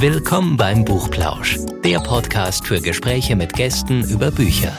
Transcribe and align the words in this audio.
Willkommen 0.00 0.56
beim 0.56 0.86
Buchplausch, 0.86 1.58
der 1.84 1.98
Podcast 1.98 2.66
für 2.66 2.80
Gespräche 2.80 3.36
mit 3.36 3.52
Gästen 3.52 4.02
über 4.08 4.30
Bücher. 4.30 4.72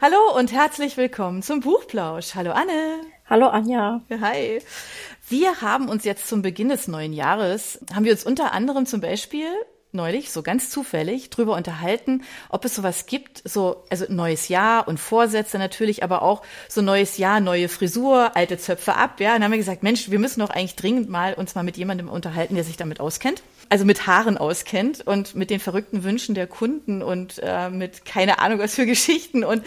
Hallo 0.00 0.36
und 0.36 0.50
herzlich 0.50 0.96
willkommen 0.96 1.42
zum 1.42 1.60
Buchplausch. 1.60 2.34
Hallo 2.34 2.50
Anne. 2.50 3.02
Hallo 3.30 3.46
Anja. 3.46 4.02
Hi. 4.20 4.60
Wir 5.28 5.60
haben 5.60 5.88
uns 5.88 6.04
jetzt 6.04 6.26
zum 6.26 6.42
Beginn 6.42 6.70
des 6.70 6.88
neuen 6.88 7.12
Jahres, 7.12 7.78
haben 7.94 8.04
wir 8.04 8.10
uns 8.10 8.24
unter 8.24 8.52
anderem 8.52 8.84
zum 8.84 9.00
Beispiel 9.00 9.46
neulich 9.92 10.32
so 10.32 10.42
ganz 10.42 10.70
zufällig 10.70 11.30
drüber 11.30 11.54
unterhalten, 11.54 12.22
ob 12.48 12.64
es 12.64 12.74
sowas 12.74 13.06
gibt, 13.06 13.42
so 13.44 13.84
also 13.90 14.06
neues 14.08 14.48
Jahr 14.48 14.88
und 14.88 14.98
Vorsätze 14.98 15.58
natürlich, 15.58 16.02
aber 16.02 16.22
auch 16.22 16.42
so 16.68 16.82
neues 16.82 17.18
Jahr, 17.18 17.38
neue 17.38 17.68
Frisur, 17.68 18.34
alte 18.34 18.58
Zöpfe 18.58 18.96
ab, 18.96 19.20
ja. 19.20 19.28
Und 19.28 19.36
dann 19.36 19.44
haben 19.44 19.50
wir 19.52 19.58
gesagt, 19.58 19.82
Mensch, 19.84 20.10
wir 20.10 20.18
müssen 20.18 20.40
doch 20.40 20.50
eigentlich 20.50 20.76
dringend 20.76 21.08
mal 21.10 21.34
uns 21.34 21.54
mal 21.54 21.62
mit 21.62 21.76
jemandem 21.76 22.08
unterhalten, 22.08 22.56
der 22.56 22.64
sich 22.64 22.76
damit 22.76 22.98
auskennt 22.98 23.42
also 23.72 23.86
mit 23.86 24.06
Haaren 24.06 24.36
auskennt 24.36 25.00
und 25.06 25.34
mit 25.34 25.48
den 25.48 25.58
verrückten 25.58 26.04
Wünschen 26.04 26.34
der 26.34 26.46
Kunden 26.46 27.02
und 27.02 27.40
äh, 27.42 27.70
mit 27.70 28.04
keine 28.04 28.38
Ahnung 28.38 28.58
was 28.58 28.74
für 28.74 28.84
Geschichten. 28.94 29.44
Und 29.44 29.62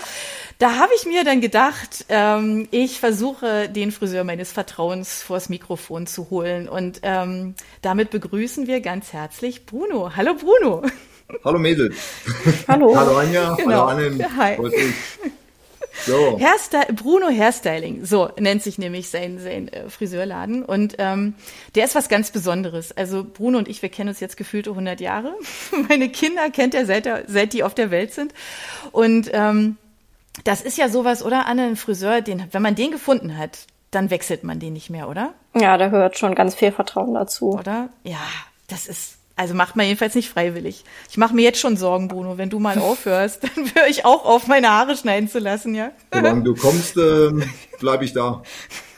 da 0.60 0.76
habe 0.76 0.92
ich 0.96 1.08
mir 1.08 1.24
dann 1.24 1.42
gedacht, 1.42 2.06
ähm, 2.10 2.68
ich 2.70 3.00
versuche 3.00 3.68
den 3.68 3.92
Friseur 3.92 4.24
meines 4.24 4.52
Vertrauens 4.52 5.24
vors 5.24 5.50
Mikrofon 5.50 6.06
zu 6.06 6.30
holen. 6.30 6.70
Und 6.70 7.00
ähm, 7.02 7.56
damit 7.82 8.12
begrüßen 8.12 8.68
wir 8.68 8.80
ganz 8.82 9.12
herzlich 9.12 9.66
Bruno. 9.66 10.12
Hallo 10.16 10.36
Bruno. 10.36 10.84
Hallo 11.44 11.58
Mädel. 11.58 11.92
Hallo. 12.68 12.96
Hallo 12.96 13.18
Anja. 13.18 13.56
Genau. 13.56 13.88
Hallo 13.88 14.08
Anne. 14.08 14.38
Hi. 14.38 14.60
So. 16.04 16.40
Hairstyle, 16.40 16.94
Bruno 16.94 17.28
Hairstyling, 17.28 18.06
so 18.06 18.30
nennt 18.40 18.62
sich 18.64 18.78
nämlich 18.78 19.10
sein, 19.10 19.40
sein 19.40 19.68
äh, 19.70 19.90
Friseurladen. 19.90 20.64
Und 20.64 20.96
ähm, 20.98 21.36
der 21.76 21.86
ist 21.86 21.96
was 21.96 22.10
ganz 22.10 22.32
Besonderes. 22.32 22.92
Also 22.92 23.24
Bruno 23.24 23.58
und 23.58 23.68
ich, 23.68 23.82
wir 23.82 23.90
kennen 23.90 24.10
uns 24.10 24.20
jetzt 24.20 24.38
gefühlte 24.38 24.72
100 24.72 25.00
Jahre. 25.00 25.34
Meine 25.90 26.10
Kinder 26.10 26.50
kennt 26.50 26.74
er 26.74 26.86
seit, 26.86 27.06
er, 27.06 27.24
seit 27.28 27.54
die 27.54 27.64
auf 27.64 27.74
der 27.74 27.92
Welt 27.92 28.14
sind. 28.14 28.34
Und 28.92 29.30
ähm, 29.34 29.78
das 30.44 30.62
ist 30.62 30.78
ja 30.78 30.90
sowas, 30.90 31.24
oder 31.24 31.48
Anne, 31.48 31.64
ein 31.64 31.76
Friseur, 31.76 32.22
den, 32.22 32.44
wenn 32.52 32.62
man 32.62 32.76
den 32.76 32.92
gefunden 32.92 33.38
hat, 33.38 33.60
dann 33.92 34.10
wechselt 34.10 34.44
man 34.44 34.60
den 34.60 34.74
nicht 34.74 34.90
mehr, 34.90 35.08
oder? 35.08 35.34
Ja, 35.56 35.78
da 35.78 35.88
gehört 35.88 36.18
schon 36.18 36.36
ganz 36.36 36.56
viel 36.56 36.72
Vertrauen 36.72 37.14
dazu. 37.14 37.54
Oder? 37.54 37.90
Ja, 38.04 38.20
das 38.68 38.88
ist 38.88 39.18
also 39.36 39.54
macht 39.54 39.76
man 39.76 39.86
jedenfalls 39.86 40.16
nicht 40.16 40.30
freiwillig. 40.30 40.84
Ich 41.10 41.18
mache 41.18 41.36
mir 41.36 41.42
jetzt 41.42 41.60
schon 41.60 41.76
Sorgen, 41.76 42.08
Bruno. 42.08 42.38
Wenn 42.38 42.50
du 42.50 42.60
mal 42.60 42.78
aufhörst, 42.78 43.44
dann 43.56 43.66
höre 43.74 43.88
ich 43.88 44.06
auch 44.06 44.26
auf, 44.26 44.48
meine 44.48 44.70
Haare 44.70 44.96
schneiden 44.96 45.30
zu 45.30 45.40
lassen, 45.40 45.76
ja? 45.76 45.92
Solange 46.14 46.44
du 46.44 46.56
kommst, 46.56 46.98
äh, 46.98 47.32
bleibe 47.80 48.06
ich 48.06 48.14
da. 48.14 48.42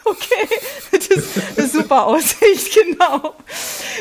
Okay, 0.09 0.47
das 0.93 1.07
ist 1.07 1.57
eine 1.57 1.67
super 1.67 2.05
Aussicht, 2.05 2.73
genau. 2.81 3.35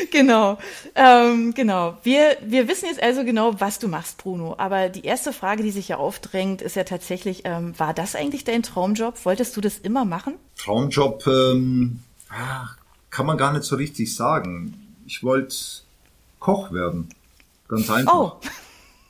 Genau. 0.09 0.57
Ähm, 0.95 1.53
genau. 1.53 1.97
Wir, 2.03 2.37
wir 2.45 2.69
wissen 2.69 2.85
jetzt 2.85 3.03
also 3.03 3.25
genau, 3.25 3.59
was 3.59 3.79
du 3.79 3.89
machst, 3.89 4.17
Bruno. 4.17 4.55
Aber 4.57 4.87
die 4.87 5.03
erste 5.03 5.33
Frage, 5.33 5.63
die 5.63 5.71
sich 5.71 5.89
ja 5.89 5.97
aufdrängt, 5.97 6.61
ist 6.61 6.77
ja 6.77 6.85
tatsächlich, 6.85 7.41
ähm, 7.43 7.77
war 7.77 7.93
das 7.93 8.15
eigentlich 8.15 8.45
dein 8.45 8.63
Traumjob? 8.63 9.25
Wolltest 9.25 9.57
du 9.57 9.59
das 9.59 9.79
immer 9.79 10.05
machen? 10.05 10.35
Traumjob 10.55 11.27
ähm, 11.27 11.99
ah, 12.29 12.69
kann 13.09 13.25
man 13.25 13.37
gar 13.37 13.51
nicht 13.51 13.65
so 13.65 13.75
richtig 13.75 14.15
sagen. 14.15 14.95
Ich 15.05 15.23
wollte 15.23 15.57
Koch 16.39 16.71
werden. 16.71 17.09
Ganz 17.67 17.89
einfach. 17.89 18.13
Oh. 18.13 18.31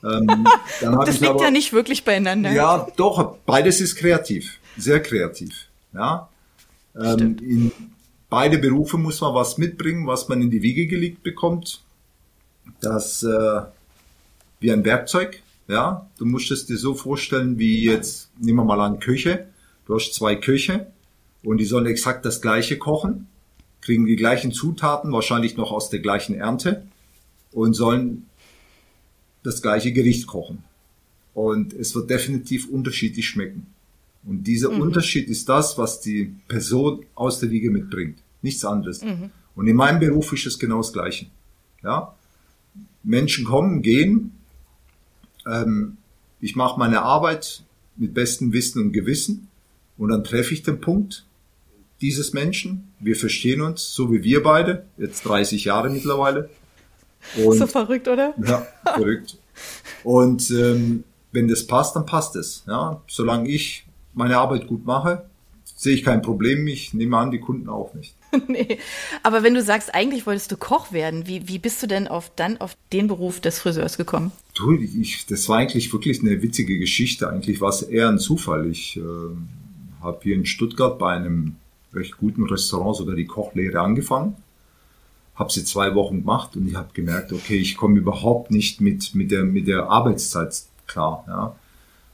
Ähm, 0.02 0.46
dann 0.80 0.98
das 1.04 1.16
ich 1.16 1.20
liegt 1.20 1.32
aber, 1.32 1.44
ja 1.44 1.50
nicht 1.50 1.72
wirklich 1.72 2.04
beieinander. 2.04 2.52
Ja, 2.52 2.86
doch, 2.96 3.36
beides 3.46 3.80
ist 3.80 3.96
kreativ. 3.96 4.58
Sehr 4.76 5.02
kreativ. 5.02 5.68
Ja. 5.92 6.28
Ähm, 6.96 7.36
in 7.40 7.72
beide 8.28 8.58
Berufe 8.58 8.96
muss 8.96 9.20
man 9.20 9.34
was 9.34 9.58
mitbringen, 9.58 10.06
was 10.06 10.28
man 10.28 10.42
in 10.42 10.50
die 10.50 10.62
Wiege 10.62 10.86
gelegt 10.86 11.22
bekommt. 11.22 11.82
Das 12.80 13.22
äh, 13.22 13.60
wie 14.60 14.72
ein 14.72 14.84
Werkzeug. 14.84 15.42
Ja, 15.68 16.08
du 16.18 16.24
musst 16.24 16.50
es 16.50 16.66
dir 16.66 16.78
so 16.78 16.94
vorstellen, 16.94 17.58
wie 17.58 17.84
jetzt, 17.84 18.30
nehmen 18.38 18.58
wir 18.58 18.64
mal 18.64 18.80
an, 18.80 19.00
Küche. 19.00 19.48
Du 19.86 19.94
hast 19.94 20.14
zwei 20.14 20.34
Köche 20.34 20.86
und 21.42 21.58
die 21.58 21.66
sollen 21.66 21.86
exakt 21.86 22.24
das 22.24 22.40
gleiche 22.40 22.78
kochen, 22.78 23.26
kriegen 23.82 24.06
die 24.06 24.16
gleichen 24.16 24.52
Zutaten, 24.52 25.12
wahrscheinlich 25.12 25.56
noch 25.56 25.70
aus 25.70 25.90
der 25.90 26.00
gleichen 26.00 26.34
Ernte 26.34 26.86
und 27.52 27.74
sollen 27.74 28.26
das 29.42 29.62
gleiche 29.62 29.92
Gericht 29.92 30.26
kochen. 30.26 30.64
Und 31.34 31.72
es 31.72 31.94
wird 31.94 32.10
definitiv 32.10 32.68
unterschiedlich 32.68 33.28
schmecken. 33.28 33.66
Und 34.24 34.44
dieser 34.44 34.70
mhm. 34.70 34.82
Unterschied 34.82 35.28
ist 35.28 35.48
das, 35.48 35.78
was 35.78 36.00
die 36.00 36.34
Person 36.48 37.04
aus 37.14 37.40
der 37.40 37.50
Wiege 37.50 37.70
mitbringt. 37.70 38.18
Nichts 38.42 38.64
anderes. 38.64 39.02
Mhm. 39.02 39.30
Und 39.54 39.66
in 39.66 39.76
meinem 39.76 40.00
Beruf 40.00 40.32
ist 40.32 40.46
es 40.46 40.58
genau 40.58 40.78
das 40.78 40.92
Gleiche. 40.92 41.26
Ja? 41.82 42.14
Menschen 43.02 43.44
kommen, 43.44 43.82
gehen. 43.82 44.32
Ähm, 45.46 45.96
ich 46.40 46.56
mache 46.56 46.78
meine 46.78 47.02
Arbeit 47.02 47.62
mit 47.96 48.14
bestem 48.14 48.52
Wissen 48.52 48.82
und 48.82 48.92
Gewissen. 48.92 49.48
Und 49.96 50.10
dann 50.10 50.24
treffe 50.24 50.54
ich 50.54 50.62
den 50.62 50.80
Punkt 50.80 51.24
dieses 52.00 52.32
Menschen. 52.32 52.92
Wir 53.00 53.16
verstehen 53.16 53.60
uns, 53.60 53.94
so 53.94 54.12
wie 54.12 54.22
wir 54.22 54.42
beide, 54.42 54.86
jetzt 54.96 55.24
30 55.24 55.64
Jahre 55.64 55.90
mittlerweile. 55.90 56.50
Und, 57.36 57.58
so 57.58 57.66
verrückt, 57.66 58.08
oder? 58.08 58.34
Ja, 58.44 58.66
verrückt. 58.84 59.36
Und 60.04 60.50
ähm, 60.50 61.04
wenn 61.32 61.48
das 61.48 61.66
passt, 61.66 61.96
dann 61.96 62.06
passt 62.06 62.36
es. 62.36 62.64
Ja, 62.66 63.02
solange 63.06 63.48
ich 63.48 63.86
meine 64.14 64.38
Arbeit 64.38 64.66
gut 64.66 64.84
mache, 64.86 65.28
sehe 65.64 65.94
ich 65.94 66.04
kein 66.04 66.22
Problem. 66.22 66.66
Ich 66.66 66.94
nehme 66.94 67.16
an, 67.16 67.30
die 67.30 67.40
Kunden 67.40 67.68
auch 67.68 67.94
nicht. 67.94 68.14
nee. 68.48 68.78
Aber 69.22 69.42
wenn 69.42 69.54
du 69.54 69.62
sagst, 69.62 69.94
eigentlich 69.94 70.26
wolltest 70.26 70.50
du 70.52 70.56
Koch 70.56 70.92
werden, 70.92 71.26
wie, 71.26 71.48
wie 71.48 71.58
bist 71.58 71.82
du 71.82 71.86
denn 71.86 72.08
auf, 72.08 72.30
dann 72.34 72.60
auf 72.60 72.76
den 72.92 73.06
Beruf 73.06 73.40
des 73.40 73.58
Friseurs 73.58 73.96
gekommen? 73.96 74.32
Du, 74.54 74.72
ich, 74.76 75.26
das 75.26 75.48
war 75.48 75.58
eigentlich 75.58 75.92
wirklich 75.92 76.20
eine 76.20 76.42
witzige 76.42 76.78
Geschichte. 76.78 77.28
Eigentlich 77.28 77.60
war 77.60 77.70
es 77.70 77.82
eher 77.82 78.08
ein 78.08 78.18
Zufall. 78.18 78.68
Ich 78.70 78.96
äh, 78.96 79.00
habe 80.02 80.20
hier 80.22 80.34
in 80.34 80.46
Stuttgart 80.46 80.98
bei 80.98 81.14
einem 81.14 81.56
recht 81.94 82.18
guten 82.18 82.44
Restaurant 82.44 82.96
sogar 82.96 83.14
die 83.14 83.26
Kochlehre 83.26 83.80
angefangen 83.80 84.36
habe 85.38 85.52
sie 85.52 85.64
zwei 85.64 85.94
Wochen 85.94 86.20
gemacht 86.20 86.56
und 86.56 86.66
ich 86.66 86.74
habe 86.74 86.88
gemerkt, 86.92 87.32
okay, 87.32 87.56
ich 87.56 87.76
komme 87.76 87.98
überhaupt 87.98 88.50
nicht 88.50 88.80
mit, 88.80 89.14
mit, 89.14 89.30
der, 89.30 89.44
mit 89.44 89.68
der 89.68 89.88
Arbeitszeit 89.88 90.64
klar. 90.86 91.24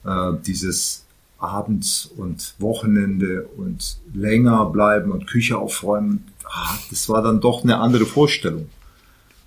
Ja. 0.04 0.30
Äh, 0.32 0.36
dieses 0.46 1.06
Abends 1.38 2.06
und 2.16 2.54
Wochenende 2.58 3.48
und 3.56 3.96
länger 4.12 4.66
bleiben 4.66 5.10
und 5.10 5.26
Küche 5.26 5.56
aufräumen, 5.58 6.26
ah, 6.44 6.76
das 6.90 7.08
war 7.08 7.22
dann 7.22 7.40
doch 7.40 7.64
eine 7.64 7.78
andere 7.78 8.04
Vorstellung. 8.04 8.68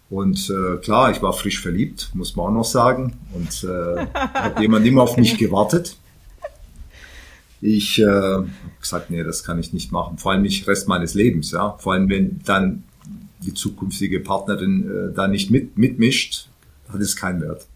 Und 0.09 0.49
äh, 0.49 0.77
klar, 0.77 1.11
ich 1.11 1.21
war 1.21 1.33
frisch 1.33 1.61
verliebt, 1.61 2.11
muss 2.13 2.35
man 2.35 2.47
auch 2.47 2.51
noch 2.51 2.65
sagen. 2.65 3.13
Und 3.33 3.63
äh, 3.63 4.07
hat 4.33 4.59
jemand 4.59 4.85
immer 4.87 5.03
auf 5.03 5.17
mich 5.17 5.37
gewartet. 5.37 5.97
Ich 7.61 7.99
äh, 7.99 8.05
habe 8.05 8.47
gesagt, 8.79 9.09
nee, 9.09 9.23
das 9.23 9.43
kann 9.43 9.59
ich 9.59 9.73
nicht 9.73 9.91
machen. 9.91 10.17
Vor 10.17 10.31
allem 10.31 10.43
nicht 10.43 10.67
Rest 10.67 10.87
meines 10.87 11.13
Lebens, 11.13 11.51
ja. 11.51 11.75
Vor 11.79 11.93
allem, 11.93 12.09
wenn 12.09 12.39
dann 12.45 12.83
die 13.39 13.53
zukünftige 13.53 14.19
Partnerin 14.19 15.11
äh, 15.11 15.13
da 15.13 15.27
nicht 15.27 15.51
mit, 15.51 15.77
mitmischt, 15.77 16.49
hat 16.89 17.01
es 17.01 17.15
keinen 17.15 17.41
Wert. 17.41 17.67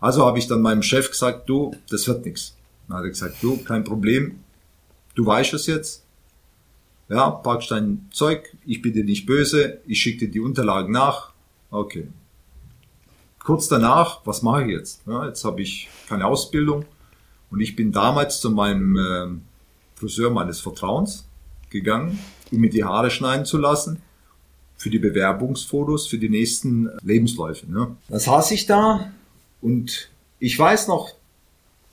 Also 0.00 0.26
habe 0.26 0.38
ich 0.38 0.46
dann 0.46 0.62
meinem 0.62 0.82
Chef 0.82 1.10
gesagt, 1.10 1.48
du, 1.48 1.74
das 1.88 2.06
wird 2.06 2.24
nichts. 2.24 2.56
Dann 2.88 2.98
hat 2.98 3.04
er 3.04 3.10
gesagt, 3.10 3.36
du, 3.42 3.56
kein 3.58 3.84
Problem, 3.84 4.40
du 5.14 5.24
weißt 5.24 5.54
es 5.54 5.66
jetzt. 5.66 6.04
Ja, 7.08 7.30
packst 7.30 7.70
dein 7.70 8.08
Zeug, 8.12 8.56
ich 8.66 8.82
bin 8.82 8.92
dir 8.92 9.04
nicht 9.04 9.26
böse, 9.26 9.80
ich 9.86 10.00
schicke 10.00 10.26
dir 10.26 10.32
die 10.32 10.40
Unterlagen 10.40 10.92
nach. 10.92 11.32
Okay. 11.70 12.08
Kurz 13.38 13.68
danach, 13.68 14.22
was 14.24 14.42
mache 14.42 14.64
ich 14.64 14.70
jetzt? 14.70 15.02
Ja, 15.06 15.26
jetzt 15.26 15.44
habe 15.44 15.62
ich 15.62 15.88
keine 16.08 16.26
Ausbildung 16.26 16.84
und 17.50 17.60
ich 17.60 17.76
bin 17.76 17.92
damals 17.92 18.40
zu 18.40 18.50
meinem 18.50 18.96
äh, 18.96 19.40
Friseur 19.94 20.30
meines 20.30 20.60
Vertrauens 20.60 21.28
gegangen, 21.70 22.18
um 22.50 22.58
mir 22.58 22.70
die 22.70 22.84
Haare 22.84 23.10
schneiden 23.10 23.46
zu 23.46 23.56
lassen 23.56 24.02
für 24.76 24.90
die 24.90 24.98
Bewerbungsfotos 24.98 26.06
für 26.06 26.18
die 26.18 26.28
nächsten 26.28 26.90
Lebensläufe. 27.02 27.70
Ne? 27.70 27.96
Da 28.08 28.18
saß 28.18 28.50
ich 28.50 28.66
da 28.66 29.12
und 29.60 30.10
ich 30.38 30.58
weiß 30.58 30.88
noch, 30.88 31.14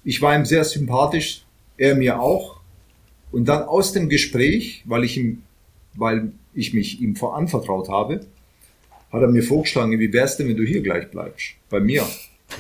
ich 0.04 0.22
war 0.22 0.36
ihm 0.36 0.46
sehr 0.46 0.64
sympathisch, 0.64 1.46
er 1.78 1.96
mir 1.96 2.20
auch. 2.20 2.58
Und 3.32 3.46
dann 3.46 3.64
aus 3.64 3.94
dem 3.94 4.10
Gespräch, 4.10 4.84
weil 4.86 5.04
ich 5.06 5.18
ihm, 5.18 5.44
weil 5.96 6.34
ich 6.54 6.74
mich 6.74 7.02
ihm 7.02 7.16
voranvertraut 7.16 7.90
habe, 7.90 8.26
hat 9.12 9.22
er 9.22 9.28
mir 9.28 9.44
vorgeschlagen, 9.44 9.98
wie 10.00 10.12
wär's 10.12 10.38
denn, 10.38 10.50
wenn 10.50 10.58
du 10.58 10.64
hier 10.64 10.82
gleich 10.82 11.10
bleibst? 11.10 11.54
Bei 11.70 11.80
mir. 11.80 12.06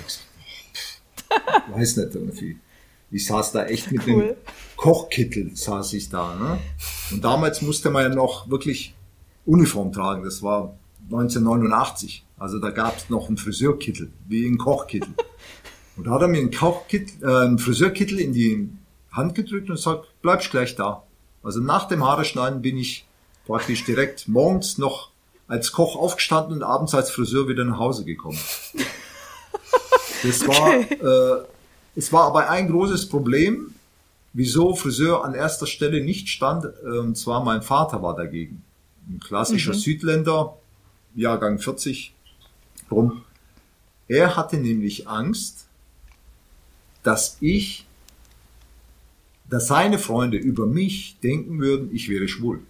Ich 0.07 1.75
weiß 1.75 1.97
nicht 1.97 2.15
irgendwie. 2.15 2.57
Ich 3.11 3.25
saß 3.27 3.51
da 3.51 3.65
echt 3.65 3.91
mit 3.91 4.07
cool. 4.07 4.23
dem 4.23 4.35
Kochkittel, 4.77 5.51
saß 5.55 5.93
ich 5.93 6.09
da. 6.09 6.35
Ne? 6.35 6.59
Und 7.11 7.23
damals 7.23 7.61
musste 7.61 7.89
man 7.89 8.03
ja 8.03 8.15
noch 8.15 8.49
wirklich 8.49 8.95
Uniform 9.45 9.91
tragen. 9.91 10.23
Das 10.23 10.41
war 10.41 10.75
1989. 11.05 12.25
Also 12.37 12.59
da 12.59 12.71
gab 12.71 12.97
es 12.97 13.09
noch 13.09 13.27
einen 13.27 13.37
Friseurkittel, 13.37 14.11
wie 14.27 14.45
ein 14.47 14.57
Kochkittel. 14.57 15.13
Und 15.95 16.07
da 16.07 16.11
hat 16.11 16.21
er 16.21 16.27
mir 16.27 16.39
einen, 16.39 16.51
Kochkittel, 16.51 17.23
äh, 17.23 17.45
einen 17.45 17.59
Friseurkittel 17.59 18.19
in 18.19 18.33
die 18.33 18.69
Hand 19.11 19.35
gedrückt 19.35 19.69
und 19.69 19.77
sagt, 19.77 20.07
bleibst 20.23 20.49
gleich 20.49 20.75
da. 20.75 21.03
Also 21.43 21.59
nach 21.59 21.87
dem 21.87 22.03
Haare 22.03 22.25
schneiden 22.25 22.63
bin 22.63 22.77
ich 22.77 23.05
praktisch 23.45 23.83
direkt 23.85 24.27
morgens 24.27 24.79
noch 24.79 25.11
als 25.47 25.71
Koch 25.71 25.95
aufgestanden 25.95 26.53
und 26.55 26.63
abends 26.63 26.95
als 26.95 27.11
Friseur 27.11 27.47
wieder 27.47 27.63
nach 27.63 27.79
Hause 27.79 28.05
gekommen. 28.05 28.39
Das 30.23 30.47
war, 30.47 30.73
äh, 30.73 31.43
es 31.97 32.13
war 32.13 32.23
aber 32.27 32.49
ein 32.49 32.69
großes 32.69 33.09
Problem, 33.09 33.75
wieso 34.31 34.73
Friseur 34.73 35.25
an 35.25 35.33
erster 35.33 35.67
Stelle 35.67 36.01
nicht 36.01 36.29
stand. 36.29 36.63
äh, 36.63 36.97
Und 36.99 37.17
zwar 37.17 37.43
mein 37.43 37.61
Vater 37.61 38.01
war 38.01 38.15
dagegen. 38.15 38.63
Ein 39.09 39.19
klassischer 39.19 39.73
Südländer, 39.73 40.57
Jahrgang 41.15 41.59
40 41.59 42.13
rum. 42.89 43.23
Er 44.07 44.35
hatte 44.35 44.57
nämlich 44.57 45.07
Angst, 45.07 45.65
dass 47.03 47.37
ich, 47.41 47.85
dass 49.49 49.67
seine 49.67 49.99
Freunde 49.99 50.37
über 50.37 50.65
mich 50.65 51.17
denken 51.21 51.59
würden, 51.59 51.93
ich 51.93 52.09
wäre 52.09 52.27
schwul. 52.27 52.61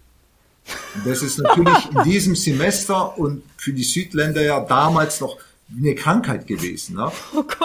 Und 0.94 1.06
das 1.06 1.22
ist 1.22 1.38
natürlich 1.38 1.90
in 1.90 2.02
diesem 2.04 2.36
Semester 2.36 3.18
und 3.18 3.42
für 3.56 3.72
die 3.72 3.84
Südländer 3.84 4.42
ja 4.42 4.60
damals 4.60 5.20
noch 5.20 5.38
eine 5.76 5.94
Krankheit 5.94 6.46
gewesen. 6.46 6.96
Ne? 6.96 7.10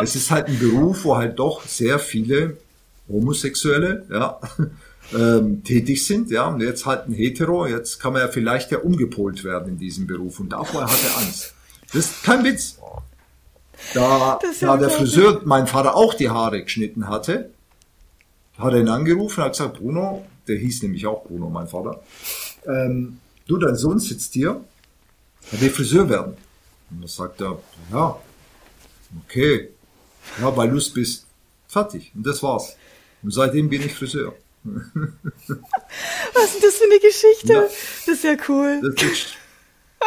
Es 0.02 0.16
ist 0.16 0.32
halt 0.32 0.48
ein 0.48 0.60
Beruf, 0.60 1.04
wo 1.04 1.18
halt 1.18 1.38
doch 1.40 1.66
sehr 1.66 2.00
viele 2.00 2.58
Homosexuelle 3.08 4.06
ja, 4.10 4.40
ähm, 5.14 5.64
tätig 5.64 6.06
sind. 6.06 6.30
Ja, 6.32 6.48
und 6.48 6.62
jetzt 6.62 6.86
halt 6.86 7.08
ein 7.08 7.14
Hetero. 7.14 7.68
Jetzt 7.68 8.00
kann 8.00 8.14
man 8.14 8.22
ja 8.22 8.28
vielleicht 8.28 8.72
ja 8.72 8.80
umgepolt 8.80 9.44
werden 9.44 9.70
in 9.70 9.78
diesem 9.78 10.08
Beruf. 10.08 10.40
Und 10.40 10.50
davor 10.50 10.84
hat 10.84 11.04
er 11.04 11.18
Angst. 11.18 11.54
Das 11.88 12.06
ist 12.06 12.24
kein 12.24 12.44
Witz. 12.44 12.78
Da, 13.94 14.40
da 14.60 14.78
der. 14.78 14.90
Friseur 14.90 15.42
mein 15.46 15.68
Vater 15.68 15.96
auch 15.96 16.14
die 16.14 16.30
Haare 16.30 16.62
geschnitten 16.64 17.08
hatte, 17.08 17.50
hat 18.58 18.74
er 18.74 18.80
ihn 18.80 18.90
angerufen 18.90 19.40
und 19.40 19.46
hat 19.46 19.54
gesagt, 19.54 19.80
Bruno, 19.80 20.26
der 20.48 20.58
hieß 20.58 20.84
nämlich 20.84 21.08
auch 21.08 21.24
Bruno, 21.24 21.50
mein 21.50 21.68
Vater, 21.68 22.04
ähm, 22.66 23.20
du, 23.48 23.58
dein 23.58 23.76
Sohn 23.76 24.00
sitzt 24.00 24.34
hier, 24.34 24.62
er 25.52 25.62
will 25.62 25.70
Friseur 25.70 26.10
werden. 26.10 26.36
Und 26.92 27.02
da 27.04 27.08
sagt 27.08 27.42
er, 27.42 27.60
ja, 27.92 28.20
okay, 29.26 29.70
ja, 30.42 30.56
weil 30.56 30.70
Lust 30.70 30.94
bist, 30.94 31.26
fertig. 31.68 32.12
Und 32.14 32.26
das 32.26 32.44
war's. 32.44 32.76
Und 33.24 33.34
seitdem 33.34 33.70
bin 33.70 33.82
ich 33.82 33.94
Friseur. 33.94 34.34
Was 34.64 36.46
ist 36.46 36.56
denn 36.56 36.62
das 36.62 36.76
für 36.76 36.86
eine 36.86 37.00
Geschichte? 37.00 37.54
Ja. 37.54 37.62
Das 37.62 38.08
ist 38.08 38.24
ja 38.24 38.36
cool. 38.48 38.82
Das 38.96 39.04
ist 39.04 39.36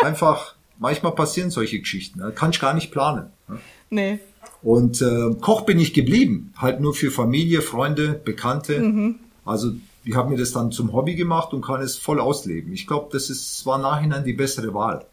einfach, 0.03 0.55
manchmal 0.79 1.13
passieren 1.13 1.51
solche 1.51 1.81
Geschichten. 1.81 2.21
Da 2.21 2.31
kann 2.31 2.51
ich 2.51 2.61
gar 2.61 2.75
nicht 2.75 2.91
planen. 2.91 3.31
ne? 3.49 3.59
Nee. 3.91 4.19
Und 4.63 5.03
äh, 5.03 5.35
Koch 5.41 5.63
bin 5.63 5.79
ich 5.79 5.93
geblieben, 5.93 6.53
halt 6.57 6.81
nur 6.81 6.95
für 6.95 7.11
Familie, 7.11 7.63
Freunde, 7.63 8.21
Bekannte. 8.25 9.15
Also 9.45 9.73
ich 10.05 10.15
habe 10.15 10.31
mir 10.31 10.37
das 10.37 10.53
dann 10.53 10.71
zum 10.73 10.93
Hobby 10.93 11.15
gemacht 11.15 11.53
und 11.53 11.63
kann 11.65 11.81
es 11.81 11.97
voll 11.97 12.21
ausleben. 12.21 12.73
Ich 12.73 12.87
glaube, 12.87 13.09
das 13.13 13.29
ist 13.31 13.65
war 13.67 13.79
nachhinein 13.79 14.25
die 14.25 14.33
bessere 14.33 14.73
Wahl. 14.75 15.05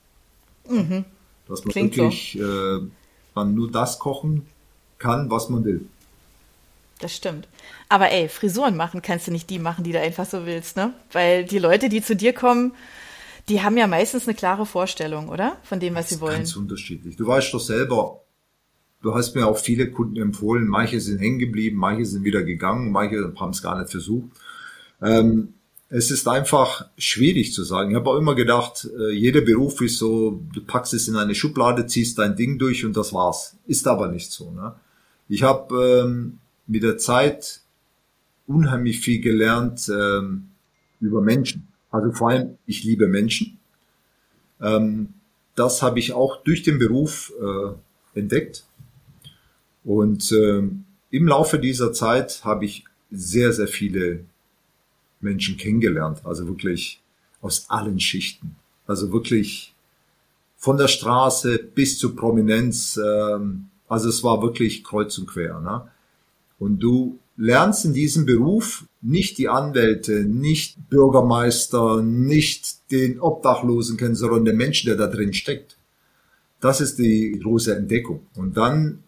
Dass 1.47 1.65
man 1.65 1.71
Klingt 1.71 1.95
so. 1.95 2.03
wirklich 2.03 2.39
äh, 2.39 2.79
man 3.33 3.55
nur 3.55 3.71
das 3.71 3.97
kochen 3.99 4.45
kann, 4.99 5.31
was 5.31 5.49
man 5.49 5.63
will. 5.63 5.85
Das 6.99 7.15
stimmt. 7.15 7.47
Aber 7.87 8.11
ey, 8.11 8.27
Frisuren 8.27 8.75
machen 8.75 9.01
kannst 9.01 9.27
du 9.27 9.31
nicht 9.31 9.49
die 9.49 9.59
machen, 9.59 9.83
die 9.83 9.93
du 9.93 9.99
einfach 9.99 10.25
so 10.25 10.45
willst, 10.45 10.75
ne? 10.75 10.93
Weil 11.11 11.45
die 11.45 11.59
Leute, 11.59 11.89
die 11.89 12.01
zu 12.01 12.15
dir 12.15 12.33
kommen, 12.33 12.73
die 13.47 13.61
haben 13.61 13.77
ja 13.77 13.87
meistens 13.87 14.27
eine 14.27 14.35
klare 14.35 14.65
Vorstellung, 14.65 15.29
oder? 15.29 15.57
Von 15.63 15.79
dem, 15.79 15.95
was 15.95 16.09
sie 16.09 16.21
wollen. 16.21 16.37
Ganz 16.37 16.55
unterschiedlich. 16.55 17.15
Du 17.15 17.25
weißt 17.25 17.53
doch 17.53 17.59
selber, 17.59 18.21
du 19.01 19.15
hast 19.15 19.33
mir 19.33 19.47
auch 19.47 19.57
viele 19.57 19.89
Kunden 19.91 20.17
empfohlen, 20.17 20.67
manche 20.67 20.99
sind 20.99 21.19
hängen 21.19 21.39
geblieben, 21.39 21.77
manche 21.77 22.05
sind 22.05 22.23
wieder 22.25 22.43
gegangen, 22.43 22.91
manche 22.91 23.33
haben 23.39 23.51
es 23.51 23.61
gar 23.61 23.79
nicht 23.79 23.89
versucht. 23.89 24.29
Ähm, 25.01 25.53
es 25.87 26.11
ist 26.11 26.27
einfach 26.27 26.85
schwierig 26.97 27.53
zu 27.53 27.63
sagen. 27.63 27.89
Ich 27.89 27.95
habe 27.95 28.09
auch 28.09 28.17
immer 28.17 28.35
gedacht, 28.35 28.87
äh, 28.99 29.11
jeder 29.11 29.41
Beruf 29.41 29.81
ist 29.81 29.97
so, 29.97 30.43
du 30.53 30.61
packst 30.61 30.93
es 30.93 31.07
in 31.07 31.15
eine 31.15 31.33
Schublade, 31.33 31.87
ziehst 31.87 32.19
dein 32.19 32.35
Ding 32.35 32.59
durch 32.59 32.85
und 32.85 32.95
das 32.95 33.13
war's. 33.13 33.55
Ist 33.65 33.87
aber 33.87 34.09
nicht 34.09 34.31
so. 34.31 34.51
Ne? 34.51 34.75
Ich 35.27 35.41
habe 35.41 36.03
ähm, 36.05 36.39
mit 36.69 36.83
der 36.83 36.97
Zeit 36.97 37.61
unheimlich 38.47 38.99
viel 38.99 39.19
gelernt 39.19 39.89
ähm, 39.89 40.49
über 41.01 41.21
Menschen. 41.21 41.67
Also 41.91 42.11
vor 42.11 42.29
allem, 42.29 42.57
ich 42.65 42.83
liebe 42.83 43.07
Menschen. 43.07 43.59
Ähm, 44.61 45.13
das 45.55 45.81
habe 45.81 45.99
ich 45.99 46.13
auch 46.13 46.43
durch 46.43 46.63
den 46.63 46.79
Beruf 46.79 47.33
äh, 47.41 48.19
entdeckt. 48.19 48.65
Und 49.83 50.31
ähm, 50.31 50.85
im 51.09 51.27
Laufe 51.27 51.57
dieser 51.57 51.91
Zeit 51.91 52.45
habe 52.45 52.65
ich 52.65 52.85
sehr, 53.11 53.51
sehr 53.51 53.67
viele 53.67 54.25
Menschen 55.21 55.57
kennengelernt. 55.57 56.21
Also 56.23 56.47
wirklich 56.47 57.01
aus 57.41 57.65
allen 57.69 57.99
Schichten. 57.99 58.55
Also 58.85 59.11
wirklich 59.11 59.73
von 60.57 60.77
der 60.77 60.87
Straße 60.87 61.57
bis 61.57 61.97
zur 61.97 62.15
Prominenz. 62.15 62.99
Ähm, 63.03 63.69
also 63.87 64.09
es 64.09 64.23
war 64.23 64.43
wirklich 64.43 64.83
kreuz 64.83 65.17
und 65.17 65.27
quer. 65.27 65.59
Ne? 65.59 65.89
Und 66.59 66.79
du 66.79 67.19
lernst 67.37 67.85
in 67.85 67.93
diesem 67.93 68.25
Beruf 68.25 68.85
nicht 69.01 69.37
die 69.37 69.47
Anwälte, 69.47 70.25
nicht 70.25 70.89
Bürgermeister, 70.89 72.01
nicht 72.01 72.91
den 72.91 73.19
Obdachlosen 73.19 73.97
kennen, 73.97 74.15
sondern 74.15 74.45
den 74.45 74.57
Menschen, 74.57 74.87
der 74.87 74.97
da 74.97 75.07
drin 75.07 75.33
steckt. 75.33 75.77
Das 76.59 76.81
ist 76.81 76.99
die 76.99 77.39
große 77.41 77.75
Entdeckung. 77.75 78.21
Und 78.35 78.57
dann 78.57 78.99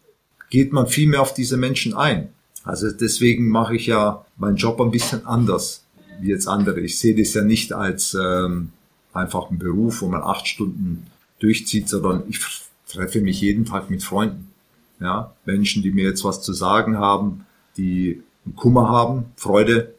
geht 0.49 0.71
man 0.71 0.87
viel 0.87 1.09
mehr 1.09 1.21
auf 1.21 1.33
diese 1.33 1.57
Menschen 1.57 1.93
ein. 1.93 2.29
Also 2.63 2.89
deswegen 2.91 3.49
mache 3.49 3.75
ich 3.75 3.87
ja 3.87 4.25
meinen 4.37 4.55
Job 4.55 4.79
ein 4.79 4.91
bisschen 4.91 5.25
anders 5.25 5.83
wie 6.21 6.29
jetzt 6.29 6.47
andere. 6.47 6.79
Ich 6.79 6.99
sehe 6.99 7.15
das 7.15 7.33
ja 7.33 7.41
nicht 7.41 7.73
als 7.73 8.13
ähm, 8.13 8.69
einfach 9.11 9.49
einen 9.49 9.59
Beruf, 9.59 10.01
wo 10.01 10.07
man 10.07 10.21
acht 10.21 10.47
Stunden 10.47 11.07
durchzieht, 11.39 11.89
sondern 11.89 12.23
ich 12.29 12.39
treffe 12.87 13.21
mich 13.21 13.41
jeden 13.41 13.65
Tag 13.65 13.89
mit 13.89 14.03
Freunden. 14.03 14.50
Ja, 15.01 15.33
Menschen, 15.45 15.81
die 15.81 15.91
mir 15.91 16.05
jetzt 16.05 16.23
was 16.23 16.41
zu 16.41 16.53
sagen 16.53 16.97
haben, 16.97 17.45
die 17.75 18.21
einen 18.45 18.55
Kummer 18.55 18.89
haben, 18.89 19.25
Freude, 19.35 19.95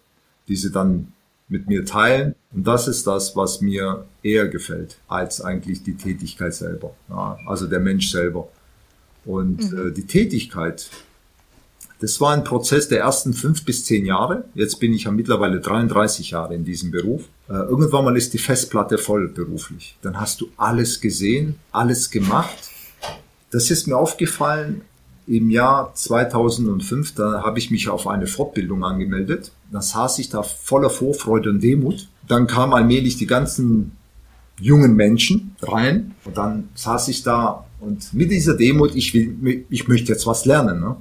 die 0.48 0.56
sie 0.56 0.70
dann 0.70 1.12
mit 1.48 1.68
mir 1.68 1.84
teilen. 1.84 2.34
Und 2.52 2.66
das 2.66 2.86
ist 2.88 3.06
das, 3.06 3.34
was 3.34 3.60
mir 3.60 4.06
eher 4.22 4.48
gefällt, 4.48 4.98
als 5.08 5.40
eigentlich 5.40 5.82
die 5.82 5.96
Tätigkeit 5.96 6.54
selber. 6.54 6.94
Ja, 7.08 7.36
also 7.46 7.66
der 7.66 7.80
Mensch 7.80 8.10
selber. 8.10 8.48
Und 9.24 9.72
äh, 9.72 9.92
die 9.92 10.06
Tätigkeit, 10.06 10.88
das 12.00 12.20
war 12.20 12.32
ein 12.32 12.44
Prozess 12.44 12.88
der 12.88 13.00
ersten 13.00 13.34
fünf 13.34 13.64
bis 13.64 13.84
zehn 13.84 14.06
Jahre. 14.06 14.44
Jetzt 14.54 14.80
bin 14.80 14.92
ich 14.92 15.04
ja 15.04 15.10
mittlerweile 15.10 15.60
33 15.60 16.30
Jahre 16.30 16.54
in 16.54 16.64
diesem 16.64 16.90
Beruf. 16.90 17.22
Äh, 17.48 17.54
irgendwann 17.54 18.04
mal 18.04 18.16
ist 18.16 18.34
die 18.34 18.38
Festplatte 18.38 18.98
voll 18.98 19.28
beruflich. 19.28 19.96
Dann 20.02 20.20
hast 20.20 20.40
du 20.40 20.48
alles 20.56 21.00
gesehen, 21.00 21.56
alles 21.72 22.10
gemacht. 22.10 22.70
Das 23.50 23.70
ist 23.70 23.86
mir 23.86 23.96
aufgefallen 23.96 24.82
im 25.26 25.50
Jahr 25.50 25.94
2005. 25.94 27.14
Da 27.14 27.42
habe 27.42 27.58
ich 27.58 27.70
mich 27.70 27.88
auf 27.88 28.06
eine 28.06 28.26
Fortbildung 28.26 28.84
angemeldet. 28.84 29.52
Da 29.70 29.80
saß 29.80 30.18
ich 30.18 30.28
da 30.28 30.42
voller 30.42 30.90
Vorfreude 30.90 31.50
und 31.50 31.62
Demut. 31.62 32.08
Dann 32.28 32.46
kamen 32.46 32.72
allmählich 32.72 33.16
die 33.16 33.26
ganzen 33.26 33.92
jungen 34.60 34.94
Menschen 34.94 35.56
rein 35.62 36.14
und 36.24 36.36
dann 36.36 36.68
saß 36.74 37.08
ich 37.08 37.22
da 37.22 37.66
und 37.80 38.14
mit 38.14 38.30
dieser 38.30 38.54
Demut, 38.54 38.94
ich 38.94 39.12
will, 39.12 39.64
ich 39.68 39.88
möchte 39.88 40.12
jetzt 40.12 40.26
was 40.26 40.44
lernen. 40.44 40.80
Ne? 40.80 40.96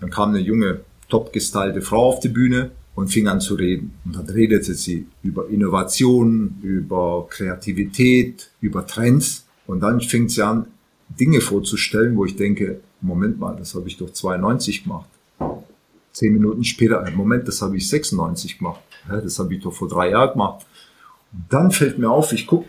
Dann 0.00 0.08
kam 0.08 0.30
eine 0.30 0.40
junge, 0.40 0.80
top 1.10 1.32
gestylte 1.32 1.82
Frau 1.82 2.08
auf 2.08 2.20
die 2.20 2.28
Bühne 2.28 2.70
und 2.94 3.08
fing 3.08 3.28
an 3.28 3.40
zu 3.40 3.54
reden. 3.54 3.92
Und 4.04 4.16
dann 4.16 4.28
redete 4.28 4.74
sie 4.74 5.06
über 5.22 5.48
Innovation, 5.48 6.58
über 6.62 7.26
Kreativität, 7.28 8.50
über 8.62 8.86
Trends. 8.86 9.46
Und 9.66 9.80
dann 9.80 10.00
fing 10.00 10.28
sie 10.28 10.42
an, 10.42 10.66
Dinge 11.08 11.42
vorzustellen, 11.42 12.16
wo 12.16 12.24
ich 12.24 12.36
denke, 12.36 12.80
Moment 13.02 13.38
mal, 13.38 13.56
das 13.56 13.74
habe 13.74 13.88
ich 13.88 13.96
doch 13.96 14.10
92 14.10 14.84
gemacht. 14.84 15.08
Zehn 16.12 16.32
Minuten 16.32 16.62
später, 16.64 17.06
äh, 17.06 17.10
Moment, 17.10 17.48
das 17.48 17.62
habe 17.62 17.76
ich 17.76 17.88
96 17.88 18.58
gemacht. 18.58 18.80
Das 19.08 19.38
habe 19.38 19.54
ich 19.54 19.62
doch 19.62 19.72
vor 19.72 19.88
drei 19.88 20.10
Jahren 20.10 20.32
gemacht. 20.32 20.64
Und 21.32 21.44
dann 21.48 21.70
fällt 21.70 21.98
mir 21.98 22.10
auf, 22.10 22.32
ich 22.32 22.46
guck, 22.46 22.64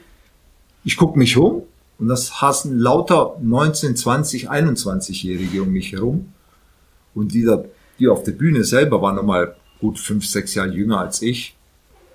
ich 0.84 0.98
guck 0.98 1.16
mich 1.16 1.38
um 1.38 1.64
und 2.00 2.08
das 2.08 2.42
hassen 2.42 2.80
lauter 2.80 3.38
19, 3.42 3.96
20, 3.96 4.50
21-Jährige 4.50 5.62
um 5.62 5.70
mich 5.70 5.92
herum. 5.92 6.34
Und 7.14 7.34
die 7.34 7.44
da, 7.44 7.64
die 8.00 8.08
auf 8.08 8.24
der 8.24 8.32
Bühne 8.32 8.64
selber 8.64 9.02
waren 9.02 9.16
nochmal 9.16 9.56
gut 9.80 10.00
fünf, 10.00 10.26
sechs 10.26 10.56
Jahre 10.56 10.74
jünger 10.74 11.00
als 11.00 11.22
ich. 11.22 11.56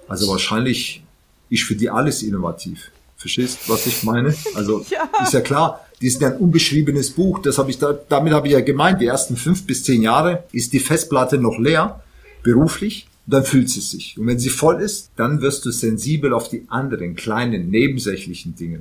Also 0.09 0.29
wahrscheinlich 0.29 1.05
ist 1.51 1.63
für 1.65 1.77
die 1.77 1.91
alles 1.91 2.23
innovativ. 2.23 2.91
Verstehst, 3.17 3.69
was 3.69 3.87
ich 3.87 4.03
meine? 4.05 4.35
Also 4.55 4.85
Ja. 4.91 5.09
ist 5.23 5.33
ja 5.33 5.41
klar, 5.41 5.85
die 6.01 6.11
sind 6.11 6.23
ja 6.23 6.29
ein 6.29 6.37
unbeschriebenes 6.39 7.11
Buch. 7.11 7.41
Das 7.41 7.59
habe 7.59 7.71
ich 7.71 7.79
da, 7.79 7.93
damit 8.09 8.33
habe 8.33 8.47
ich 8.47 8.53
ja 8.53 8.61
gemeint. 8.61 9.01
Die 9.01 9.07
ersten 9.07 9.37
fünf 9.37 9.67
bis 9.67 9.83
zehn 9.85 10.03
Jahre 10.03 10.45
ist 10.53 10.73
die 10.73 10.81
Festplatte 10.81 11.39
noch 11.39 11.59
leer, 11.59 12.03
beruflich. 12.43 13.09
Dann 13.27 13.45
füllt 13.45 13.69
sie 13.69 13.81
sich. 13.81 14.17
Und 14.19 14.27
wenn 14.27 14.39
sie 14.39 14.49
voll 14.49 14.81
ist, 14.81 15.11
dann 15.17 15.43
wirst 15.43 15.65
du 15.67 15.71
sensibel 15.71 16.33
auf 16.33 16.49
die 16.49 16.65
anderen 16.69 17.15
kleinen 17.15 17.69
nebensächlichen 17.69 18.55
Dinge. 18.57 18.81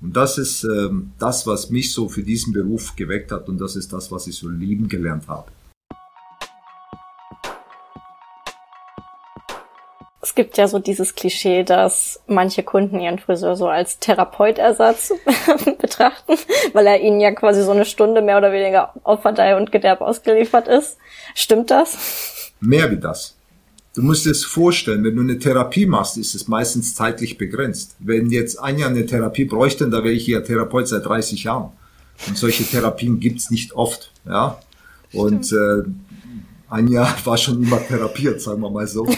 Und 0.00 0.16
das 0.16 0.38
ist 0.38 0.64
ähm, 0.64 1.12
das, 1.18 1.46
was 1.46 1.70
mich 1.70 1.92
so 1.92 2.08
für 2.08 2.22
diesen 2.22 2.52
Beruf 2.52 2.96
geweckt 2.96 3.30
hat. 3.30 3.48
Und 3.48 3.58
das 3.58 3.76
ist 3.76 3.92
das, 3.92 4.10
was 4.10 4.26
ich 4.26 4.34
so 4.34 4.48
lieben 4.48 4.88
gelernt 4.88 5.28
habe. 5.28 5.50
Es 10.26 10.34
gibt 10.34 10.58
ja 10.58 10.66
so 10.66 10.80
dieses 10.80 11.14
Klischee, 11.14 11.62
dass 11.62 12.20
manche 12.26 12.64
Kunden 12.64 12.98
ihren 12.98 13.20
Friseur 13.20 13.54
so 13.54 13.68
als 13.68 14.00
Therapeutersatz 14.00 15.12
betrachten, 15.80 16.34
weil 16.72 16.84
er 16.88 17.00
ihnen 17.00 17.20
ja 17.20 17.30
quasi 17.30 17.62
so 17.62 17.70
eine 17.70 17.84
Stunde 17.84 18.22
mehr 18.22 18.36
oder 18.36 18.50
weniger 18.50 18.92
auf 19.04 19.22
Verdeih 19.22 19.56
und 19.56 19.70
Gederb 19.70 20.00
ausgeliefert 20.00 20.66
ist. 20.66 20.98
Stimmt 21.36 21.70
das? 21.70 22.52
Mehr 22.58 22.90
wie 22.90 22.96
das. 22.96 23.36
Du 23.94 24.02
musst 24.02 24.26
dir 24.26 24.32
es 24.32 24.44
vorstellen, 24.44 25.04
wenn 25.04 25.14
du 25.14 25.22
eine 25.22 25.38
Therapie 25.38 25.86
machst, 25.86 26.18
ist 26.18 26.34
es 26.34 26.48
meistens 26.48 26.96
zeitlich 26.96 27.38
begrenzt. 27.38 27.94
Wenn 28.00 28.32
jetzt 28.32 28.58
ein 28.58 28.80
Jahr 28.80 28.90
eine 28.90 29.06
Therapie 29.06 29.44
bräuchte, 29.44 29.88
da 29.88 30.02
wäre 30.02 30.12
ich 30.12 30.26
ja 30.26 30.40
Therapeut 30.40 30.88
seit 30.88 31.06
30 31.06 31.44
Jahren. 31.44 31.70
Und 32.26 32.36
solche 32.36 32.64
Therapien 32.64 33.20
gibt's 33.20 33.52
nicht 33.52 33.74
oft. 33.74 34.10
Ja. 34.24 34.58
Und 35.12 35.52
äh, 35.52 35.84
ein 36.68 36.88
Jahr 36.88 37.14
war 37.24 37.36
schon 37.36 37.62
immer 37.62 37.78
therapiert, 37.86 38.40
sagen 38.40 38.60
wir 38.60 38.70
mal 38.70 38.86
so. 38.86 39.06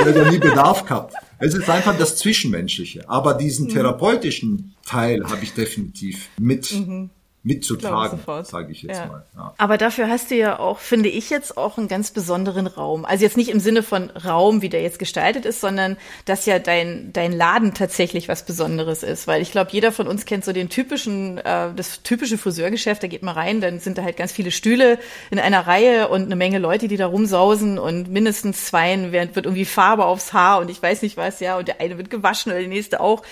habe 0.00 0.12
ja 0.14 0.30
nie 0.30 0.38
Bedarf 0.38 0.84
gehabt. 0.84 1.14
Es 1.38 1.54
ist 1.54 1.68
einfach 1.68 1.96
das 1.98 2.16
Zwischenmenschliche. 2.16 3.08
Aber 3.08 3.34
diesen 3.34 3.66
mhm. 3.66 3.70
therapeutischen 3.70 4.74
Teil 4.86 5.24
habe 5.24 5.42
ich 5.42 5.54
definitiv 5.54 6.28
mit. 6.38 6.72
Mhm 6.72 7.10
mitzutragen, 7.44 8.20
sage 8.44 8.70
ich 8.70 8.82
jetzt 8.82 8.98
ja. 8.98 9.06
mal. 9.06 9.26
Ja. 9.34 9.54
Aber 9.58 9.78
dafür 9.78 10.08
hast 10.08 10.30
du 10.30 10.36
ja 10.36 10.58
auch, 10.58 10.78
finde 10.78 11.08
ich 11.08 11.30
jetzt 11.30 11.56
auch 11.56 11.76
einen 11.76 11.88
ganz 11.88 12.12
besonderen 12.12 12.66
Raum. 12.66 13.04
Also 13.04 13.24
jetzt 13.24 13.36
nicht 13.36 13.50
im 13.50 13.58
Sinne 13.58 13.82
von 13.82 14.10
Raum, 14.10 14.62
wie 14.62 14.68
der 14.68 14.82
jetzt 14.82 14.98
gestaltet 14.98 15.44
ist, 15.44 15.60
sondern 15.60 15.96
dass 16.24 16.46
ja 16.46 16.58
dein 16.58 17.12
dein 17.12 17.32
Laden 17.32 17.74
tatsächlich 17.74 18.28
was 18.28 18.44
Besonderes 18.44 19.02
ist, 19.02 19.26
weil 19.26 19.42
ich 19.42 19.50
glaube, 19.50 19.70
jeder 19.72 19.90
von 19.90 20.06
uns 20.06 20.24
kennt 20.24 20.44
so 20.44 20.52
den 20.52 20.68
typischen 20.68 21.38
äh, 21.38 21.72
das 21.74 22.02
typische 22.02 22.38
Friseurgeschäft. 22.38 23.02
Da 23.02 23.08
geht 23.08 23.22
man 23.22 23.34
rein, 23.34 23.60
dann 23.60 23.80
sind 23.80 23.98
da 23.98 24.02
halt 24.02 24.16
ganz 24.16 24.32
viele 24.32 24.50
Stühle 24.50 24.98
in 25.30 25.38
einer 25.38 25.66
Reihe 25.66 26.08
und 26.08 26.22
eine 26.22 26.36
Menge 26.36 26.58
Leute, 26.58 26.86
die 26.86 26.96
da 26.96 27.06
rumsausen 27.06 27.78
und 27.78 28.08
mindestens 28.08 28.66
zwei 28.66 28.82
wird 29.12 29.46
irgendwie 29.46 29.64
Farbe 29.64 30.04
aufs 30.04 30.32
Haar 30.32 30.60
und 30.60 30.70
ich 30.70 30.82
weiß 30.82 31.02
nicht 31.02 31.16
was, 31.16 31.40
ja, 31.40 31.56
und 31.56 31.68
der 31.68 31.80
eine 31.80 31.96
wird 31.96 32.10
gewaschen 32.10 32.52
oder 32.52 32.60
der 32.60 32.68
nächste 32.68 33.00
auch. 33.00 33.22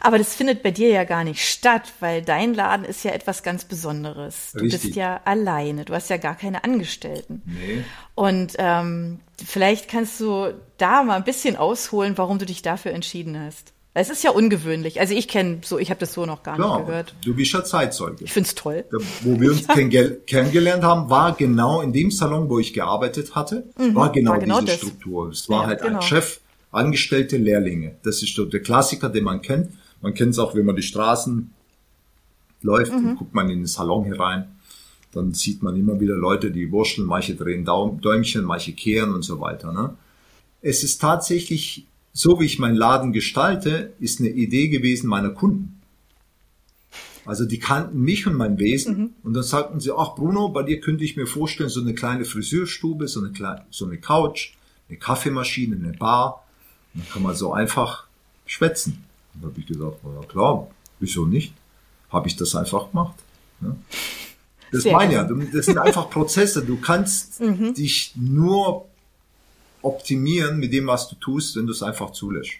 Aber 0.00 0.18
das 0.18 0.34
findet 0.34 0.62
bei 0.62 0.70
dir 0.70 0.88
ja 0.88 1.04
gar 1.04 1.24
nicht 1.24 1.46
statt, 1.46 1.92
weil 2.00 2.22
dein 2.22 2.54
Laden 2.54 2.84
ist 2.84 3.04
ja 3.04 3.12
etwas 3.12 3.42
ganz 3.42 3.53
ganz 3.54 3.64
Besonderes. 3.64 4.50
Du 4.52 4.64
Richtig. 4.64 4.82
bist 4.82 4.96
ja 4.96 5.20
alleine, 5.24 5.84
du 5.84 5.94
hast 5.94 6.10
ja 6.10 6.16
gar 6.16 6.34
keine 6.34 6.64
Angestellten. 6.64 7.42
Nee. 7.46 7.84
Und 8.16 8.54
ähm, 8.58 9.20
vielleicht 9.44 9.88
kannst 9.88 10.18
du 10.18 10.54
da 10.76 11.04
mal 11.04 11.14
ein 11.14 11.24
bisschen 11.24 11.56
ausholen, 11.56 12.18
warum 12.18 12.40
du 12.40 12.46
dich 12.46 12.62
dafür 12.62 12.92
entschieden 12.92 13.38
hast. 13.38 13.72
Es 13.96 14.10
ist 14.10 14.24
ja 14.24 14.32
ungewöhnlich. 14.32 14.98
Also 14.98 15.14
ich 15.14 15.28
kenne 15.28 15.60
so, 15.62 15.78
ich 15.78 15.90
habe 15.90 16.00
das 16.00 16.14
so 16.14 16.26
noch 16.26 16.42
gar 16.42 16.56
Klar, 16.56 16.78
nicht 16.78 16.88
gehört. 16.88 17.14
Du 17.24 17.32
bist 17.32 17.52
ja 17.52 17.62
Zeitzeuge. 17.62 18.24
Ich 18.24 18.32
find's 18.32 18.56
toll. 18.56 18.84
Da, 18.90 18.98
wo 19.22 19.40
wir 19.40 19.52
uns 19.52 19.68
kennengelernt 20.26 20.82
haben, 20.82 21.08
war 21.10 21.36
genau 21.36 21.80
in 21.80 21.92
dem 21.92 22.10
Salon, 22.10 22.50
wo 22.50 22.58
ich 22.58 22.72
gearbeitet 22.72 23.36
hatte, 23.36 23.68
mhm, 23.78 23.94
war 23.94 24.10
genau, 24.10 24.32
war 24.32 24.40
genau 24.40 24.60
diese 24.62 24.72
das. 24.72 24.76
Struktur. 24.78 25.28
Es 25.28 25.48
war 25.48 25.62
ja, 25.62 25.68
halt 25.68 25.82
genau. 25.82 26.00
ein 26.00 26.02
Chef, 26.02 26.40
Angestellte, 26.72 27.36
Lehrlinge. 27.36 27.94
Das 28.02 28.20
ist 28.20 28.34
so 28.34 28.46
der 28.46 28.62
Klassiker, 28.62 29.10
den 29.10 29.22
man 29.22 29.42
kennt. 29.42 29.70
Man 30.02 30.12
kennt 30.12 30.32
es 30.32 30.40
auch, 30.40 30.56
wenn 30.56 30.66
man 30.66 30.74
die 30.74 30.82
Straßen 30.82 31.54
läuft, 32.64 32.92
mhm. 32.92 33.04
dann 33.04 33.16
guckt 33.16 33.34
man 33.34 33.48
in 33.48 33.60
den 33.60 33.66
Salon 33.66 34.04
herein, 34.04 34.48
dann 35.12 35.32
sieht 35.32 35.62
man 35.62 35.76
immer 35.76 36.00
wieder 36.00 36.16
Leute, 36.16 36.50
die 36.50 36.72
wurschteln, 36.72 37.06
manche 37.06 37.36
drehen 37.36 37.64
Daum, 37.64 38.00
Däumchen, 38.00 38.44
manche 38.44 38.72
kehren 38.72 39.12
und 39.14 39.22
so 39.22 39.40
weiter. 39.40 39.72
Ne? 39.72 39.94
Es 40.60 40.82
ist 40.82 41.00
tatsächlich, 41.00 41.86
so 42.12 42.40
wie 42.40 42.46
ich 42.46 42.58
meinen 42.58 42.76
Laden 42.76 43.12
gestalte, 43.12 43.92
ist 44.00 44.20
eine 44.20 44.30
Idee 44.30 44.68
gewesen 44.68 45.08
meiner 45.08 45.30
Kunden. 45.30 45.80
Also 47.26 47.46
die 47.46 47.58
kannten 47.58 48.00
mich 48.00 48.26
und 48.26 48.34
mein 48.34 48.58
Wesen 48.58 48.98
mhm. 48.98 49.10
und 49.22 49.34
dann 49.34 49.42
sagten 49.42 49.80
sie, 49.80 49.92
ach 49.96 50.14
Bruno, 50.14 50.48
bei 50.48 50.62
dir 50.62 50.80
könnte 50.80 51.04
ich 51.04 51.16
mir 51.16 51.26
vorstellen, 51.26 51.70
so 51.70 51.80
eine 51.80 51.94
kleine 51.94 52.24
Friseurstube, 52.24 53.08
so 53.08 53.20
eine, 53.20 53.32
kleine, 53.32 53.64
so 53.70 53.86
eine 53.86 53.98
Couch, 53.98 54.54
eine 54.88 54.98
Kaffeemaschine, 54.98 55.76
eine 55.76 55.92
Bar. 55.92 56.44
Dann 56.92 57.08
kann 57.08 57.22
man 57.22 57.34
so 57.34 57.52
einfach 57.52 58.06
schwätzen. 58.46 59.04
Und 59.34 59.42
da 59.42 59.48
habe 59.48 59.60
ich 59.60 59.66
gesagt, 59.66 59.96
ja 60.04 60.26
klar, 60.26 60.68
wieso 61.00 61.24
nicht? 61.24 61.54
Habe 62.14 62.28
ich 62.28 62.36
das 62.36 62.54
einfach 62.54 62.90
gemacht. 62.90 63.14
Ja. 63.60 63.76
Das 64.72 64.82
Sehr 64.82 64.92
meine 64.92 65.14
ja, 65.14 65.28
das 65.52 65.66
sind 65.66 65.78
einfach 65.78 66.10
Prozesse. 66.10 66.64
Du 66.64 66.80
kannst 66.80 67.40
mhm. 67.40 67.74
dich 67.74 68.12
nur 68.16 68.86
optimieren 69.82 70.58
mit 70.58 70.72
dem, 70.72 70.86
was 70.86 71.08
du 71.08 71.14
tust, 71.16 71.56
wenn 71.56 71.66
du 71.66 71.72
es 71.72 71.82
einfach 71.82 72.10
zulässt. 72.10 72.52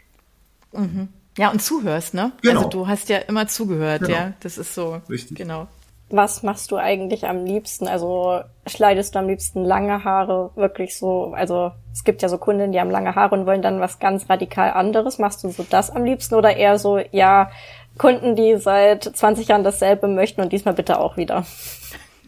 Mhm. 0.72 1.08
Ja, 1.36 1.50
und 1.50 1.60
zuhörst, 1.60 2.14
ne? 2.14 2.32
Genau. 2.42 2.58
Also 2.58 2.70
du 2.70 2.86
hast 2.86 3.08
ja 3.08 3.18
immer 3.18 3.48
zugehört, 3.48 4.02
genau. 4.02 4.14
ja. 4.14 4.32
Das 4.40 4.58
ist 4.58 4.74
so. 4.74 5.00
Richtig. 5.08 5.36
Genau. 5.36 5.66
Was 6.10 6.44
machst 6.44 6.70
du 6.70 6.76
eigentlich 6.76 7.26
am 7.26 7.44
liebsten? 7.44 7.88
Also 7.88 8.42
schneidest 8.66 9.14
du 9.14 9.18
am 9.18 9.26
liebsten 9.26 9.64
lange 9.64 10.04
Haare 10.04 10.50
wirklich 10.54 10.96
so? 10.96 11.32
Also 11.34 11.72
es 11.92 12.04
gibt 12.04 12.22
ja 12.22 12.28
so 12.28 12.38
Kunden, 12.38 12.70
die 12.70 12.78
haben 12.78 12.90
lange 12.90 13.16
Haare 13.16 13.34
und 13.34 13.46
wollen 13.46 13.62
dann 13.62 13.80
was 13.80 13.98
ganz 13.98 14.30
radikal 14.30 14.70
anderes. 14.70 15.18
Machst 15.18 15.42
du 15.42 15.48
so 15.48 15.66
das 15.68 15.90
am 15.90 16.04
liebsten 16.04 16.36
oder 16.36 16.56
eher 16.56 16.78
so, 16.78 16.98
ja, 17.10 17.50
Kunden, 17.98 18.36
die 18.36 18.56
seit 18.58 19.04
20 19.04 19.48
Jahren 19.48 19.64
dasselbe 19.64 20.08
möchten 20.08 20.40
und 20.40 20.52
diesmal 20.52 20.74
bitte 20.74 20.98
auch 20.98 21.16
wieder. 21.16 21.46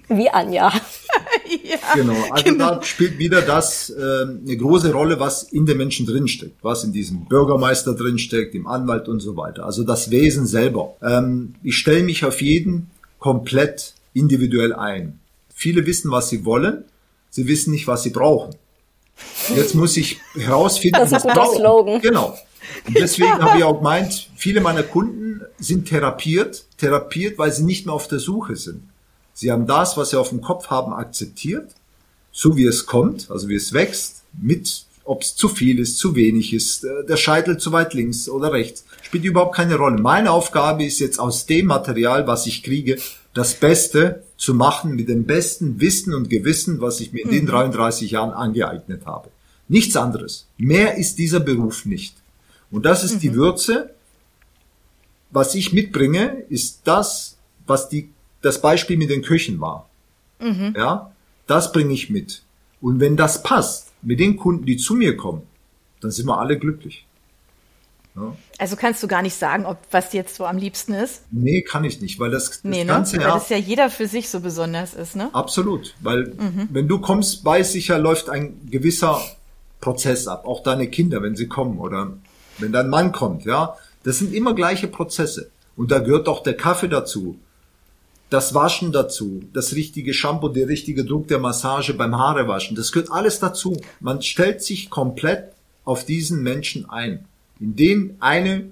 Wie 0.08 0.30
Anja. 0.30 0.72
ja, 1.64 1.94
genau, 1.94 2.14
also 2.30 2.44
genau. 2.44 2.74
da 2.76 2.82
spielt 2.82 3.18
wieder 3.18 3.42
das 3.42 3.90
äh, 3.90 4.22
eine 4.22 4.56
große 4.56 4.92
Rolle, 4.92 5.18
was 5.18 5.42
in 5.42 5.66
den 5.66 5.78
Menschen 5.78 6.06
drinsteckt, 6.06 6.62
was 6.62 6.84
in 6.84 6.92
diesem 6.92 7.24
Bürgermeister 7.24 7.94
drinsteckt, 7.94 8.54
im 8.54 8.68
Anwalt 8.68 9.08
und 9.08 9.18
so 9.18 9.36
weiter. 9.36 9.64
Also 9.64 9.82
das 9.82 10.10
Wesen 10.10 10.46
selber. 10.46 10.94
Ähm, 11.02 11.56
ich 11.64 11.76
stelle 11.76 12.04
mich 12.04 12.24
auf 12.24 12.40
jeden 12.40 12.90
komplett 13.18 13.94
individuell 14.14 14.72
ein. 14.72 15.18
Viele 15.52 15.86
wissen, 15.86 16.12
was 16.12 16.28
sie 16.28 16.44
wollen, 16.44 16.84
sie 17.30 17.48
wissen 17.48 17.72
nicht, 17.72 17.88
was 17.88 18.04
sie 18.04 18.10
brauchen. 18.10 18.54
Jetzt 19.54 19.74
muss 19.74 19.96
ich 19.96 20.20
herausfinden, 20.34 20.98
das 21.00 21.10
ist 21.10 21.24
was 21.24 21.56
Slogan. 21.56 22.00
Genau. 22.00 22.36
Und 22.86 22.96
deswegen 22.96 23.28
ja. 23.28 23.38
habe 23.40 23.58
ich 23.58 23.64
auch 23.64 23.78
gemeint, 23.78 24.30
viele 24.36 24.60
meiner 24.60 24.82
Kunden 24.82 25.42
sind 25.58 25.88
therapiert, 25.88 26.64
therapiert, 26.78 27.38
weil 27.38 27.52
sie 27.52 27.64
nicht 27.64 27.86
mehr 27.86 27.94
auf 27.94 28.08
der 28.08 28.18
Suche 28.18 28.56
sind. 28.56 28.82
Sie 29.34 29.52
haben 29.52 29.66
das, 29.66 29.96
was 29.96 30.10
sie 30.10 30.18
auf 30.18 30.30
dem 30.30 30.40
Kopf 30.40 30.68
haben, 30.68 30.92
akzeptiert, 30.92 31.70
so 32.32 32.56
wie 32.56 32.64
es 32.64 32.86
kommt, 32.86 33.30
also 33.30 33.48
wie 33.48 33.54
es 33.54 33.72
wächst, 33.72 34.22
mit, 34.40 34.86
ob 35.04 35.22
es 35.22 35.36
zu 35.36 35.48
viel 35.48 35.78
ist, 35.78 35.98
zu 35.98 36.14
wenig 36.14 36.52
ist, 36.52 36.84
äh, 36.84 37.04
der 37.06 37.16
Scheitel 37.16 37.58
zu 37.58 37.72
weit 37.72 37.94
links 37.94 38.28
oder 38.28 38.52
rechts, 38.52 38.84
spielt 39.02 39.24
überhaupt 39.24 39.54
keine 39.54 39.76
Rolle. 39.76 40.00
Meine 40.00 40.30
Aufgabe 40.30 40.84
ist 40.84 40.98
jetzt 40.98 41.18
aus 41.18 41.46
dem 41.46 41.66
Material, 41.66 42.26
was 42.26 42.46
ich 42.46 42.62
kriege, 42.62 42.96
das 43.34 43.54
Beste 43.54 44.22
zu 44.38 44.54
machen 44.54 44.96
mit 44.96 45.08
dem 45.08 45.24
besten 45.24 45.80
Wissen 45.80 46.14
und 46.14 46.30
Gewissen, 46.30 46.80
was 46.80 47.00
ich 47.00 47.12
mir 47.12 47.24
in 47.24 47.30
den 47.30 47.46
33 47.46 48.10
mhm. 48.10 48.14
Jahren 48.14 48.30
angeeignet 48.32 49.04
habe. 49.04 49.28
Nichts 49.68 49.96
anderes. 49.96 50.46
Mehr 50.56 50.96
ist 50.96 51.18
dieser 51.18 51.40
Beruf 51.40 51.84
nicht. 51.84 52.14
Und 52.70 52.84
das 52.84 53.04
ist 53.04 53.14
mhm. 53.14 53.20
die 53.20 53.34
Würze. 53.34 53.90
Was 55.30 55.54
ich 55.54 55.72
mitbringe, 55.72 56.44
ist 56.48 56.82
das, 56.84 57.36
was 57.66 57.88
die, 57.88 58.10
das 58.42 58.60
Beispiel 58.60 58.96
mit 58.96 59.10
den 59.10 59.22
Köchen 59.22 59.60
war. 59.60 59.88
Mhm. 60.38 60.74
Ja, 60.76 61.10
das 61.46 61.72
bringe 61.72 61.92
ich 61.92 62.10
mit. 62.10 62.42
Und 62.80 63.00
wenn 63.00 63.16
das 63.16 63.42
passt 63.42 63.92
mit 64.02 64.20
den 64.20 64.36
Kunden, 64.36 64.66
die 64.66 64.76
zu 64.76 64.94
mir 64.94 65.16
kommen, 65.16 65.42
dann 66.00 66.10
sind 66.10 66.26
wir 66.26 66.38
alle 66.38 66.58
glücklich. 66.58 67.06
Ja. 68.14 68.34
Also 68.58 68.76
kannst 68.76 69.02
du 69.02 69.08
gar 69.08 69.22
nicht 69.22 69.34
sagen, 69.34 69.66
ob 69.66 69.78
was 69.90 70.12
jetzt 70.12 70.36
so 70.36 70.46
am 70.46 70.56
liebsten 70.56 70.94
ist? 70.94 71.22
Nee, 71.30 71.62
kann 71.62 71.84
ich 71.84 72.00
nicht, 72.00 72.18
weil 72.18 72.30
das, 72.30 72.50
das 72.50 72.64
nee, 72.64 72.84
ne? 72.84 72.86
ganze 72.86 73.18
ne? 73.18 73.24
Weil 73.24 73.32
das 73.32 73.48
ja 73.50 73.58
jeder 73.58 73.90
für 73.90 74.06
sich 74.06 74.30
so 74.30 74.40
besonders 74.40 74.94
ist, 74.94 75.16
ne? 75.16 75.28
Absolut, 75.34 75.94
weil 76.00 76.28
mhm. 76.28 76.68
wenn 76.70 76.88
du 76.88 76.98
kommst, 76.98 77.44
weiß 77.44 77.74
ich 77.74 77.88
ja, 77.88 77.98
läuft 77.98 78.30
ein 78.30 78.58
gewisser 78.70 79.20
Prozess 79.80 80.26
ab. 80.28 80.46
Auch 80.46 80.62
deine 80.62 80.88
Kinder, 80.88 81.22
wenn 81.22 81.36
sie 81.36 81.46
kommen 81.46 81.78
oder 81.78 82.14
wenn 82.58 82.72
dein 82.72 82.88
Mann 82.88 83.12
kommt, 83.12 83.44
ja, 83.44 83.76
das 84.02 84.18
sind 84.18 84.32
immer 84.32 84.54
gleiche 84.54 84.88
Prozesse. 84.88 85.50
Und 85.76 85.90
da 85.90 85.98
gehört 85.98 86.28
auch 86.28 86.42
der 86.42 86.56
Kaffee 86.56 86.88
dazu, 86.88 87.38
das 88.30 88.54
Waschen 88.54 88.92
dazu, 88.92 89.42
das 89.52 89.74
richtige 89.74 90.12
Shampoo, 90.12 90.48
der 90.48 90.68
richtige 90.68 91.04
Druck 91.04 91.28
der 91.28 91.38
Massage 91.38 91.94
beim 91.94 92.16
Haarewaschen, 92.16 92.76
das 92.76 92.92
gehört 92.92 93.12
alles 93.12 93.38
dazu. 93.38 93.76
Man 94.00 94.22
stellt 94.22 94.62
sich 94.62 94.90
komplett 94.90 95.52
auf 95.84 96.04
diesen 96.04 96.42
Menschen 96.42 96.88
ein. 96.90 97.24
In 97.60 97.76
den 97.76 98.16
eine, 98.20 98.64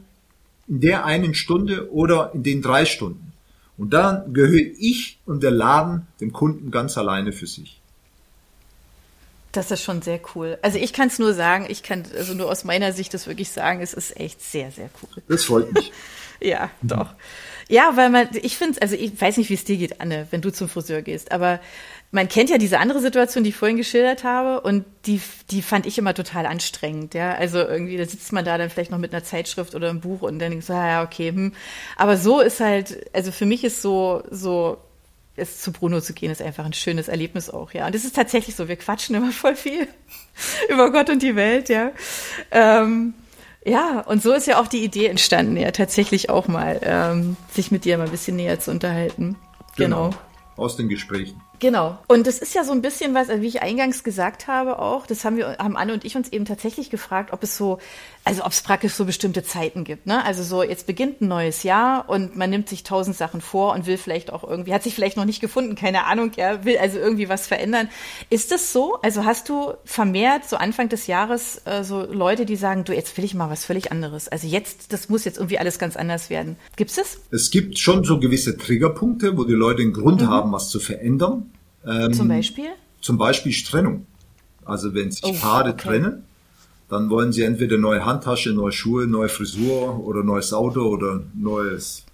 in 0.67 0.81
der 0.81 1.05
einen 1.05 1.35
Stunde 1.35 1.93
oder 1.93 2.33
in 2.35 2.43
den 2.43 2.63
drei 2.63 2.85
Stunden. 2.85 3.33
Und 3.77 3.93
dann 3.93 4.33
gehöre 4.35 4.73
ich 4.79 5.19
und 5.27 5.43
der 5.43 5.51
Laden 5.51 6.07
dem 6.21 6.33
Kunden 6.33 6.71
ganz 6.71 6.97
alleine 6.99 7.33
für 7.33 7.47
sich. 7.47 7.81
Das 9.55 9.71
ist 9.71 9.83
schon 9.83 10.03
sehr 10.03 10.19
cool. 10.35 10.59
Also 10.63 10.79
ich 10.79 10.93
kann 10.93 11.07
es 11.07 11.21
nur 11.21 11.33
sagen, 11.33 11.67
ich 11.69 11.85
kann 11.85 12.03
also 12.17 12.35
nur 12.35 12.51
aus 12.51 12.65
meiner 12.65 12.93
Sicht 12.93 13.15
das 13.15 13.29
wirklich 13.29 13.51
sagen, 13.51 13.81
es 13.81 13.95
ist 13.95 14.19
echt 14.19 14.43
sehr, 14.43 14.73
sehr 14.73 14.91
cool. 15.01 15.23
Das 15.29 15.45
freut 15.45 15.73
mich. 15.73 15.93
ja, 16.41 16.71
doch. 16.83 17.15
Ja, 17.69 17.93
weil 17.95 18.11
man, 18.11 18.29
ich 18.33 18.57
finde, 18.59 18.83
also 18.83 18.97
ich 18.97 19.19
weiß 19.19 19.37
nicht, 19.37 19.51
wie 19.51 19.55
es 19.55 19.65
dir 19.65 19.77
geht, 19.77 20.01
Anne, 20.01 20.27
wenn 20.33 20.41
du 20.41 20.51
zum 20.51 20.69
Friseur 20.69 21.03
gehst, 21.03 21.31
aber 21.31 21.61
man 22.11 22.29
kennt 22.29 22.51
ja 22.51 22.59
diese 22.59 22.79
andere 22.81 23.01
Situation, 23.01 23.45
die 23.45 23.51
ich 23.51 23.57
vorhin 23.57 23.77
geschildert 23.77 24.25
habe, 24.25 24.61
und 24.61 24.85
die, 25.07 25.21
die 25.51 25.63
fand 25.63 25.87
ich 25.87 25.99
immer 25.99 26.15
total 26.15 26.47
anstrengend, 26.47 27.15
ja. 27.15 27.35
Also 27.35 27.59
irgendwie, 27.59 27.97
da 27.97 28.05
sitzt 28.05 28.33
man 28.33 28.45
da 28.45 28.59
dann 28.59 28.71
vielleicht 28.71 28.91
noch 28.91 28.99
mit 28.99 29.15
einer 29.15 29.25
Zeitschrift 29.25 29.75
oder 29.77 29.89
einem 29.89 30.01
Buch 30.01 30.23
und 30.23 30.41
dann 30.41 30.51
denkst 30.51 30.67
du, 30.67 30.73
ah, 30.73 30.87
ja, 30.87 31.03
okay, 31.05 31.31
hm. 31.31 31.53
Aber 31.97 32.17
so 32.17 32.41
ist 32.41 32.59
halt, 32.59 33.09
also 33.13 33.31
für 33.31 33.47
mich 33.47 33.63
ist 33.63 33.83
so, 33.83 34.25
so 34.31 34.79
es 35.37 35.61
zu 35.61 35.73
Bruno 35.73 36.01
zu 36.01 36.13
gehen, 36.13 36.31
ist 36.31 36.43
einfach 36.43 36.65
ein 36.65 36.73
schönes 36.73 37.09
Erlebnis 37.09 37.51
auch, 37.51 37.73
ja. 37.73 37.87
Und 37.87 37.95
es 37.95 38.05
ist 38.05 38.17
tatsächlich 38.17 38.55
so, 38.55 38.69
wir 38.69 38.77
quatschen 38.77 39.15
immer 39.17 39.33
voll 39.33 39.57
viel 39.57 39.89
über 40.69 40.91
Gott 40.93 41.11
und 41.11 41.23
die 41.23 41.37
Welt, 41.37 41.69
ja. 41.69 41.93
Ähm, 42.51 43.15
ja, 43.65 44.01
und 44.01 44.23
so 44.23 44.33
ist 44.33 44.47
ja 44.47 44.61
auch 44.61 44.67
die 44.67 44.85
Idee 44.85 45.07
entstanden, 45.07 45.57
ja, 45.57 45.71
tatsächlich 45.71 46.31
auch 46.31 46.49
mal, 46.49 46.81
ähm, 46.83 47.37
sich 47.51 47.71
mit 47.71 47.85
dir 47.85 47.99
mal 47.99 48.05
ein 48.05 48.11
bisschen 48.11 48.37
näher 48.37 48.61
zu 48.61 48.71
unterhalten. 48.71 49.37
genau. 49.77 50.11
genau. 50.11 50.19
Aus 50.57 50.77
den 50.77 50.89
Gesprächen. 50.89 51.41
Genau. 51.59 51.99
Und 52.07 52.29
das 52.29 52.39
ist 52.39 52.55
ja 52.55 52.63
so 52.63 52.71
ein 52.71 52.81
bisschen 52.81 53.13
was, 53.13 53.29
wie 53.29 53.49
ich 53.49 53.63
eingangs 53.63 54.05
gesagt 54.05 54.47
habe 54.47 54.79
auch, 54.79 55.05
das 55.05 55.25
haben 55.25 55.37
wir, 55.37 55.57
haben 55.59 55.77
Anne 55.77 55.93
und 55.93 56.05
ich 56.05 56.15
uns 56.15 56.29
eben 56.29 56.45
tatsächlich 56.45 56.91
gefragt, 56.91 57.33
ob 57.33 57.43
es 57.43 57.57
so, 57.57 57.79
also 58.27 58.45
ob 58.45 58.53
es 58.53 58.63
praktisch 58.63 58.95
so 58.95 59.05
bestimmte 59.05 59.43
Zeiten 59.43 59.85
gibt, 59.85 60.07
ne? 60.07 60.25
Also 60.25 60.43
so, 60.43 60.63
jetzt 60.63 60.87
beginnt 60.87 61.21
ein 61.21 61.29
neues 61.29 61.63
Jahr 61.63 62.09
und 62.09 62.37
man 62.37 62.49
nimmt 62.49 62.71
sich 62.71 62.83
tausend 62.83 63.17
Sachen 63.17 63.43
vor 63.43 63.75
und 63.75 63.87
will 63.87 63.99
vielleicht 63.99 64.33
auch 64.33 64.43
irgendwie, 64.45 64.73
hat 64.73 64.83
sich 64.83 64.95
vielleicht 64.95 65.19
noch 65.19 65.27
nicht 65.27 65.43
gefunden, 65.43 65.75
keine 65.75 66.07
Ahnung, 66.07 66.33
ja, 66.37 66.65
will 66.65 66.79
also 66.79 66.99
irgendwie 66.99 67.29
was 67.29 67.47
verändern. 67.47 67.89
Ist 68.31 68.51
das 68.51 68.73
so? 68.73 68.99
Also 69.03 69.27
hast 69.27 69.51
du 69.51 69.75
vermehrt 69.85 70.49
so 70.49 70.57
Anfang 70.57 70.89
des 70.89 71.07
Jahres 71.07 71.61
äh, 71.67 71.85
so 71.85 72.03
Leute, 72.03 72.47
die 72.47 72.57
sagen, 72.57 72.85
du, 72.85 72.95
jetzt 72.95 73.17
will 73.19 73.25
ich 73.27 73.35
mal 73.35 73.51
was 73.51 73.67
völlig 73.67 73.93
anderes. 73.93 74.29
Also 74.29 74.47
jetzt, 74.47 74.95
das 74.95 75.11
muss 75.11 75.27
jetzt 75.27 75.37
irgendwie 75.37 75.59
alles 75.59 75.79
ganz 75.79 75.95
anders 75.97 76.31
werden. 76.31 76.57
Gibt's 76.77 76.97
es? 76.97 77.19
Es 77.31 77.51
gibt 77.51 77.79
schon 77.79 78.05
so 78.05 78.19
gewisse 78.19 78.57
Triggerpunkte, 78.57 79.37
wo 79.37 79.45
die 79.45 79.53
Leute 79.53 79.83
einen 79.83 79.93
Grund 79.93 80.23
mhm. 80.23 80.29
haben, 80.29 80.53
was 80.53 80.71
zu 80.71 80.81
verändern. 80.81 81.51
Ähm, 81.87 82.15
zum 82.15 82.29
Beispiel? 82.29 82.71
Zum 83.03 83.19
Beispiel 83.19 83.53
Trennung. 83.53 84.07
Also 84.65 84.95
wenn 84.95 85.11
sich 85.11 85.25
oh, 85.25 85.35
Paare 85.35 85.71
okay. 85.71 85.89
trennen, 85.89 86.25
dann 86.89 87.11
wollen 87.11 87.33
sie 87.33 87.43
entweder 87.43 87.79
neue 87.79 88.05
Handtasche, 88.05 88.53
neue 88.53 88.73
Schuhe, 88.73 89.07
neue 89.07 89.29
Frisur 89.29 90.05
oder 90.07 90.23
neues 90.23 90.53
Auto 90.53 90.83
oder 90.83 91.23
neues 91.35 92.05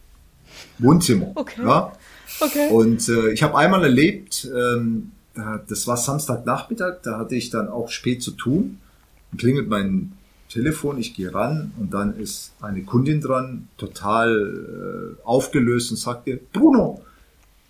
Wohnzimmer. 0.78 1.32
Okay. 1.34 1.62
Ja? 1.62 1.92
okay. 2.40 2.68
Und 2.70 3.08
äh, 3.08 3.32
ich 3.32 3.42
habe 3.42 3.56
einmal 3.56 3.82
erlebt, 3.82 4.48
ähm, 4.54 5.12
das 5.68 5.86
war 5.86 5.96
Samstagnachmittag, 5.96 7.02
da 7.02 7.18
hatte 7.18 7.34
ich 7.34 7.50
dann 7.50 7.68
auch 7.68 7.88
spät 7.88 8.22
zu 8.22 8.32
tun. 8.32 8.78
Klingelt 9.36 9.68
mein 9.68 10.12
Telefon, 10.48 10.98
ich 10.98 11.14
gehe 11.14 11.32
ran 11.32 11.72
und 11.78 11.94
dann 11.94 12.18
ist 12.18 12.52
eine 12.60 12.82
Kundin 12.82 13.20
dran, 13.20 13.68
total 13.78 15.16
äh, 15.16 15.22
aufgelöst 15.24 15.92
und 15.92 15.96
sagte, 15.96 16.40
Bruno, 16.52 17.02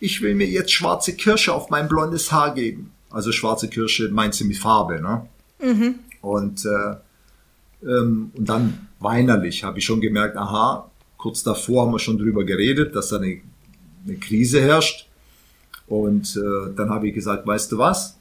ich 0.00 0.22
will 0.22 0.34
mir 0.34 0.46
jetzt 0.46 0.72
schwarze 0.72 1.14
Kirsche 1.14 1.52
auf 1.52 1.68
mein 1.68 1.88
blondes 1.88 2.32
Haar 2.32 2.54
geben. 2.54 2.92
Also 3.10 3.32
schwarze 3.32 3.68
Kirsche 3.68 4.08
meint 4.08 4.34
sie 4.34 4.44
mit 4.44 4.56
Farbe, 4.56 5.00
ne? 5.00 5.26
Mhm. 5.62 5.96
Und, 6.20 6.64
äh, 6.64 7.86
ähm, 7.86 8.32
und 8.34 8.48
dann 8.48 8.88
weinerlich 8.98 9.64
habe 9.64 9.78
ich 9.78 9.84
schon 9.84 10.00
gemerkt, 10.00 10.36
aha, 10.36 10.90
kurz 11.16 11.42
davor 11.42 11.86
haben 11.86 11.92
wir 11.92 11.98
schon 11.98 12.18
drüber 12.18 12.44
geredet, 12.44 12.94
dass 12.94 13.08
da 13.08 13.16
eine, 13.16 13.40
eine 14.04 14.16
Krise 14.16 14.60
herrscht. 14.60 15.08
Und 15.86 16.36
äh, 16.36 16.74
dann 16.76 16.90
habe 16.90 17.08
ich 17.08 17.14
gesagt, 17.14 17.46
weißt 17.46 17.72
du 17.72 17.78
was? 17.78 18.16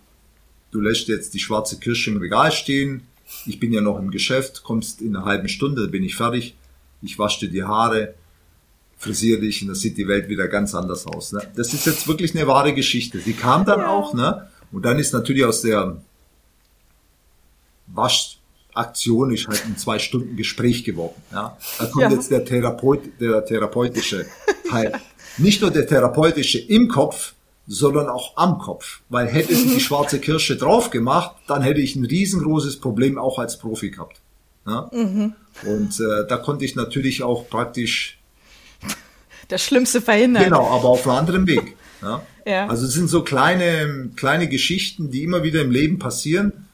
Du 0.72 0.82
lässt 0.82 1.08
jetzt 1.08 1.34
die 1.34 1.40
schwarze 1.40 1.80
Kirsche 1.80 2.12
im 2.12 2.18
Regal 2.18 2.52
stehen. 2.52 3.02
Ich 3.46 3.60
bin 3.60 3.72
ja 3.74 3.82
noch 3.82 4.00
im 4.00 4.12
Geschäft, 4.12 4.64
kommst 4.64 5.02
in 5.02 5.16
einer 5.16 5.26
halben 5.26 5.50
Stunde, 5.50 5.88
bin 5.88 6.04
ich 6.04 6.16
fertig. 6.16 6.56
Ich 7.02 7.18
wasche 7.20 7.48
dir 7.48 7.52
die 7.52 7.64
Haare 7.64 8.16
frisier 9.00 9.40
dich 9.40 9.62
und 9.62 9.70
da 9.70 9.76
sieht 9.76 9.98
die 9.98 10.08
Welt 10.08 10.28
wieder 10.28 10.48
ganz 10.50 10.76
anders 10.76 11.08
aus. 11.08 11.32
Ne? 11.32 11.42
Das 11.56 11.74
ist 11.74 11.86
jetzt 11.86 12.08
wirklich 12.08 12.36
eine 12.36 12.46
wahre 12.48 12.74
Geschichte. 12.74 13.20
Die 13.20 13.34
kam 13.34 13.66
dann 13.66 13.80
ja. 13.80 13.88
auch, 13.88 14.14
ne? 14.14 14.50
Und 14.72 14.84
dann 14.84 15.00
ist 15.00 15.14
natürlich 15.14 15.46
aus 15.46 15.62
der 15.62 15.98
Waschaktion 17.94 19.32
ist 19.34 19.48
halt 19.48 19.66
ein 19.66 19.78
zwei 19.78 20.00
Stunden 20.00 20.36
Gespräch 20.36 20.84
geworden. 20.84 21.22
Ja? 21.32 21.58
Da 21.78 21.86
kommt 21.86 22.04
ja. 22.04 22.12
jetzt 22.12 22.32
der, 22.32 22.46
Therapeut, 22.46 23.02
der 23.20 23.46
therapeutische 23.46 24.26
Teil. 24.70 24.94
Nicht 25.38 25.62
nur 25.62 25.72
der 25.72 25.88
therapeutische 25.88 26.60
im 26.60 26.88
Kopf, 26.88 27.34
sondern 27.68 28.10
auch 28.10 28.36
am 28.36 28.58
Kopf. 28.58 29.02
Weil 29.10 29.28
hätte 29.28 29.56
sie 29.56 29.76
die 29.76 29.80
schwarze 29.80 30.20
Kirsche 30.20 30.58
drauf 30.58 30.90
gemacht, 30.90 31.36
dann 31.48 31.62
hätte 31.62 31.82
ich 31.82 31.96
ein 31.96 32.06
riesengroßes 32.06 32.78
Problem 32.78 33.18
auch 33.18 33.40
als 33.40 33.60
Profi 33.60 33.92
gehabt. 33.92 34.20
Ja? 34.66 34.90
Mhm. 34.92 35.34
Und 35.66 36.00
äh, 36.00 36.28
da 36.28 36.38
konnte 36.38 36.66
ich 36.66 36.76
natürlich 36.76 37.24
auch 37.24 37.50
praktisch 37.50 38.20
das 39.50 39.64
Schlimmste 39.64 40.02
verhindern. 40.02 40.44
Genau, 40.44 40.68
aber 40.68 40.90
auf 40.90 41.08
einem 41.08 41.18
anderen 41.18 41.48
Weg. 41.48 41.76
Ja? 42.02 42.24
ja. 42.46 42.68
Also 42.68 42.86
es 42.86 42.94
sind 42.94 43.10
so 43.10 43.24
kleine, 43.24 44.12
kleine 44.16 44.48
Geschichten, 44.48 45.12
die 45.12 45.24
immer 45.24 45.44
wieder 45.44 45.62
im 45.62 45.72
Leben 45.72 46.00
passieren, 46.00 46.69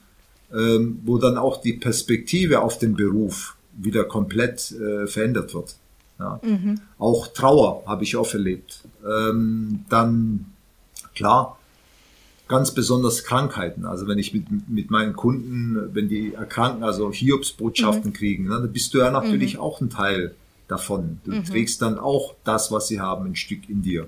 ähm, 0.55 0.99
wo 1.03 1.17
dann 1.17 1.37
auch 1.37 1.61
die 1.61 1.73
Perspektive 1.73 2.61
auf 2.61 2.77
den 2.77 2.95
Beruf 2.95 3.55
wieder 3.77 4.05
komplett 4.05 4.71
äh, 4.71 5.07
verändert 5.07 5.53
wird. 5.53 5.75
Ja. 6.19 6.39
Mhm. 6.43 6.79
Auch 6.97 7.27
Trauer 7.27 7.83
habe 7.85 8.03
ich 8.03 8.15
oft 8.15 8.33
erlebt. 8.33 8.81
Ähm, 9.05 9.83
dann, 9.89 10.45
klar, 11.13 11.59
ganz 12.47 12.71
besonders 12.71 13.23
Krankheiten. 13.23 13.85
Also 13.85 14.07
wenn 14.07 14.17
ich 14.17 14.33
mit, 14.33 14.45
mit 14.69 14.91
meinen 14.91 15.13
Kunden, 15.13 15.93
wenn 15.93 16.07
die 16.07 16.33
erkranken, 16.33 16.83
also 16.83 17.11
Hiobsbotschaften 17.11 18.11
mhm. 18.11 18.13
kriegen, 18.13 18.43
ne, 18.45 18.61
dann 18.61 18.71
bist 18.71 18.93
du 18.93 18.99
ja 18.99 19.11
natürlich 19.11 19.55
mhm. 19.55 19.59
auch 19.59 19.81
ein 19.81 19.89
Teil 19.89 20.35
davon. 20.67 21.19
Du 21.25 21.31
mhm. 21.31 21.43
trägst 21.43 21.81
dann 21.81 21.99
auch 21.99 22.35
das, 22.43 22.71
was 22.71 22.87
sie 22.87 22.99
haben, 22.99 23.25
ein 23.25 23.35
Stück 23.35 23.69
in 23.69 23.81
dir. 23.81 24.07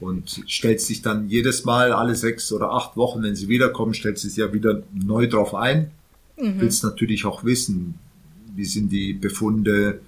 Und 0.00 0.44
stellst 0.48 0.88
dich 0.88 1.02
dann 1.02 1.28
jedes 1.28 1.64
Mal, 1.64 1.92
alle 1.92 2.14
sechs 2.14 2.52
oder 2.52 2.72
acht 2.72 2.96
Wochen, 2.96 3.22
wenn 3.22 3.36
sie 3.36 3.48
wiederkommen, 3.48 3.94
stellst 3.94 4.24
dich 4.24 4.36
ja 4.36 4.52
wieder 4.52 4.82
neu 4.92 5.28
drauf 5.28 5.54
ein. 5.54 5.90
Mhm. 6.36 6.60
Willst 6.60 6.82
natürlich 6.82 7.24
auch 7.24 7.44
wissen, 7.44 7.94
wie 8.54 8.64
sind 8.64 8.90
die 8.90 9.12
Befunde, 9.12 10.00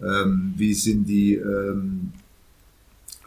ähm, 0.00 0.54
wie 0.56 0.74
sind 0.74 1.08
die 1.08 1.34
ähm, 1.34 2.12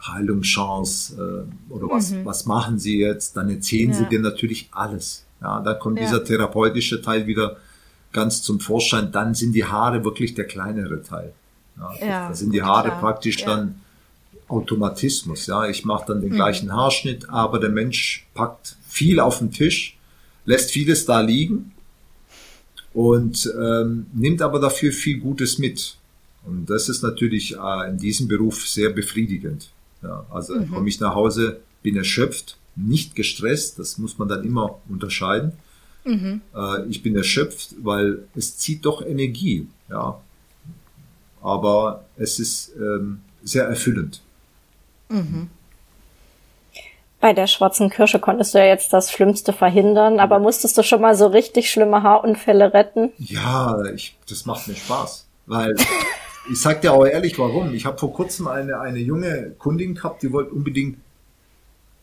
Heilungschance 0.06 1.14
äh, 1.14 1.72
oder 1.72 1.90
was, 1.90 2.12
mhm. 2.12 2.24
was 2.24 2.46
machen 2.46 2.78
sie 2.78 2.98
jetzt? 2.98 3.36
Dann 3.36 3.48
erzählen 3.50 3.90
ja. 3.90 3.96
sie 3.96 4.04
dir 4.06 4.20
natürlich 4.20 4.68
alles. 4.72 5.24
Ja, 5.40 5.60
da 5.60 5.74
kommt 5.74 5.98
ja. 5.98 6.04
dieser 6.04 6.24
therapeutische 6.24 7.02
Teil 7.02 7.26
wieder 7.26 7.56
ganz 8.12 8.42
zum 8.42 8.60
Vorschein. 8.60 9.12
Dann 9.12 9.34
sind 9.34 9.52
die 9.52 9.64
Haare 9.64 10.04
wirklich 10.04 10.34
der 10.34 10.46
kleinere 10.46 11.02
Teil. 11.02 11.32
Ja, 11.76 11.92
ja, 12.00 12.28
da 12.28 12.34
sind 12.34 12.52
die 12.52 12.62
Haare 12.62 12.88
klar. 12.88 13.00
praktisch 13.00 13.44
dann 13.44 13.80
Automatismus. 14.48 15.46
Ja, 15.46 15.68
ich 15.68 15.84
mache 15.84 16.06
dann 16.08 16.20
den 16.20 16.30
mhm. 16.30 16.36
gleichen 16.36 16.72
Haarschnitt, 16.72 17.28
aber 17.28 17.58
der 17.58 17.70
Mensch 17.70 18.26
packt 18.34 18.76
viel 18.88 19.20
auf 19.20 19.38
den 19.38 19.50
Tisch, 19.50 19.96
lässt 20.44 20.70
vieles 20.70 21.04
da 21.04 21.20
liegen 21.20 21.72
und 22.94 23.52
ähm, 23.60 24.06
nimmt 24.14 24.42
aber 24.42 24.60
dafür 24.60 24.92
viel 24.92 25.18
Gutes 25.18 25.58
mit. 25.58 25.96
Und 26.44 26.70
das 26.70 26.88
ist 26.88 27.02
natürlich 27.02 27.56
äh, 27.56 27.90
in 27.90 27.98
diesem 27.98 28.28
Beruf 28.28 28.68
sehr 28.68 28.90
befriedigend. 28.90 29.70
Ja, 30.02 30.24
also 30.30 30.54
mhm. 30.54 30.70
komme 30.70 30.88
ich 30.88 31.00
nach 31.00 31.14
Hause, 31.14 31.60
bin 31.82 31.96
erschöpft, 31.96 32.56
nicht 32.76 33.16
gestresst, 33.16 33.78
das 33.78 33.98
muss 33.98 34.18
man 34.18 34.28
dann 34.28 34.44
immer 34.44 34.80
unterscheiden. 34.88 35.52
Mhm. 36.04 36.40
Äh, 36.54 36.86
ich 36.88 37.02
bin 37.02 37.16
erschöpft, 37.16 37.74
weil 37.82 38.20
es 38.36 38.56
zieht 38.58 38.84
doch 38.84 39.04
Energie. 39.04 39.66
Ja, 39.90 40.20
aber 41.42 42.04
es 42.16 42.38
ist 42.38 42.72
ähm, 42.76 43.20
sehr 43.42 43.64
erfüllend. 43.64 44.22
Mhm. 45.08 45.50
Bei 47.20 47.32
der 47.32 47.46
schwarzen 47.46 47.90
Kirsche 47.90 48.20
konntest 48.20 48.54
du 48.54 48.58
ja 48.58 48.66
jetzt 48.66 48.92
das 48.92 49.10
Schlimmste 49.10 49.52
verhindern, 49.52 50.20
aber 50.20 50.38
musstest 50.38 50.76
du 50.76 50.82
schon 50.82 51.00
mal 51.00 51.14
so 51.16 51.26
richtig 51.26 51.70
schlimme 51.70 52.02
Haarunfälle 52.02 52.74
retten? 52.74 53.12
Ja, 53.18 53.82
ich, 53.94 54.16
das 54.28 54.46
macht 54.46 54.68
mir 54.68 54.76
Spaß, 54.76 55.26
weil 55.46 55.74
ich 56.52 56.60
sag 56.60 56.82
dir 56.82 56.92
auch 56.92 57.06
ehrlich, 57.06 57.38
warum. 57.38 57.74
Ich 57.74 57.86
habe 57.86 57.98
vor 57.98 58.12
kurzem 58.12 58.48
eine, 58.48 58.80
eine 58.80 58.98
junge 58.98 59.54
Kundin 59.58 59.94
gehabt, 59.94 60.22
die 60.22 60.32
wollte 60.32 60.52
unbedingt 60.52 60.98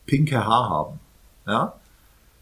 pinke 0.04 0.44
Haar 0.44 0.68
haben. 0.68 1.00
Ja? 1.46 1.74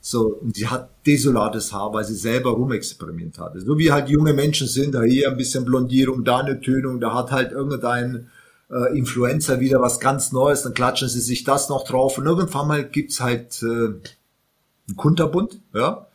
So, 0.01 0.39
und 0.41 0.57
sie 0.57 0.67
hat 0.67 0.89
desolates 1.07 1.73
Haar, 1.73 1.93
weil 1.93 2.05
sie 2.05 2.17
selber 2.17 2.51
rumexperimentiert 2.51 3.39
hatte. 3.39 3.61
So 3.61 3.79
wie 3.79 3.93
halt 3.93 4.09
junge 4.09 4.33
Menschen 4.33 4.67
sind, 4.67 4.95
da 4.95 5.03
hier 5.03 5.31
ein 5.31 5.37
bisschen 5.37 5.65
Blondierung, 5.65 6.25
da 6.25 6.39
eine 6.39 6.61
Tönung, 6.61 7.01
da 7.01 7.15
hat 7.15 7.31
halt 7.31 7.53
irgendein 7.53 8.29
äh, 8.73 8.97
Influencer 8.97 9.61
wieder 9.61 9.81
was 9.81 10.01
ganz 10.01 10.33
Neues, 10.33 10.63
dann 10.63 10.75
klatschen 10.75 11.09
sie 11.09 11.21
sich 11.21 11.45
das 11.45 11.69
noch 11.69 11.85
drauf 11.85 12.19
und 12.19 12.27
irgendwann 12.27 12.69
mal 12.69 12.85
gibt's 12.85 13.21
halt 13.21 13.63
äh, 13.63 13.67
einen 13.67 14.97
Kunterbund, 14.97 15.61
ja. 15.75 16.07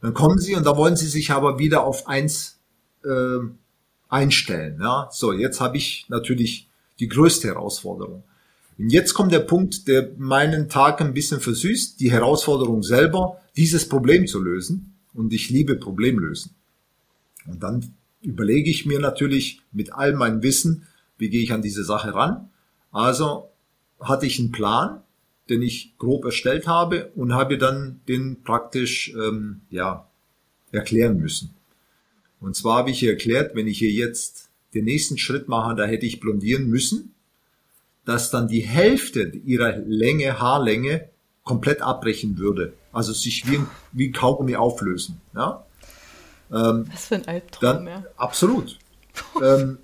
Dann 0.00 0.14
kommen 0.14 0.38
sie 0.38 0.54
und 0.54 0.66
da 0.66 0.76
wollen 0.76 0.96
sie 0.96 1.06
sich 1.06 1.30
aber 1.30 1.58
wieder 1.58 1.84
auf 1.84 2.06
eins 2.06 2.58
äh, 3.04 3.38
einstellen, 4.08 4.78
ja. 4.80 5.08
So, 5.10 5.32
jetzt 5.32 5.60
habe 5.60 5.76
ich 5.76 6.06
natürlich 6.08 6.68
die 7.00 7.08
größte 7.08 7.48
Herausforderung. 7.48 8.22
Und 8.78 8.90
jetzt 8.90 9.14
kommt 9.14 9.32
der 9.32 9.40
Punkt, 9.40 9.88
der 9.88 10.10
meinen 10.16 10.68
Tag 10.68 11.00
ein 11.00 11.14
bisschen 11.14 11.40
versüßt, 11.40 12.00
die 12.00 12.10
Herausforderung 12.10 12.82
selber, 12.82 13.40
dieses 13.56 13.88
Problem 13.88 14.26
zu 14.26 14.42
lösen. 14.42 14.94
Und 15.14 15.32
ich 15.32 15.48
liebe 15.48 15.76
Problemlösen. 15.76 16.54
Und 17.46 17.62
dann 17.62 17.94
überlege 18.20 18.68
ich 18.68 18.84
mir 18.84 18.98
natürlich 18.98 19.60
mit 19.70 19.92
all 19.92 20.14
meinem 20.14 20.42
Wissen, 20.42 20.86
wie 21.18 21.28
gehe 21.28 21.42
ich 21.42 21.52
an 21.52 21.62
diese 21.62 21.84
Sache 21.84 22.14
ran. 22.14 22.50
Also 22.92 23.50
hatte 24.00 24.26
ich 24.26 24.38
einen 24.38 24.52
Plan, 24.52 25.02
den 25.48 25.62
ich 25.62 25.96
grob 25.98 26.24
erstellt 26.24 26.66
habe 26.66 27.10
und 27.14 27.34
habe 27.34 27.58
dann 27.58 28.00
den 28.08 28.42
praktisch 28.42 29.12
ähm, 29.14 29.62
ja 29.70 30.08
erklären 30.72 31.18
müssen. 31.18 31.54
Und 32.40 32.56
zwar 32.56 32.78
habe 32.78 32.90
ich 32.90 32.98
hier 32.98 33.10
erklärt, 33.10 33.54
wenn 33.54 33.66
ich 33.66 33.78
hier 33.78 33.90
jetzt 33.90 34.50
den 34.74 34.84
nächsten 34.84 35.18
Schritt 35.18 35.48
mache, 35.48 35.74
da 35.74 35.84
hätte 35.84 36.06
ich 36.06 36.20
blondieren 36.20 36.68
müssen 36.68 37.14
dass 38.04 38.30
dann 38.30 38.48
die 38.48 38.60
Hälfte 38.60 39.32
ihrer 39.44 39.76
Länge, 39.76 40.40
Haarlänge, 40.40 41.08
komplett 41.42 41.82
abbrechen 41.82 42.38
würde. 42.38 42.74
Also 42.92 43.12
sich 43.12 43.50
wie 43.50 43.58
ein, 43.58 43.66
wie 43.92 44.08
ein 44.08 44.12
Kaugummi 44.12 44.56
auflösen. 44.56 45.20
Ja? 45.34 45.64
Ähm, 46.52 46.86
Was 46.92 47.06
für 47.06 47.16
ein 47.16 47.28
Albtraum, 47.28 47.60
dann, 47.60 47.86
ja. 47.86 48.04
Absolut. 48.16 48.78
ähm, 49.42 49.78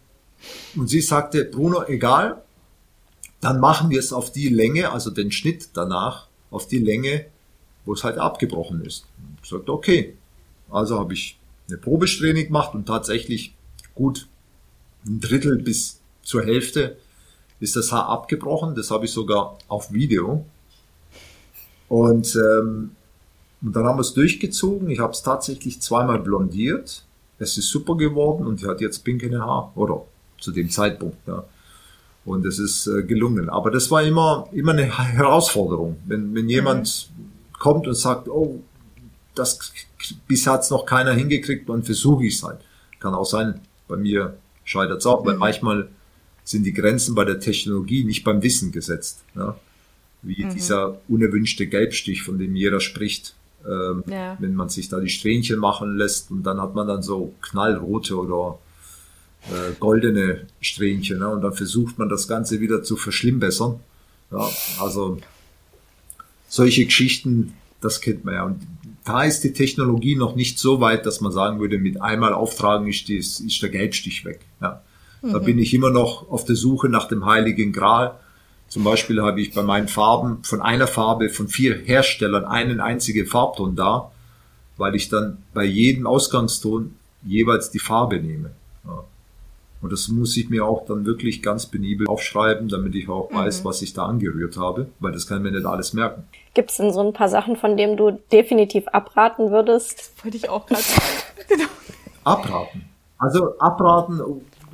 und 0.76 0.88
sie 0.88 1.00
sagte, 1.00 1.44
Bruno, 1.44 1.84
egal, 1.86 2.42
dann 3.40 3.60
machen 3.60 3.90
wir 3.90 3.98
es 3.98 4.12
auf 4.12 4.32
die 4.32 4.48
Länge, 4.48 4.90
also 4.90 5.10
den 5.10 5.32
Schnitt 5.32 5.70
danach, 5.74 6.26
auf 6.50 6.66
die 6.66 6.78
Länge, 6.78 7.26
wo 7.84 7.94
es 7.94 8.04
halt 8.04 8.18
abgebrochen 8.18 8.84
ist. 8.84 9.06
Ich 9.42 9.48
sagte, 9.48 9.72
okay. 9.72 10.16
Also 10.70 10.98
habe 10.98 11.14
ich 11.14 11.38
eine 11.68 11.78
Probestraining 11.78 12.46
gemacht 12.46 12.74
und 12.74 12.86
tatsächlich 12.86 13.54
gut 13.94 14.28
ein 15.06 15.20
Drittel 15.20 15.56
bis 15.56 16.00
zur 16.22 16.44
Hälfte 16.44 16.96
ist 17.60 17.76
das 17.76 17.92
Haar 17.92 18.08
abgebrochen. 18.08 18.74
Das 18.74 18.90
habe 18.90 19.04
ich 19.04 19.12
sogar 19.12 19.58
auf 19.68 19.92
Video. 19.92 20.44
Und, 21.88 22.36
ähm, 22.36 22.96
und 23.62 23.76
dann 23.76 23.84
haben 23.84 23.96
wir 23.96 24.02
es 24.02 24.14
durchgezogen. 24.14 24.88
Ich 24.90 25.00
habe 25.00 25.12
es 25.12 25.22
tatsächlich 25.22 25.80
zweimal 25.80 26.18
blondiert. 26.18 27.04
Es 27.38 27.56
ist 27.58 27.68
super 27.68 27.96
geworden 27.96 28.46
und 28.46 28.60
sie 28.60 28.66
hat 28.66 28.80
jetzt 28.80 29.04
pinkene 29.04 29.40
Haar. 29.40 29.72
Oder 29.74 30.04
zu 30.40 30.52
dem 30.52 30.70
Zeitpunkt. 30.70 31.16
Ja. 31.26 31.44
Und 32.24 32.44
es 32.46 32.58
ist 32.58 32.86
äh, 32.86 33.02
gelungen. 33.02 33.48
Aber 33.48 33.70
das 33.70 33.90
war 33.90 34.02
immer, 34.02 34.48
immer 34.52 34.72
eine 34.72 34.98
Herausforderung. 34.98 35.96
Wenn, 36.06 36.34
wenn 36.34 36.48
jemand 36.48 37.10
mhm. 37.16 37.58
kommt 37.58 37.86
und 37.86 37.94
sagt, 37.94 38.28
oh, 38.28 38.62
das 39.34 39.72
bisher 40.26 40.54
hat's 40.54 40.70
noch 40.70 40.84
keiner 40.86 41.12
hingekriegt, 41.12 41.68
dann 41.68 41.82
versuche 41.82 42.24
ich 42.26 42.34
es 42.36 42.42
halt. 42.42 42.60
Kann 42.98 43.14
auch 43.14 43.24
sein, 43.24 43.60
bei 43.88 43.96
mir 43.96 44.36
scheitert 44.64 44.98
es 44.98 45.06
auch, 45.06 45.22
mhm. 45.22 45.28
weil 45.28 45.36
manchmal 45.36 45.88
sind 46.44 46.64
die 46.64 46.72
Grenzen 46.72 47.14
bei 47.14 47.24
der 47.24 47.40
Technologie 47.40 48.04
nicht 48.04 48.24
beim 48.24 48.42
Wissen 48.42 48.72
gesetzt. 48.72 49.24
Ja? 49.34 49.56
Wie 50.22 50.44
mhm. 50.44 50.50
dieser 50.50 51.00
unerwünschte 51.08 51.66
Gelbstich, 51.66 52.22
von 52.22 52.38
dem 52.38 52.54
jeder 52.54 52.80
spricht. 52.80 53.34
Ähm, 53.66 54.04
ja. 54.06 54.36
Wenn 54.38 54.54
man 54.54 54.68
sich 54.68 54.88
da 54.88 55.00
die 55.00 55.10
Strähnchen 55.10 55.58
machen 55.58 55.96
lässt 55.96 56.30
und 56.30 56.42
dann 56.44 56.60
hat 56.60 56.74
man 56.74 56.86
dann 56.86 57.02
so 57.02 57.34
knallrote 57.42 58.16
oder 58.16 58.58
äh, 59.48 59.72
goldene 59.78 60.46
Strähnchen 60.60 61.18
ne? 61.18 61.28
und 61.28 61.42
dann 61.42 61.54
versucht 61.54 61.98
man 61.98 62.08
das 62.08 62.28
Ganze 62.28 62.60
wieder 62.60 62.82
zu 62.82 62.96
verschlimmbessern. 62.96 63.80
Ja, 64.30 64.48
also 64.80 65.18
solche 66.48 66.84
Geschichten, 66.84 67.54
das 67.80 68.00
kennt 68.00 68.24
man 68.24 68.34
ja. 68.34 68.44
Und 68.44 68.60
da 69.04 69.24
ist 69.24 69.42
die 69.42 69.52
Technologie 69.52 70.16
noch 70.16 70.36
nicht 70.36 70.58
so 70.58 70.80
weit, 70.80 71.06
dass 71.06 71.20
man 71.20 71.32
sagen 71.32 71.58
würde, 71.60 71.78
mit 71.78 72.00
einmal 72.00 72.32
auftragen 72.32 72.86
ist, 72.86 73.08
die, 73.08 73.16
ist 73.16 73.62
der 73.62 73.70
Gelbstich 73.70 74.24
weg. 74.24 74.40
Ja. 74.60 74.82
Mhm. 75.22 75.32
Da 75.32 75.38
bin 75.38 75.58
ich 75.58 75.74
immer 75.74 75.90
noch 75.90 76.30
auf 76.30 76.44
der 76.44 76.56
Suche 76.56 76.88
nach 76.88 77.08
dem 77.08 77.24
heiligen 77.24 77.72
Gral. 77.72 78.18
Zum 78.68 78.84
Beispiel 78.84 79.20
habe 79.20 79.40
ich 79.40 79.52
bei 79.52 79.62
meinen 79.62 79.88
Farben 79.88 80.44
von 80.44 80.62
einer 80.62 80.86
Farbe 80.86 81.28
von 81.28 81.48
vier 81.48 81.76
Herstellern 81.76 82.44
einen 82.44 82.80
einzigen 82.80 83.26
Farbton 83.26 83.74
da, 83.74 84.12
weil 84.76 84.94
ich 84.94 85.08
dann 85.08 85.38
bei 85.52 85.64
jedem 85.64 86.06
Ausgangston 86.06 86.94
jeweils 87.24 87.70
die 87.70 87.80
Farbe 87.80 88.20
nehme. 88.20 88.52
Und 89.82 89.92
das 89.92 90.08
muss 90.08 90.36
ich 90.36 90.50
mir 90.50 90.64
auch 90.64 90.84
dann 90.86 91.06
wirklich 91.06 91.42
ganz 91.42 91.66
penibel 91.66 92.06
aufschreiben, 92.06 92.68
damit 92.68 92.94
ich 92.94 93.08
auch 93.08 93.32
weiß, 93.32 93.60
mhm. 93.60 93.64
was 93.64 93.82
ich 93.82 93.94
da 93.94 94.04
angerührt 94.04 94.56
habe, 94.56 94.88
weil 95.00 95.12
das 95.12 95.26
kann 95.26 95.42
mir 95.42 95.50
nicht 95.50 95.64
alles 95.64 95.94
merken. 95.94 96.24
Gibt 96.52 96.70
es 96.70 96.76
denn 96.76 96.92
so 96.92 97.00
ein 97.00 97.12
paar 97.12 97.28
Sachen, 97.28 97.56
von 97.56 97.76
denen 97.76 97.96
du 97.96 98.20
definitiv 98.32 98.88
abraten 98.88 99.50
würdest? 99.50 99.98
Das 99.98 100.24
wollte 100.24 100.36
ich 100.36 100.48
auch 100.48 100.66
gerade 100.66 100.82
sagen. 100.82 101.02
genau. 101.48 101.68
Abraten. 102.24 102.84
Also 103.18 103.58
abraten, 103.58 104.20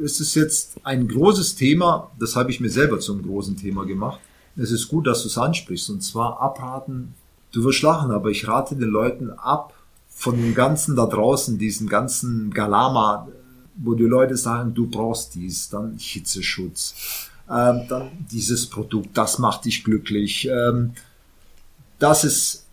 es 0.03 0.21
ist 0.21 0.35
jetzt 0.35 0.77
ein 0.85 1.09
großes 1.09 1.55
Thema, 1.55 2.11
das 2.19 2.37
habe 2.37 2.51
ich 2.51 2.61
mir 2.61 2.71
selber 2.71 2.99
zum 2.99 3.23
großen 3.23 3.57
Thema 3.57 3.85
gemacht. 3.85 4.21
Es 4.57 4.71
ist 4.71 4.89
gut, 4.89 5.07
dass 5.07 5.23
du 5.23 5.29
es 5.29 5.39
ansprichst. 5.39 5.91
Und 5.91 6.03
zwar 6.03 6.41
abraten, 6.41 7.15
du 7.53 7.65
wirst 7.65 7.83
lachen, 7.83 8.11
aber 8.11 8.31
ich 8.31 8.49
rate 8.49 8.77
den 8.77 8.89
Leuten 8.89 9.31
ab 9.31 9.75
von 10.09 10.37
dem 10.37 10.55
Ganzen 10.55 10.97
da 10.97 11.07
draußen, 11.07 11.59
diesen 11.59 11.89
ganzen 11.89 12.51
Galama, 12.53 13.29
wo 13.77 13.95
die 13.95 14.05
Leute 14.05 14.37
sagen, 14.37 14.75
du 14.75 14.87
brauchst 14.87 15.35
dies, 15.35 15.69
dann 15.69 15.97
Hitzeschutz, 15.99 16.95
ähm, 17.49 17.83
dann 17.89 18.11
dieses 18.31 18.67
Produkt, 18.67 19.17
das 19.17 19.39
macht 19.39 19.65
dich 19.65 19.85
glücklich. 19.85 20.49
Ähm, 20.49 20.93
das 21.99 22.25
ist 22.25 22.67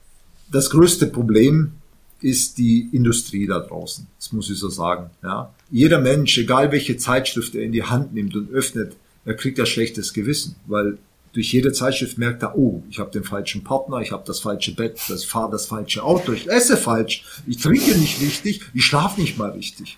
das 0.52 0.70
größte 0.70 1.08
Problem 1.08 1.74
ist 2.22 2.58
die 2.58 2.88
Industrie 2.94 3.48
da 3.48 3.60
draußen. 3.60 4.08
Das 4.18 4.32
muss 4.32 4.50
ich 4.50 4.58
so 4.58 4.70
sagen. 4.70 5.10
Ja. 5.22 5.54
Jeder 5.70 6.00
Mensch, 6.00 6.38
egal 6.38 6.72
welche 6.72 6.96
Zeitschrift 6.96 7.54
er 7.56 7.64
in 7.64 7.74
die 7.74 7.84
Hand 7.84 8.14
nimmt 8.14 8.36
und 8.36 8.52
öffnet, 8.52 8.96
er 9.26 9.36
kriegt 9.36 9.58
ja 9.58 9.66
schlechtes 9.66 10.14
Gewissen, 10.14 10.56
weil 10.68 10.98
durch 11.34 11.52
jede 11.52 11.74
Zeitschrift 11.74 12.18
merkt 12.18 12.44
er, 12.44 12.58
oh, 12.58 12.84
ich 12.90 13.00
habe 13.00 13.12
den 13.12 13.24
falschen 13.24 13.64
Partner, 13.64 14.00
ich 14.00 14.12
habe 14.12 14.24
das 14.26 14.40
falsche 14.40 14.76
Bett, 14.76 15.00
ich 15.10 15.28
fahre 15.28 15.52
das 15.52 15.66
falsche 15.66 16.04
Auto, 16.04 16.32
ich 16.32 16.48
esse 16.48 16.78
falsch, 16.78 17.26
ich 17.48 17.58
trinke 17.58 17.98
nicht 17.98 18.22
richtig, 18.22 18.62
ich 18.74 18.86
schlafe 18.86 19.20
nicht 19.20 19.38
mal 19.38 19.50
richtig. 19.50 19.98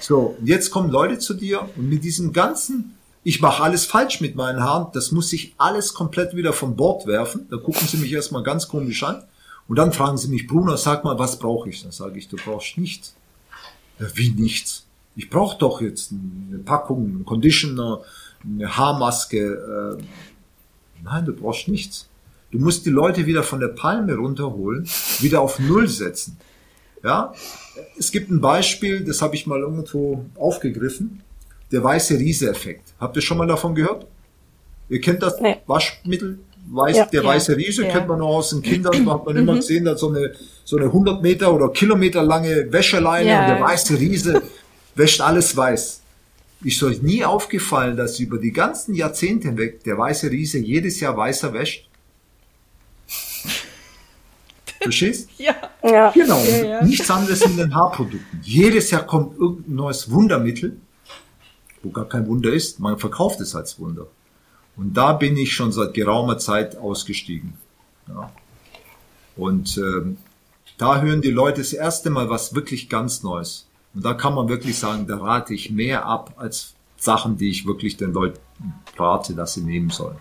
So, 0.00 0.36
jetzt 0.44 0.70
kommen 0.70 0.90
Leute 0.90 1.18
zu 1.18 1.34
dir 1.34 1.68
und 1.76 1.88
mit 1.88 2.04
diesem 2.04 2.32
ganzen, 2.32 2.96
ich 3.22 3.40
mache 3.40 3.62
alles 3.62 3.84
falsch 3.84 4.20
mit 4.20 4.36
meinen 4.36 4.62
Haaren, 4.62 4.88
das 4.92 5.12
muss 5.12 5.32
ich 5.32 5.54
alles 5.58 5.94
komplett 5.94 6.36
wieder 6.36 6.52
vom 6.52 6.76
Bord 6.76 7.06
werfen. 7.06 7.46
Da 7.50 7.56
gucken 7.56 7.86
sie 7.88 7.96
mich 7.96 8.12
erstmal 8.12 8.42
ganz 8.42 8.68
komisch 8.68 9.02
an. 9.02 9.22
Und 9.66 9.76
dann 9.76 9.92
fragen 9.92 10.18
sie 10.18 10.28
mich, 10.28 10.46
Bruno, 10.46 10.76
sag 10.76 11.04
mal, 11.04 11.18
was 11.18 11.38
brauche 11.38 11.68
ich? 11.70 11.82
Dann 11.82 11.92
sage 11.92 12.18
ich, 12.18 12.28
du 12.28 12.36
brauchst 12.36 12.76
nichts. 12.76 13.14
Wie 13.98 14.30
nichts? 14.30 14.84
Ich 15.16 15.30
brauche 15.30 15.58
doch 15.58 15.80
jetzt 15.80 16.12
eine 16.12 16.58
Packung, 16.58 17.06
einen 17.06 17.24
Conditioner, 17.24 18.02
eine 18.44 18.76
Haarmaske. 18.76 19.98
Äh, 19.98 20.02
nein, 21.02 21.24
du 21.24 21.32
brauchst 21.32 21.68
nichts. 21.68 22.08
Du 22.50 22.58
musst 22.58 22.84
die 22.84 22.90
Leute 22.90 23.26
wieder 23.26 23.42
von 23.42 23.60
der 23.60 23.68
Palme 23.68 24.14
runterholen, 24.14 24.88
wieder 25.20 25.40
auf 25.40 25.58
Null 25.58 25.88
setzen. 25.88 26.36
Ja, 27.04 27.34
es 27.98 28.10
gibt 28.10 28.30
ein 28.30 28.40
Beispiel, 28.40 29.04
das 29.04 29.20
habe 29.20 29.34
ich 29.34 29.46
mal 29.46 29.60
irgendwo 29.60 30.24
aufgegriffen. 30.36 31.22
Der 31.70 31.84
weiße 31.84 32.18
Riese-Effekt. 32.18 32.94
Habt 32.98 33.16
ihr 33.16 33.22
schon 33.22 33.36
mal 33.36 33.46
davon 33.46 33.74
gehört? 33.74 34.06
Ihr 34.88 35.00
kennt 35.00 35.22
das 35.22 35.40
nee. 35.40 35.56
Waschmittel? 35.66 36.38
Weiß, 36.66 36.96
ja, 36.96 37.04
der 37.04 37.22
ja, 37.22 37.28
weiße 37.28 37.56
Riese 37.58 37.84
ja. 37.84 37.92
kennt 37.92 38.08
man 38.08 38.20
noch 38.20 38.28
aus 38.28 38.50
den 38.50 38.62
Kindern, 38.62 39.10
hat 39.10 39.26
man 39.26 39.36
immer 39.36 39.52
mhm. 39.52 39.56
gesehen, 39.56 39.84
dass 39.84 40.00
so 40.00 40.08
eine, 40.08 40.32
so 40.64 40.78
eine 40.78 40.86
100 40.86 41.22
Meter 41.22 41.52
oder 41.52 41.68
Kilometer 41.68 42.22
lange 42.22 42.72
Wäscheleine 42.72 43.40
und 43.40 43.48
der 43.48 43.60
weiße 43.60 43.98
Riese 43.98 44.42
wäscht 44.94 45.20
alles 45.20 45.54
weiß. 45.54 46.00
Ist 46.64 46.82
euch 46.82 47.02
nie 47.02 47.22
aufgefallen, 47.22 47.98
dass 47.98 48.18
über 48.18 48.38
die 48.38 48.52
ganzen 48.52 48.94
Jahrzehnte 48.94 49.48
hinweg 49.48 49.84
der 49.84 49.98
weiße 49.98 50.30
Riese 50.30 50.58
jedes 50.58 51.00
Jahr 51.00 51.14
weißer 51.14 51.52
wäscht? 51.52 51.86
Verstehst? 54.84 55.28
Ja. 55.38 55.54
ja. 55.82 56.10
Genau. 56.10 56.42
Ja, 56.44 56.64
ja. 56.64 56.84
Nichts 56.84 57.10
anderes 57.10 57.42
in 57.42 57.56
den 57.56 57.74
Haarprodukten. 57.74 58.40
Jedes 58.42 58.90
Jahr 58.90 59.02
kommt 59.02 59.38
irgendein 59.38 59.74
neues 59.74 60.10
Wundermittel, 60.10 60.76
wo 61.82 61.90
gar 61.90 62.08
kein 62.08 62.26
Wunder 62.26 62.52
ist. 62.52 62.80
Man 62.80 62.98
verkauft 62.98 63.40
es 63.40 63.54
als 63.54 63.78
Wunder. 63.78 64.06
Und 64.76 64.96
da 64.96 65.12
bin 65.12 65.36
ich 65.36 65.54
schon 65.54 65.72
seit 65.72 65.94
geraumer 65.94 66.38
Zeit 66.38 66.76
ausgestiegen. 66.76 67.54
Ja. 68.08 68.30
Und 69.36 69.76
ähm, 69.78 70.18
da 70.78 71.00
hören 71.00 71.22
die 71.22 71.30
Leute 71.30 71.60
das 71.60 71.72
erste 71.72 72.10
Mal 72.10 72.28
was 72.30 72.54
wirklich 72.54 72.88
ganz 72.88 73.22
Neues. 73.22 73.66
Und 73.94 74.04
da 74.04 74.14
kann 74.14 74.34
man 74.34 74.48
wirklich 74.48 74.78
sagen, 74.78 75.06
da 75.06 75.18
rate 75.18 75.54
ich 75.54 75.70
mehr 75.70 76.06
ab 76.06 76.34
als 76.36 76.74
Sachen, 76.96 77.36
die 77.36 77.50
ich 77.50 77.66
wirklich 77.66 77.96
den 77.96 78.12
Leuten 78.12 78.40
rate, 78.96 79.34
dass 79.34 79.54
sie 79.54 79.60
nehmen 79.60 79.90
sollen. 79.90 80.18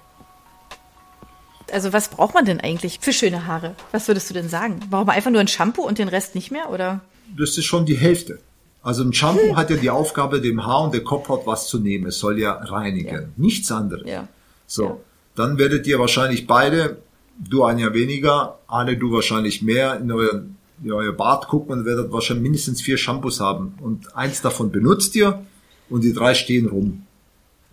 Also 1.73 1.91
was 1.91 2.09
braucht 2.09 2.33
man 2.33 2.45
denn 2.45 2.59
eigentlich 2.61 2.99
für 3.01 3.13
schöne 3.13 3.47
Haare? 3.47 3.75
Was 3.91 4.07
würdest 4.07 4.29
du 4.29 4.33
denn 4.33 4.47
sagen? 4.47 4.79
Braucht 4.89 5.07
man 5.07 5.15
einfach 5.15 5.31
nur 5.31 5.41
ein 5.41 5.47
Shampoo 5.47 5.81
und 5.81 5.97
den 5.97 6.07
Rest 6.07 6.35
nicht 6.35 6.51
mehr, 6.51 6.69
oder? 6.69 7.01
Das 7.37 7.57
ist 7.57 7.65
schon 7.65 7.85
die 7.85 7.97
Hälfte. 7.97 8.39
Also 8.83 9.03
ein 9.03 9.13
Shampoo 9.13 9.49
hm. 9.49 9.55
hat 9.55 9.69
ja 9.69 9.77
die 9.77 9.89
Aufgabe, 9.89 10.39
dem 10.41 10.65
Haar 10.65 10.83
und 10.83 10.93
der 10.93 11.03
Kopfhaut 11.03 11.47
was 11.47 11.67
zu 11.67 11.79
nehmen. 11.79 12.07
Es 12.07 12.19
soll 12.19 12.39
ja 12.39 12.53
reinigen. 12.53 13.15
Ja. 13.15 13.27
Nichts 13.37 13.71
anderes. 13.71 14.07
Ja. 14.07 14.27
So. 14.67 14.83
Ja. 14.83 14.97
Dann 15.35 15.57
werdet 15.57 15.87
ihr 15.87 15.97
wahrscheinlich 15.99 16.45
beide, 16.45 16.97
du 17.37 17.63
ein 17.63 17.79
Jahr 17.79 17.93
weniger, 17.93 18.59
Anne, 18.67 18.97
du 18.97 19.11
wahrscheinlich 19.11 19.63
mehr, 19.63 19.99
in 19.99 20.11
euer, 20.11 20.43
in 20.83 20.91
euer 20.91 21.13
Bad 21.13 21.47
gucken 21.47 21.79
und 21.79 21.85
werdet 21.85 22.11
wahrscheinlich 22.11 22.43
mindestens 22.43 22.81
vier 22.81 22.97
Shampoos 22.97 23.39
haben. 23.39 23.73
Und 23.81 24.15
eins 24.15 24.41
davon 24.41 24.71
benutzt 24.71 25.15
ihr 25.15 25.43
und 25.89 26.03
die 26.03 26.13
drei 26.13 26.35
stehen 26.35 26.67
rum. 26.67 27.07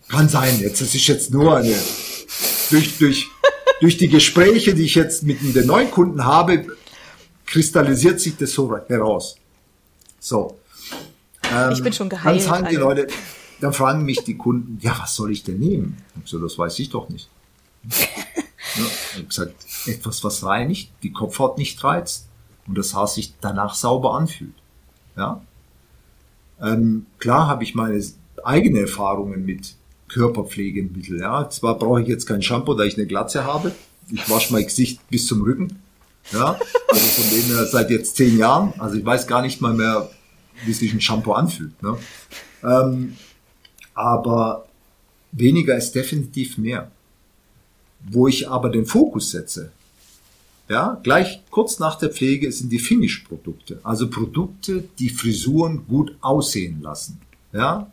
Kann 0.07 0.27
sein, 0.27 0.59
jetzt, 0.59 0.81
das 0.81 0.95
ist 0.95 1.07
jetzt 1.07 1.31
nur 1.31 1.57
eine, 1.57 1.75
durch, 2.71 2.97
durch, 2.97 3.29
durch 3.81 3.97
die 3.97 4.07
Gespräche, 4.07 4.73
die 4.73 4.83
ich 4.83 4.95
jetzt 4.95 5.23
mit 5.23 5.39
den 5.55 5.65
neuen 5.65 5.91
Kunden 5.91 6.23
habe, 6.23 6.67
kristallisiert 7.45 8.19
sich 8.19 8.37
das 8.37 8.51
so 8.53 8.77
heraus. 8.87 9.35
So. 10.19 10.57
Ähm, 11.51 11.73
ich 11.73 11.83
bin 11.83 11.91
schon 11.91 12.07
geheilt. 12.07 12.39
Dann 12.39 12.47
sagen 12.47 12.67
die 12.69 12.77
also. 12.77 12.87
Leute, 12.87 13.07
dann 13.59 13.73
fragen 13.73 14.05
mich 14.05 14.23
die 14.23 14.37
Kunden, 14.37 14.77
ja, 14.81 14.97
was 14.99 15.15
soll 15.15 15.31
ich 15.31 15.43
denn 15.43 15.59
nehmen? 15.59 15.97
Ich 16.23 16.29
so, 16.29 16.39
das 16.39 16.57
weiß 16.57 16.79
ich 16.79 16.89
doch 16.89 17.09
nicht. 17.09 17.29
Ja, 18.75 18.85
ich 18.85 19.17
habe 19.17 19.25
gesagt, 19.25 19.65
etwas, 19.85 20.23
was 20.23 20.45
reinigt, 20.45 20.91
die 21.03 21.11
Kopfhaut 21.11 21.57
nicht 21.57 21.83
reizt 21.83 22.29
und 22.67 22.77
das 22.77 22.93
Haar 22.93 23.07
sich 23.07 23.33
danach 23.41 23.75
sauber 23.75 24.13
anfühlt. 24.13 24.53
Ja? 25.17 25.41
Ähm, 26.61 27.05
klar 27.17 27.47
habe 27.47 27.65
ich 27.65 27.75
meine 27.75 28.01
eigene 28.45 28.79
Erfahrungen 28.79 29.43
mit 29.43 29.75
Körperpflegemittel. 30.11 31.19
Ja, 31.19 31.49
zwar 31.49 31.77
brauche 31.77 32.01
ich 32.01 32.07
jetzt 32.07 32.25
kein 32.25 32.41
Shampoo, 32.41 32.73
da 32.73 32.83
ich 32.83 32.97
eine 32.97 33.07
Glatze 33.07 33.45
habe. 33.45 33.71
Ich 34.11 34.29
wasche 34.29 34.53
mein 34.53 34.65
Gesicht 34.65 34.99
bis 35.09 35.25
zum 35.25 35.41
Rücken. 35.41 35.79
Ja, 36.31 36.59
also 36.87 37.05
von 37.05 37.29
dem 37.29 37.55
her 37.55 37.65
seit 37.65 37.89
jetzt 37.89 38.15
zehn 38.15 38.37
Jahren. 38.37 38.73
Also 38.77 38.95
ich 38.95 39.05
weiß 39.05 39.25
gar 39.25 39.41
nicht 39.41 39.61
mal 39.61 39.73
mehr, 39.73 40.09
wie 40.65 40.73
sich 40.73 40.93
ein 40.93 41.01
Shampoo 41.01 41.33
anfühlt. 41.33 41.81
Ne? 41.81 41.97
Ähm, 42.63 43.15
aber 43.93 44.67
weniger 45.31 45.75
ist 45.75 45.93
definitiv 45.93 46.57
mehr. 46.57 46.91
Wo 48.09 48.27
ich 48.27 48.49
aber 48.49 48.69
den 48.69 48.85
Fokus 48.85 49.31
setze, 49.31 49.71
ja, 50.67 50.99
gleich 51.03 51.41
kurz 51.49 51.79
nach 51.79 51.95
der 51.95 52.09
Pflege 52.09 52.51
sind 52.51 52.71
die 52.71 52.79
Finish-Produkte. 52.79 53.79
Also 53.83 54.09
Produkte, 54.09 54.85
die 54.99 55.09
Frisuren 55.09 55.85
gut 55.87 56.15
aussehen 56.21 56.81
lassen. 56.81 57.19
Ja, 57.53 57.91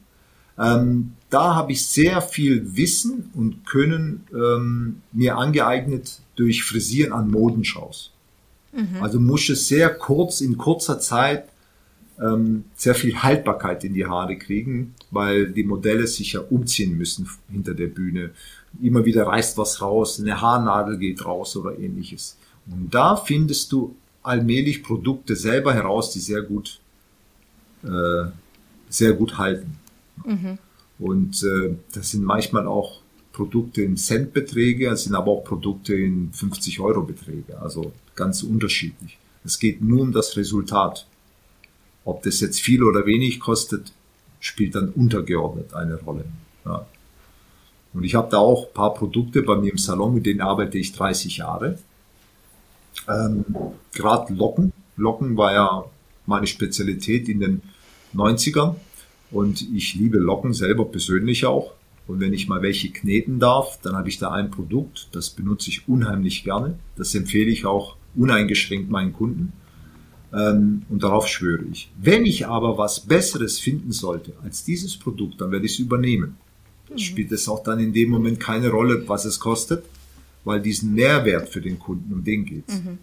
ähm, 0.59 1.13
da 1.31 1.55
habe 1.55 1.73
ich 1.73 1.87
sehr 1.87 2.21
viel 2.23 2.77
Wissen 2.77 3.31
und 3.35 3.67
Können 3.67 4.27
ähm, 4.33 5.03
mir 5.13 5.37
angeeignet 5.37 6.21
durch 6.37 6.65
Frisieren 6.65 7.13
an 7.13 7.31
Modenschaus. 7.31 8.13
Mhm. 8.73 9.03
Also 9.03 9.21
musste 9.21 9.55
sehr 9.57 9.95
kurz, 9.95 10.41
in 10.41 10.57
kurzer 10.57 10.99
Zeit 11.01 11.49
ähm, 12.21 12.65
sehr 12.75 12.95
viel 12.95 13.23
Haltbarkeit 13.23 13.85
in 13.85 13.95
die 13.95 14.07
Haare 14.07 14.37
kriegen, 14.37 14.95
weil 15.11 15.51
die 15.51 15.65
Modelle 15.65 16.07
sich 16.07 16.33
ja 16.33 16.41
umziehen 16.41 16.97
müssen 16.97 17.29
hinter 17.51 17.75
der 17.75 17.87
Bühne. 17.87 18.31
Immer 18.83 19.05
wieder 19.05 19.27
reißt 19.27 19.57
was 19.59 19.81
raus, 19.81 20.21
eine 20.21 20.41
Haarnadel 20.41 20.99
geht 20.99 21.25
raus 21.25 21.57
oder 21.57 21.79
ähnliches. 21.79 22.37
Und 22.67 22.93
da 22.93 23.17
findest 23.17 23.73
du 23.73 23.95
allmählich 24.23 24.83
Produkte 24.83 25.37
selber 25.37 25.73
heraus, 25.73 26.11
die 26.11 26.21
sehr 26.21 26.43
gut, 26.43 26.81
äh, 27.83 28.31
sehr 28.89 29.13
gut 29.13 29.39
halten. 29.39 29.79
Mhm. 30.25 30.59
Und 30.99 31.43
äh, 31.43 31.77
das 31.93 32.11
sind 32.11 32.25
manchmal 32.25 32.67
auch 32.67 33.01
Produkte 33.33 33.83
in 33.83 33.97
Centbeträge, 33.97 34.91
das 34.91 35.05
sind 35.05 35.15
aber 35.15 35.31
auch 35.31 35.45
Produkte 35.45 35.95
in 35.95 36.33
50 36.33 36.81
Euro 36.81 37.03
Beträge, 37.03 37.61
also 37.61 37.93
ganz 38.17 38.43
unterschiedlich. 38.43 39.17
Es 39.45 39.59
geht 39.59 39.81
nur 39.81 40.03
um 40.03 40.13
das 40.13 40.37
Resultat. 40.37 41.07
Ob 42.05 42.23
das 42.23 42.41
jetzt 42.41 42.61
viel 42.61 42.83
oder 42.83 43.07
wenig 43.07 43.39
kostet, 43.39 43.93
spielt 44.41 44.75
dann 44.75 44.89
untergeordnet 44.89 45.75
eine 45.75 46.01
Rolle. 46.01 46.25
Ja. 46.65 46.87
Und 47.93 48.05
ich 48.05 48.15
habe 48.15 48.31
da 48.31 48.39
auch 48.39 48.73
paar 48.73 48.95
Produkte 48.95 49.43
bei 49.43 49.57
mir 49.57 49.73
im 49.73 49.79
Salon, 49.79 50.15
mit 50.15 50.27
denen 50.27 50.41
arbeite 50.41 50.79
ich 50.79 50.93
30 50.93 51.39
Jahre. 51.39 51.79
Ähm, 53.09 53.45
Gerade 53.93 54.35
Locken. 54.35 54.73
Locken 54.97 55.37
war 55.37 55.53
ja 55.53 55.85
meine 56.27 56.47
Spezialität 56.47 57.29
in 57.29 57.41
den 57.41 57.63
90ern. 58.15 58.75
Und 59.31 59.69
ich 59.75 59.95
liebe 59.95 60.19
Locken 60.19 60.53
selber 60.53 60.85
persönlich 60.87 61.47
auch. 61.47 61.75
Und 62.07 62.21
wenn 62.21 62.33
ich 62.33 62.49
mal 62.49 62.63
welche 62.63 62.91
kneten 62.91 63.39
darf, 63.39 63.79
dann 63.83 63.95
habe 63.95 64.09
ich 64.09 64.19
da 64.19 64.31
ein 64.31 64.51
Produkt, 64.51 65.09
das 65.13 65.29
benutze 65.29 65.69
ich 65.69 65.87
unheimlich 65.89 66.43
gerne. 66.43 66.79
Das 66.97 67.15
empfehle 67.15 67.51
ich 67.51 67.67
auch 67.67 67.97
uneingeschränkt 68.17 68.91
meinen 68.91 69.13
Kunden. 69.13 69.53
Ähm, 70.33 70.83
und 70.89 71.03
darauf 71.03 71.29
schwöre 71.29 71.65
ich. 71.71 71.91
Wenn 72.01 72.25
ich 72.25 72.47
aber 72.47 72.79
was 72.79 73.01
Besseres 73.01 73.59
finden 73.59 73.93
sollte 73.93 74.33
als 74.43 74.65
dieses 74.65 74.97
Produkt, 74.97 75.41
dann 75.41 75.51
werde 75.51 75.67
ich 75.67 75.73
es 75.73 75.79
übernehmen. 75.79 76.37
Mhm. 76.91 76.99
Spielt 76.99 77.33
es 77.33 77.49
auch 77.49 77.63
dann 77.63 77.79
in 77.79 77.93
dem 77.93 78.11
Moment 78.11 78.41
keine 78.41 78.71
Rolle, 78.71 79.05
was 79.07 79.27
es 79.27 79.39
kostet, 79.39 79.85
weil 80.45 80.61
diesen 80.61 80.95
Mehrwert 80.95 81.51
für 81.51 81.61
den 81.61 81.79
Kunden, 81.79 82.13
um 82.13 82.25
den 82.25 82.45
geht. 82.47 82.69
Mhm. 82.69 82.99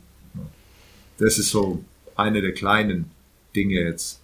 Das 1.17 1.37
ist 1.37 1.49
so 1.49 1.83
eine 2.15 2.41
der 2.41 2.53
kleinen 2.53 3.11
Dinge 3.55 3.79
jetzt 3.81 4.19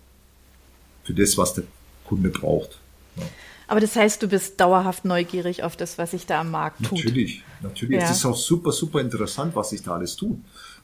für 1.04 1.14
das, 1.14 1.38
was 1.38 1.54
der 1.54 1.64
Kunde 2.12 2.30
braucht. 2.30 2.78
Ja. 3.16 3.24
Aber 3.70 3.80
das 3.80 3.96
heißt, 3.96 4.22
du 4.22 4.28
bist 4.28 4.60
dauerhaft 4.60 5.06
neugierig 5.06 5.64
auf 5.64 5.78
das, 5.78 5.98
was 5.98 6.12
sich 6.12 6.26
da 6.26 6.42
am 6.42 6.52
Markt 6.52 6.84
tut. 6.84 6.98
Natürlich, 6.98 7.42
natürlich. 7.62 8.00
Ja. 8.00 8.04
Es 8.04 8.18
ist 8.18 8.26
auch 8.26 8.36
super, 8.36 8.74
super 8.74 9.00
interessant, 9.00 9.56
was 9.56 9.70
sich 9.70 9.82
da 9.82 9.94
alles 9.94 10.18
tut. 10.18 10.38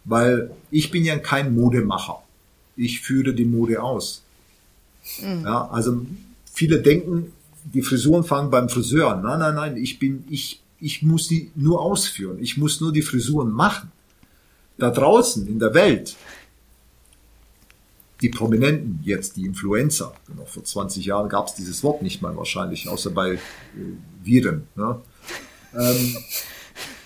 Weil 0.06 0.52
ich 0.72 0.90
bin 0.90 1.04
ja 1.04 1.18
kein 1.18 1.54
Modemacher. 1.54 2.24
Ich 2.78 3.02
führe 3.02 3.34
die 3.34 3.44
Mode 3.44 3.84
aus. 3.84 4.24
Mhm. 5.22 5.44
Ja, 5.44 5.68
also 5.68 6.06
viele 6.54 6.82
denken, 6.82 7.34
die 7.66 7.82
Frisuren 7.82 8.24
fangen 8.24 8.50
beim 8.50 8.70
Friseur 8.70 9.12
an. 9.12 9.22
Nein, 9.22 9.40
nein, 9.40 9.56
nein, 9.56 9.76
ich 9.76 10.00
bin, 10.00 10.24
ich, 10.30 10.62
ich 10.80 11.04
muss 11.04 11.28
die 11.28 11.52
nur 11.56 11.82
ausführen. 11.82 12.38
Ich 12.40 12.56
muss 12.56 12.80
nur 12.80 12.94
die 12.94 13.02
Frisuren 13.02 13.52
machen. 13.52 13.92
Da 14.78 14.92
draußen 14.92 15.46
in 15.46 15.60
der 15.60 15.74
Welt 15.74 16.16
die 18.22 18.30
Prominenten, 18.30 19.00
jetzt 19.04 19.38
die 19.38 19.46
Influencer, 19.46 20.14
genau, 20.28 20.46
vor 20.46 20.64
20 20.64 21.06
Jahren 21.06 21.30
gab 21.30 21.48
es 21.48 21.54
dieses 21.54 21.84
Wort 21.84 22.02
nicht 22.02 22.22
mal 22.22 22.36
wahrscheinlich, 22.36 22.90
außer 22.90 23.12
bei 23.12 23.34
äh, 23.34 23.40
Viren. 24.24 24.68
Ne? 24.76 25.00
Ähm, 25.76 26.18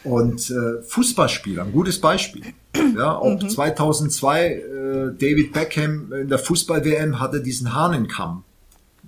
und 0.03 0.49
äh, 0.49 0.81
Fußballspieler, 0.81 1.63
ein 1.63 1.71
gutes 1.71 1.99
Beispiel. 1.99 2.41
Ja, 2.95 3.15
auch 3.15 3.41
mhm. 3.41 3.49
2002 3.49 4.45
äh, 4.45 4.61
David 5.17 5.53
Beckham 5.53 6.11
in 6.13 6.29
der 6.29 6.39
Fußball-WM 6.39 7.19
hatte 7.19 7.41
diesen 7.41 7.75
Hahnenkamm. 7.75 8.43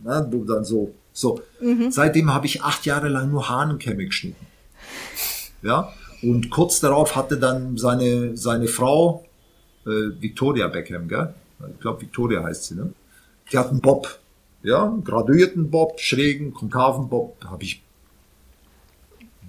Ne, 0.03 0.29
dann 0.47 0.65
so, 0.65 0.93
so. 1.13 1.41
Mhm. 1.61 1.91
Seitdem 1.91 2.33
habe 2.33 2.45
ich 2.45 2.61
acht 2.61 2.85
Jahre 2.85 3.07
lang 3.07 3.31
nur 3.31 3.49
Hahnenkämme 3.49 4.05
geschnitten. 4.05 4.45
Ja, 5.61 5.93
und 6.21 6.49
kurz 6.49 6.81
darauf 6.81 7.15
hatte 7.15 7.37
dann 7.37 7.77
seine 7.77 8.35
seine 8.35 8.67
Frau 8.67 9.25
äh, 9.85 9.89
Victoria 10.19 10.67
Beckham, 10.67 11.07
gell? 11.07 11.33
Ich 11.71 11.79
glaube 11.79 12.01
Victoria 12.01 12.43
heißt 12.43 12.65
sie, 12.65 12.75
ne? 12.75 12.93
Die 13.51 13.57
hat 13.57 13.69
einen 13.69 13.81
Bob, 13.81 14.19
ja, 14.63 14.85
einen 14.85 15.03
graduierten 15.03 15.69
Bob, 15.69 15.99
schrägen, 15.99 16.53
konkaven 16.53 17.09
Bob, 17.09 17.39
da 17.41 17.49
habe 17.51 17.63
ich 17.63 17.83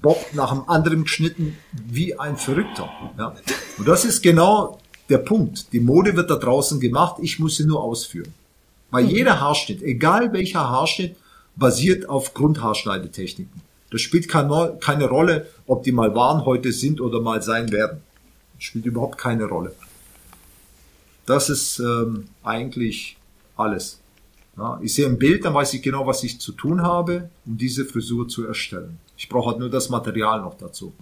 Bob 0.03 0.18
nach 0.35 0.53
dem 0.53 0.68
anderen 0.68 1.05
geschnitten, 1.05 1.57
wie 1.72 2.18
ein 2.18 2.37
Verrückter. 2.37 2.90
Ja. 3.16 3.35
Und 3.79 3.88
das 3.88 4.05
ist 4.05 4.22
genau 4.22 4.79
der 5.09 5.18
Punkt. 5.18 5.72
Die 5.72 5.81
Mode 5.81 6.16
wird 6.16 6.31
da 6.31 6.37
draußen 6.37 6.81
gemacht, 6.81 7.16
ich 7.22 7.38
muss 7.38 7.57
sie 7.57 7.64
nur 7.64 7.83
ausführen. 7.83 8.35
Weil 8.90 9.07
jeder 9.07 9.40
Haarschnitt, 9.40 9.83
egal 9.83 10.33
welcher 10.33 10.68
Haarschnitt, 10.68 11.16
basiert 11.57 12.09
auf 12.09 12.35
Grundhaarschneidetechniken. 12.35 13.62
Das 13.90 14.00
spielt 14.03 14.29
keine, 14.29 14.77
keine 14.81 15.09
Rolle, 15.09 15.46
ob 15.66 15.85
die 15.85 15.92
mal 15.92 16.14
waren, 16.14 16.44
heute 16.44 16.72
sind 16.72 17.00
oder 17.00 17.20
mal 17.20 17.42
sein 17.42 17.72
werden. 17.72 18.03
Das 18.57 18.64
spielt 18.64 18.87
überhaupt 18.87 19.18
keine 19.18 19.44
Rolle. 19.46 19.74
Das 21.26 21.48
ist 21.48 21.78
ähm, 21.78 22.24
eigentlich 22.42 23.16
alles. 23.56 24.00
Ja, 24.56 24.78
ich 24.82 24.94
sehe 24.94 25.06
ein 25.06 25.18
Bild, 25.18 25.44
dann 25.44 25.54
weiß 25.54 25.74
ich 25.74 25.82
genau, 25.82 26.06
was 26.06 26.22
ich 26.22 26.40
zu 26.40 26.52
tun 26.52 26.82
habe, 26.82 27.28
um 27.44 27.58
diese 27.58 27.84
Frisur 27.84 28.28
zu 28.28 28.46
erstellen. 28.46 28.98
Ich 29.16 29.28
brauche 29.28 29.50
halt 29.50 29.58
nur 29.58 29.70
das 29.70 29.88
Material 29.88 30.40
noch 30.40 30.56
dazu. 30.56 30.92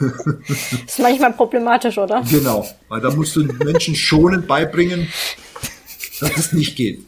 ist 0.86 0.98
manchmal 0.98 1.32
problematisch, 1.34 1.98
oder? 1.98 2.22
Genau, 2.28 2.66
weil 2.88 3.00
da 3.00 3.10
musst 3.10 3.36
du 3.36 3.44
Menschen 3.44 3.94
schonend 3.94 4.46
beibringen, 4.48 5.08
dass 6.20 6.36
es 6.36 6.52
nicht 6.52 6.74
geht. 6.74 7.04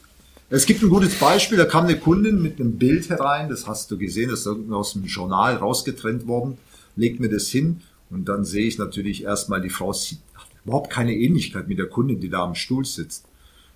Es 0.49 0.67
gibt 0.67 0.83
ein 0.83 0.89
gutes 0.89 1.17
Beispiel, 1.17 1.59
da 1.59 1.65
kam 1.65 1.85
eine 1.85 1.99
Kundin 1.99 2.41
mit 2.41 2.61
einem 2.61 2.79
Bild 2.79 3.09
herein, 3.11 3.49
das 3.49 3.67
hast 3.67 3.91
du 3.91 3.99
gesehen, 3.99 4.31
das 4.31 4.41
ist 4.41 4.71
aus 4.71 4.93
dem 4.93 5.05
Journal 5.05 5.57
rausgetrennt 5.57 6.29
worden, 6.29 6.59
legt 6.95 7.19
mir 7.19 7.29
das 7.29 7.49
hin 7.49 7.81
und 8.11 8.29
dann 8.29 8.45
sehe 8.45 8.67
ich 8.67 8.79
natürlich 8.79 9.25
erstmal, 9.25 9.61
die 9.61 9.71
Frau 9.71 9.93
sieht 9.93 10.21
überhaupt 10.67 10.91
keine 10.91 11.15
Ähnlichkeit 11.15 11.69
mit 11.69 11.79
der 11.79 11.87
Kundin, 11.87 12.21
die 12.21 12.29
da 12.29 12.43
am 12.43 12.57
Stuhl 12.57 12.85
sitzt. 12.85 13.25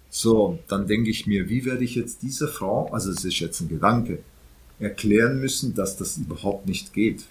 So, 0.09 0.59
dann 0.67 0.89
denke 0.89 1.09
ich 1.09 1.29
mir, 1.29 1.49
wie 1.49 1.65
werde 1.65 1.85
ich 1.85 1.95
jetzt 1.95 2.23
dieser 2.23 2.49
Frau, 2.49 2.91
also 2.93 3.11
es 3.11 3.25
ist 3.25 3.39
jetzt 3.39 3.61
ein 3.61 3.69
Gedanke, 3.69 4.19
erklären 4.81 5.41
müssen, 5.41 5.75
dass 5.75 5.97
das 5.97 6.17
überhaupt 6.17 6.67
nicht 6.67 6.93
geht. 6.93 7.25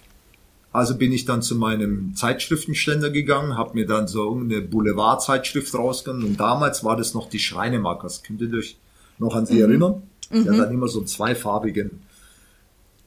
Also 0.72 0.96
bin 0.96 1.12
ich 1.12 1.26
dann 1.26 1.42
zu 1.42 1.56
meinem 1.56 2.14
Zeitschriftenständer 2.14 3.10
gegangen, 3.10 3.58
habe 3.58 3.74
mir 3.74 3.86
dann 3.86 4.08
so 4.08 4.34
eine 4.34 4.62
Boulevardzeitschrift 4.62 5.74
rausgenommen 5.74 6.28
und 6.28 6.40
damals 6.40 6.82
war 6.84 6.96
das 6.96 7.12
noch 7.12 7.28
die 7.28 7.40
Schreinemarkers. 7.40 8.22
Könnt 8.22 8.40
ihr 8.40 8.56
euch 8.56 8.78
noch 9.18 9.34
an 9.34 9.46
sie 9.46 9.54
mhm. 9.54 9.60
erinnern? 9.60 10.02
Mhm. 10.30 10.44
Ja, 10.46 10.52
dann 10.56 10.72
immer 10.72 10.88
so 10.88 11.02
zweifarbigen, 11.02 12.02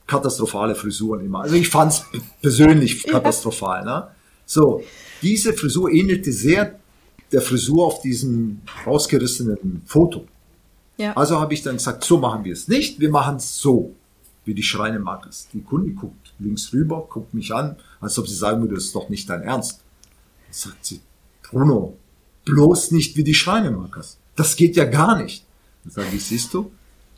katastrophale 0.05 0.75
Frisuren 0.75 1.25
immer. 1.25 1.39
Also 1.41 1.55
ich 1.55 1.69
fand 1.69 1.93
es 1.93 2.05
persönlich 2.41 3.03
katastrophal. 3.03 3.85
Ne? 3.85 4.07
So, 4.45 4.83
diese 5.21 5.53
Frisur 5.53 5.91
ähnelte 5.91 6.31
sehr 6.31 6.79
der 7.31 7.41
Frisur 7.41 7.85
auf 7.85 8.01
diesem 8.01 8.61
rausgerissenen 8.85 9.81
Foto. 9.85 10.27
Ja. 10.97 11.13
Also 11.13 11.39
habe 11.39 11.53
ich 11.53 11.63
dann 11.63 11.77
gesagt, 11.77 12.03
so 12.03 12.17
machen 12.17 12.45
wir 12.45 12.53
es 12.53 12.67
nicht, 12.67 12.99
wir 12.99 13.09
machen 13.09 13.37
es 13.37 13.57
so, 13.57 13.95
wie 14.45 14.53
die 14.53 14.63
Schreinemarkers. 14.63 15.47
Die 15.51 15.61
Kunde 15.61 15.91
guckt 15.91 16.33
links 16.39 16.71
rüber, 16.73 17.07
guckt 17.09 17.33
mich 17.33 17.53
an, 17.53 17.77
als 17.99 18.19
ob 18.19 18.27
sie 18.27 18.35
sagen 18.35 18.61
würde, 18.61 18.75
das 18.75 18.85
ist 18.85 18.95
doch 18.95 19.09
nicht 19.09 19.29
dein 19.29 19.41
Ernst. 19.41 19.81
Dann 20.45 20.53
sagt 20.53 20.85
sie, 20.85 21.01
Bruno, 21.41 21.97
bloß 22.45 22.91
nicht 22.91 23.15
wie 23.17 23.23
die 23.23 23.33
Schreinemarkers. 23.33 24.17
Das 24.35 24.55
geht 24.55 24.75
ja 24.75 24.85
gar 24.85 25.21
nicht. 25.21 25.45
Dann 25.83 25.93
sage 25.93 26.15
ich, 26.15 26.23
siehst 26.23 26.53
du, 26.53 26.71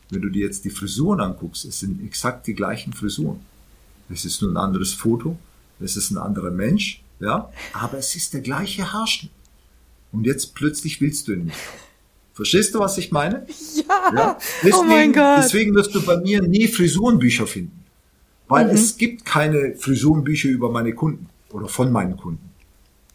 wenn 0.10 0.22
du 0.22 0.30
dir 0.30 0.46
jetzt 0.46 0.64
die 0.66 0.70
Frisuren 0.70 1.20
anguckst, 1.20 1.66
es 1.66 1.80
sind 1.80 2.04
exakt 2.06 2.48
die 2.48 2.54
gleichen 2.54 2.94
Frisuren. 2.94 3.40
Es 4.10 4.24
ist 4.24 4.42
nur 4.42 4.52
ein 4.52 4.58
anderes 4.58 4.94
Foto, 4.94 5.38
es 5.80 5.98
ist 5.98 6.12
ein 6.12 6.18
anderer 6.18 6.52
Mensch, 6.52 7.04
ja, 7.20 7.52
aber 7.74 7.98
es 7.98 8.16
ist 8.16 8.34
der 8.34 8.42
gleiche 8.42 8.92
Haarschnitt. 8.92 9.32
Und 10.12 10.26
jetzt 10.26 10.56
plötzlich 10.56 11.02
willst 11.02 11.28
du 11.28 11.34
ihn 11.34 11.46
nicht. 11.46 11.58
Verstehst 12.34 12.76
du, 12.76 12.80
was 12.80 12.98
ich 12.98 13.12
meine? 13.12 13.46
Ja. 13.76 14.14
ja? 14.16 14.38
Deswegen, 14.62 14.76
oh 14.78 14.84
mein 14.84 15.14
Gott. 15.14 15.38
Deswegen 15.40 15.74
wirst 15.74 15.96
du 15.96 16.02
bei 16.02 16.18
mir 16.18 16.42
nie 16.42 16.68
Frisurenbücher 16.68 17.48
finden. 17.48 17.84
Weil 18.48 18.68
mhm. 18.68 18.72
es 18.72 18.98
gibt 18.98 19.26
keine 19.26 19.76
Frisurenbücher 19.76 20.50
über 20.50 20.70
meine 20.70 20.94
Kunden 20.94 21.30
oder 21.52 21.68
von 21.68 21.92
meinen 21.92 22.18
Kunden. 22.18 22.50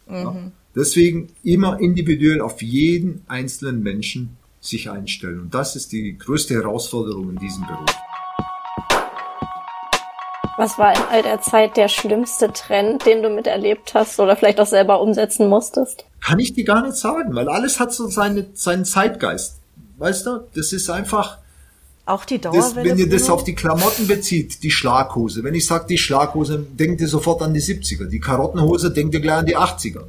Mhm. 0.07 0.15
Ja? 0.15 0.51
Deswegen 0.75 1.29
immer 1.43 1.79
individuell 1.79 2.41
auf 2.41 2.61
jeden 2.61 3.23
einzelnen 3.27 3.83
Menschen 3.83 4.37
sich 4.59 4.89
einstellen. 4.89 5.39
Und 5.39 5.53
das 5.53 5.75
ist 5.75 5.91
die 5.91 6.17
größte 6.17 6.53
Herausforderung 6.53 7.31
in 7.31 7.37
diesem 7.37 7.65
Beruf. 7.67 7.89
Was 10.57 10.77
war 10.77 10.93
in 10.93 11.01
all 11.11 11.23
der 11.23 11.41
Zeit 11.41 11.77
der 11.77 11.87
schlimmste 11.87 12.51
Trend, 12.51 13.05
den 13.05 13.23
du 13.23 13.29
miterlebt 13.29 13.93
hast 13.93 14.19
oder 14.19 14.35
vielleicht 14.35 14.59
auch 14.59 14.67
selber 14.67 15.01
umsetzen 15.01 15.47
musstest? 15.47 16.05
Kann 16.19 16.39
ich 16.39 16.53
dir 16.53 16.65
gar 16.65 16.83
nicht 16.85 16.97
sagen, 16.97 17.33
weil 17.35 17.49
alles 17.49 17.79
hat 17.79 17.93
so 17.93 18.07
seine, 18.07 18.47
seinen 18.53 18.85
Zeitgeist. 18.85 19.59
Weißt 19.97 20.25
du, 20.25 20.41
das 20.53 20.73
ist 20.73 20.89
einfach, 20.89 21.37
auch 22.05 22.25
die 22.25 22.39
Dauerwelle. 22.39 22.61
Das, 22.63 22.75
wenn 22.75 22.97
ihr 22.97 23.09
das 23.09 23.29
auf 23.29 23.43
die 23.43 23.55
Klamotten 23.55 24.07
bezieht, 24.07 24.63
die 24.63 24.71
Schlaghose. 24.71 25.43
Wenn 25.43 25.53
ich 25.53 25.65
sage 25.65 25.85
die 25.87 25.97
Schlaghose, 25.97 26.59
denkt 26.59 26.99
ihr 26.99 27.07
sofort 27.07 27.41
an 27.41 27.53
die 27.53 27.61
70er. 27.61 28.07
Die 28.07 28.19
Karottenhose 28.19 28.91
denkt 28.91 29.13
ihr 29.13 29.21
gleich 29.21 29.37
an 29.37 29.45
die 29.45 29.57
80er. 29.57 30.01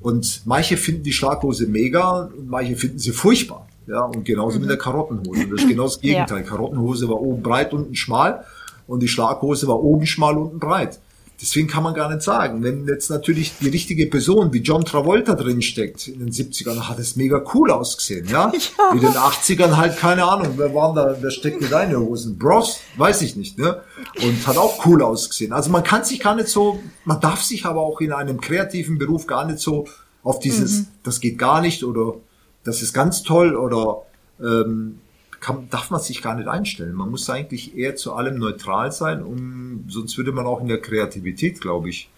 Und 0.00 0.42
manche 0.44 0.76
finden 0.76 1.02
die 1.02 1.12
Schlaghose 1.12 1.66
mega 1.66 2.30
und 2.36 2.48
manche 2.48 2.76
finden 2.76 2.98
sie 2.98 3.12
furchtbar. 3.12 3.66
Ja, 3.86 4.02
und 4.02 4.24
genauso 4.24 4.56
mhm. 4.56 4.62
mit 4.62 4.70
der 4.70 4.78
Karottenhose. 4.78 5.48
Das 5.48 5.62
ist 5.62 5.68
genau 5.68 5.84
das 5.84 6.00
Gegenteil. 6.00 6.42
Ja. 6.42 6.44
Karottenhose 6.44 7.08
war 7.08 7.20
oben 7.20 7.42
breit, 7.42 7.72
unten 7.72 7.94
schmal 7.94 8.44
und 8.86 9.00
die 9.00 9.08
Schlaghose 9.08 9.66
war 9.68 9.82
oben 9.82 10.06
schmal, 10.06 10.36
unten 10.36 10.58
breit. 10.58 10.98
Deswegen 11.40 11.66
kann 11.66 11.82
man 11.82 11.94
gar 11.94 12.08
nicht 12.08 12.22
sagen. 12.22 12.62
Wenn 12.62 12.86
jetzt 12.86 13.10
natürlich 13.10 13.54
die 13.60 13.68
richtige 13.68 14.06
Person 14.06 14.52
wie 14.52 14.60
John 14.60 14.84
Travolta 14.84 15.34
drin 15.34 15.62
steckt 15.62 16.06
in 16.06 16.20
den 16.20 16.30
70ern, 16.30 16.88
hat 16.88 17.00
es 17.00 17.16
mega 17.16 17.44
cool 17.52 17.72
ausgesehen, 17.72 18.28
ja? 18.28 18.52
ja. 18.78 18.92
In 18.92 19.00
den 19.00 19.10
80ern 19.10 19.76
halt 19.76 19.96
keine 19.98 20.24
Ahnung, 20.24 20.54
wer 20.56 20.72
waren 20.74 20.94
da, 20.94 21.16
wer 21.20 21.30
steckt 21.32 21.60
in 21.60 21.70
deine 21.70 21.98
Hosen? 21.98 22.38
Bros, 22.38 22.78
weiß 22.96 23.22
ich 23.22 23.34
nicht, 23.34 23.58
ne? 23.58 23.82
Und 24.22 24.46
hat 24.46 24.56
auch 24.56 24.86
cool 24.86 25.02
ausgesehen. 25.02 25.52
Also 25.52 25.70
man 25.70 25.82
kann 25.82 26.04
sich 26.04 26.20
gar 26.20 26.36
nicht 26.36 26.48
so, 26.48 26.80
man 27.04 27.20
darf 27.20 27.42
sich 27.42 27.66
aber 27.66 27.80
auch 27.80 28.00
in 28.00 28.12
einem 28.12 28.40
kreativen 28.40 28.98
Beruf 28.98 29.26
gar 29.26 29.44
nicht 29.44 29.58
so 29.58 29.86
auf 30.22 30.38
dieses, 30.38 30.80
mhm. 30.80 30.86
das 31.02 31.20
geht 31.20 31.36
gar 31.36 31.60
nicht 31.60 31.82
oder 31.82 32.14
das 32.62 32.80
ist 32.80 32.94
ganz 32.94 33.24
toll 33.24 33.56
oder 33.56 34.02
ähm, 34.40 35.00
kann, 35.44 35.68
darf 35.68 35.90
man 35.90 36.00
sich 36.00 36.22
gar 36.22 36.34
nicht 36.34 36.48
einstellen. 36.48 36.94
Man 36.94 37.10
muss 37.10 37.28
eigentlich 37.28 37.76
eher 37.76 37.96
zu 37.96 38.14
allem 38.14 38.38
neutral 38.38 38.90
sein, 38.92 39.22
um, 39.22 39.84
sonst 39.88 40.16
würde 40.16 40.32
man 40.32 40.46
auch 40.46 40.60
in 40.62 40.68
der 40.68 40.80
Kreativität, 40.80 41.60
glaube 41.60 41.90
ich, 41.90 42.08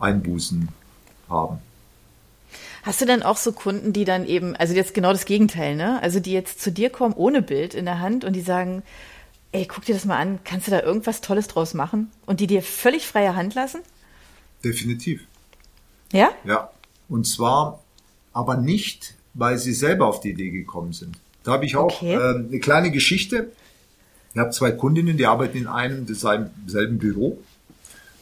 Einbußen 0.00 0.68
haben. 1.30 1.58
Hast 2.82 3.00
du 3.00 3.06
denn 3.06 3.22
auch 3.22 3.36
so 3.36 3.52
Kunden, 3.52 3.92
die 3.92 4.04
dann 4.04 4.26
eben, 4.26 4.56
also 4.56 4.74
jetzt 4.74 4.94
genau 4.94 5.12
das 5.12 5.26
Gegenteil, 5.26 5.76
ne? 5.76 6.02
Also 6.02 6.18
die 6.18 6.32
jetzt 6.32 6.60
zu 6.60 6.72
dir 6.72 6.90
kommen 6.90 7.14
ohne 7.14 7.40
Bild 7.40 7.72
in 7.72 7.84
der 7.84 8.00
Hand 8.00 8.24
und 8.24 8.34
die 8.34 8.42
sagen, 8.42 8.82
ey, 9.52 9.64
guck 9.66 9.84
dir 9.84 9.94
das 9.94 10.04
mal 10.04 10.18
an, 10.18 10.40
kannst 10.42 10.66
du 10.66 10.72
da 10.72 10.82
irgendwas 10.82 11.20
Tolles 11.20 11.46
draus 11.46 11.72
machen? 11.72 12.10
Und 12.26 12.40
die 12.40 12.48
dir 12.48 12.62
völlig 12.62 13.06
freie 13.06 13.36
Hand 13.36 13.54
lassen? 13.54 13.80
Definitiv. 14.64 15.22
Ja? 16.12 16.30
Ja. 16.44 16.70
Und 17.08 17.28
zwar 17.28 17.80
aber 18.32 18.56
nicht, 18.56 19.14
weil 19.34 19.56
sie 19.56 19.72
selber 19.72 20.08
auf 20.08 20.20
die 20.20 20.30
Idee 20.30 20.50
gekommen 20.50 20.92
sind. 20.92 21.16
Da 21.44 21.52
habe 21.52 21.66
ich 21.66 21.76
auch 21.76 22.02
okay. 22.02 22.14
äh, 22.14 22.46
eine 22.48 22.58
kleine 22.58 22.90
Geschichte. 22.90 23.52
Ich 24.32 24.40
habe 24.40 24.50
zwei 24.50 24.72
Kundinnen, 24.72 25.16
die 25.16 25.26
arbeiten 25.26 25.58
in 25.58 25.66
einem 25.68 26.06
selben 26.66 26.98
Büro. 26.98 27.38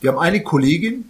Die 0.02 0.08
haben 0.08 0.18
eine 0.18 0.42
Kollegin, 0.42 1.06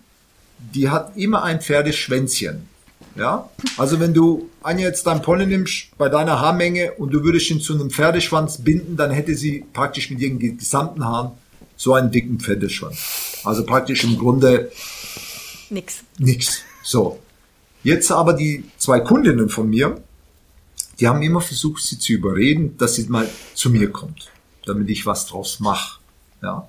die 0.58 0.90
hat 0.90 1.16
immer 1.16 1.42
ein 1.42 1.60
Pferdeschwänzchen. 1.60 2.68
Ja, 3.16 3.50
also 3.76 4.00
wenn 4.00 4.14
du 4.14 4.48
Anja 4.62 4.86
jetzt 4.86 5.06
dein 5.06 5.20
Pony 5.20 5.44
nimmst 5.44 5.96
bei 5.98 6.08
deiner 6.08 6.40
Haarmenge 6.40 6.92
und 6.92 7.12
du 7.12 7.22
würdest 7.24 7.50
ihn 7.50 7.60
zu 7.60 7.74
einem 7.74 7.90
Pferdeschwanz 7.90 8.62
binden, 8.62 8.96
dann 8.96 9.10
hätte 9.10 9.34
sie 9.34 9.66
praktisch 9.72 10.08
mit 10.08 10.20
ihren 10.20 10.38
gesamten 10.38 11.04
Haaren 11.04 11.32
so 11.76 11.92
einen 11.92 12.10
dicken 12.10 12.38
Pferdeschwanz. 12.40 13.40
Also 13.44 13.66
praktisch 13.66 14.04
im 14.04 14.16
Grunde 14.16 14.70
nix. 15.68 16.04
Nix. 16.18 16.62
So. 16.82 17.18
Jetzt 17.82 18.10
aber 18.12 18.32
die 18.32 18.64
zwei 18.78 19.00
Kundinnen 19.00 19.48
von 19.48 19.68
mir, 19.68 20.00
die 21.00 21.08
haben 21.08 21.22
immer 21.22 21.40
versucht, 21.40 21.82
sie 21.82 21.98
zu 21.98 22.12
überreden, 22.12 22.76
dass 22.76 22.96
sie 22.96 23.08
mal 23.08 23.28
zu 23.54 23.70
mir 23.70 23.90
kommt, 23.90 24.30
damit 24.66 24.88
ich 24.90 25.06
was 25.06 25.26
draus 25.26 25.60
mache. 25.60 26.00
Ja. 26.42 26.68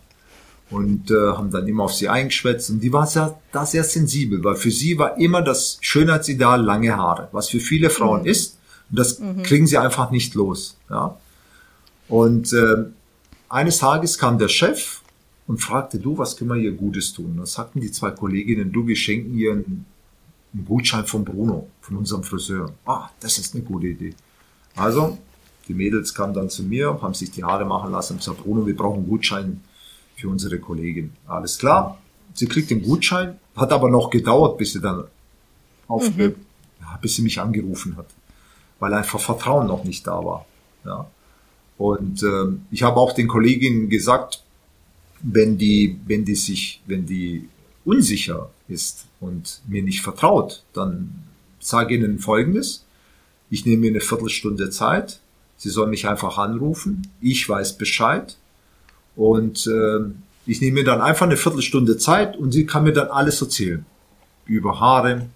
Und 0.69 1.11
äh, 1.11 1.33
haben 1.33 1.51
dann 1.51 1.67
immer 1.67 1.83
auf 1.83 1.93
sie 1.93 2.09
eingeschwätzt 2.09 2.71
und 2.71 2.79
die 2.79 2.91
war 2.91 3.05
sehr, 3.05 3.39
da 3.51 3.65
sehr 3.65 3.83
sensibel, 3.83 4.43
weil 4.43 4.55
für 4.55 4.71
sie 4.71 4.97
war 4.97 5.19
immer 5.19 5.41
das 5.43 5.77
Schönheitsideal 5.81 6.63
lange 6.63 6.95
Haare, 6.95 7.27
was 7.31 7.49
für 7.49 7.59
viele 7.59 7.89
Frauen 7.89 8.21
mhm. 8.21 8.27
ist. 8.27 8.57
Und 8.89 8.99
das 8.99 9.19
mhm. 9.19 9.43
kriegen 9.43 9.67
sie 9.67 9.77
einfach 9.77 10.09
nicht 10.09 10.33
los. 10.33 10.77
Ja. 10.89 11.17
Und 12.07 12.53
äh, 12.53 12.85
eines 13.49 13.77
Tages 13.77 14.17
kam 14.17 14.39
der 14.39 14.47
Chef 14.47 15.01
und 15.47 15.59
fragte, 15.59 15.99
du, 15.99 16.17
was 16.17 16.37
können 16.37 16.49
wir 16.49 16.59
hier 16.59 16.71
Gutes 16.71 17.13
tun? 17.13 17.31
Und 17.31 17.37
dann 17.37 17.45
sagten 17.45 17.81
die 17.81 17.91
zwei 17.91 18.11
Kolleginnen, 18.11 18.71
du, 18.71 18.87
wir 18.87 18.95
schenken 18.95 19.37
ihr 19.37 19.63
einen 20.53 20.63
ein 20.63 20.65
Gutschein 20.65 21.05
von 21.05 21.23
Bruno, 21.23 21.67
von 21.81 21.97
unserem 21.97 22.23
Friseur. 22.23 22.71
Ah, 22.85 23.09
das 23.19 23.37
ist 23.37 23.55
eine 23.55 23.63
gute 23.63 23.87
Idee. 23.87 24.13
Also, 24.75 25.17
die 25.67 25.73
Mädels 25.73 26.13
kamen 26.13 26.33
dann 26.33 26.49
zu 26.49 26.63
mir, 26.63 26.99
haben 27.01 27.13
sich 27.13 27.31
die 27.31 27.43
Haare 27.43 27.65
machen 27.65 27.91
lassen 27.91 28.13
und 28.13 28.19
gesagt, 28.19 28.43
Bruno, 28.43 28.65
wir 28.65 28.75
brauchen 28.75 28.99
einen 28.99 29.09
Gutschein 29.09 29.61
für 30.15 30.29
unsere 30.29 30.59
Kollegin. 30.59 31.11
Alles 31.27 31.57
klar. 31.57 31.97
Sie 32.33 32.47
kriegt 32.47 32.69
den 32.69 32.81
Gutschein, 32.81 33.39
hat 33.55 33.71
aber 33.71 33.89
noch 33.89 34.09
gedauert, 34.09 34.57
bis 34.57 34.73
sie 34.73 34.81
dann 34.81 35.05
aufge, 35.87 36.29
mhm. 36.29 36.35
ja, 36.81 36.97
bis 37.01 37.15
sie 37.15 37.21
mich 37.21 37.39
angerufen 37.39 37.95
hat, 37.97 38.07
weil 38.79 38.93
einfach 38.93 39.19
Vertrauen 39.19 39.67
noch 39.67 39.83
nicht 39.83 40.05
da 40.07 40.23
war. 40.23 40.45
Ja. 40.85 41.07
Und 41.77 42.23
äh, 42.23 42.45
ich 42.71 42.83
habe 42.83 42.97
auch 42.97 43.13
den 43.13 43.27
Kolleginnen 43.27 43.89
gesagt, 43.89 44.43
wenn 45.21 45.57
die, 45.57 45.99
wenn 46.05 46.25
die 46.25 46.35
sich, 46.35 46.81
wenn 46.85 47.05
die 47.05 47.49
unsicher 47.85 48.49
ist 48.67 49.05
und 49.19 49.61
mir 49.67 49.83
nicht 49.83 50.01
vertraut, 50.01 50.63
dann 50.73 51.23
sage 51.59 51.95
Ihnen 51.95 52.19
Folgendes. 52.19 52.85
Ich 53.49 53.65
nehme 53.65 53.81
mir 53.81 53.91
eine 53.91 54.01
Viertelstunde 54.01 54.69
Zeit. 54.69 55.19
Sie 55.57 55.69
sollen 55.69 55.89
mich 55.89 56.07
einfach 56.07 56.37
anrufen. 56.37 57.07
Ich 57.21 57.47
weiß 57.47 57.77
Bescheid. 57.77 58.37
Und 59.15 59.67
äh, 59.67 59.99
ich 60.45 60.59
nehme 60.61 60.79
mir 60.79 60.83
dann 60.83 61.01
einfach 61.01 61.25
eine 61.25 61.37
Viertelstunde 61.37 61.97
Zeit 61.97 62.35
und 62.35 62.51
sie 62.51 62.65
kann 62.65 62.83
mir 62.83 62.93
dann 62.93 63.07
alles 63.07 63.41
erzählen. 63.41 63.85
Über 64.45 64.79
Haare, 64.79 65.27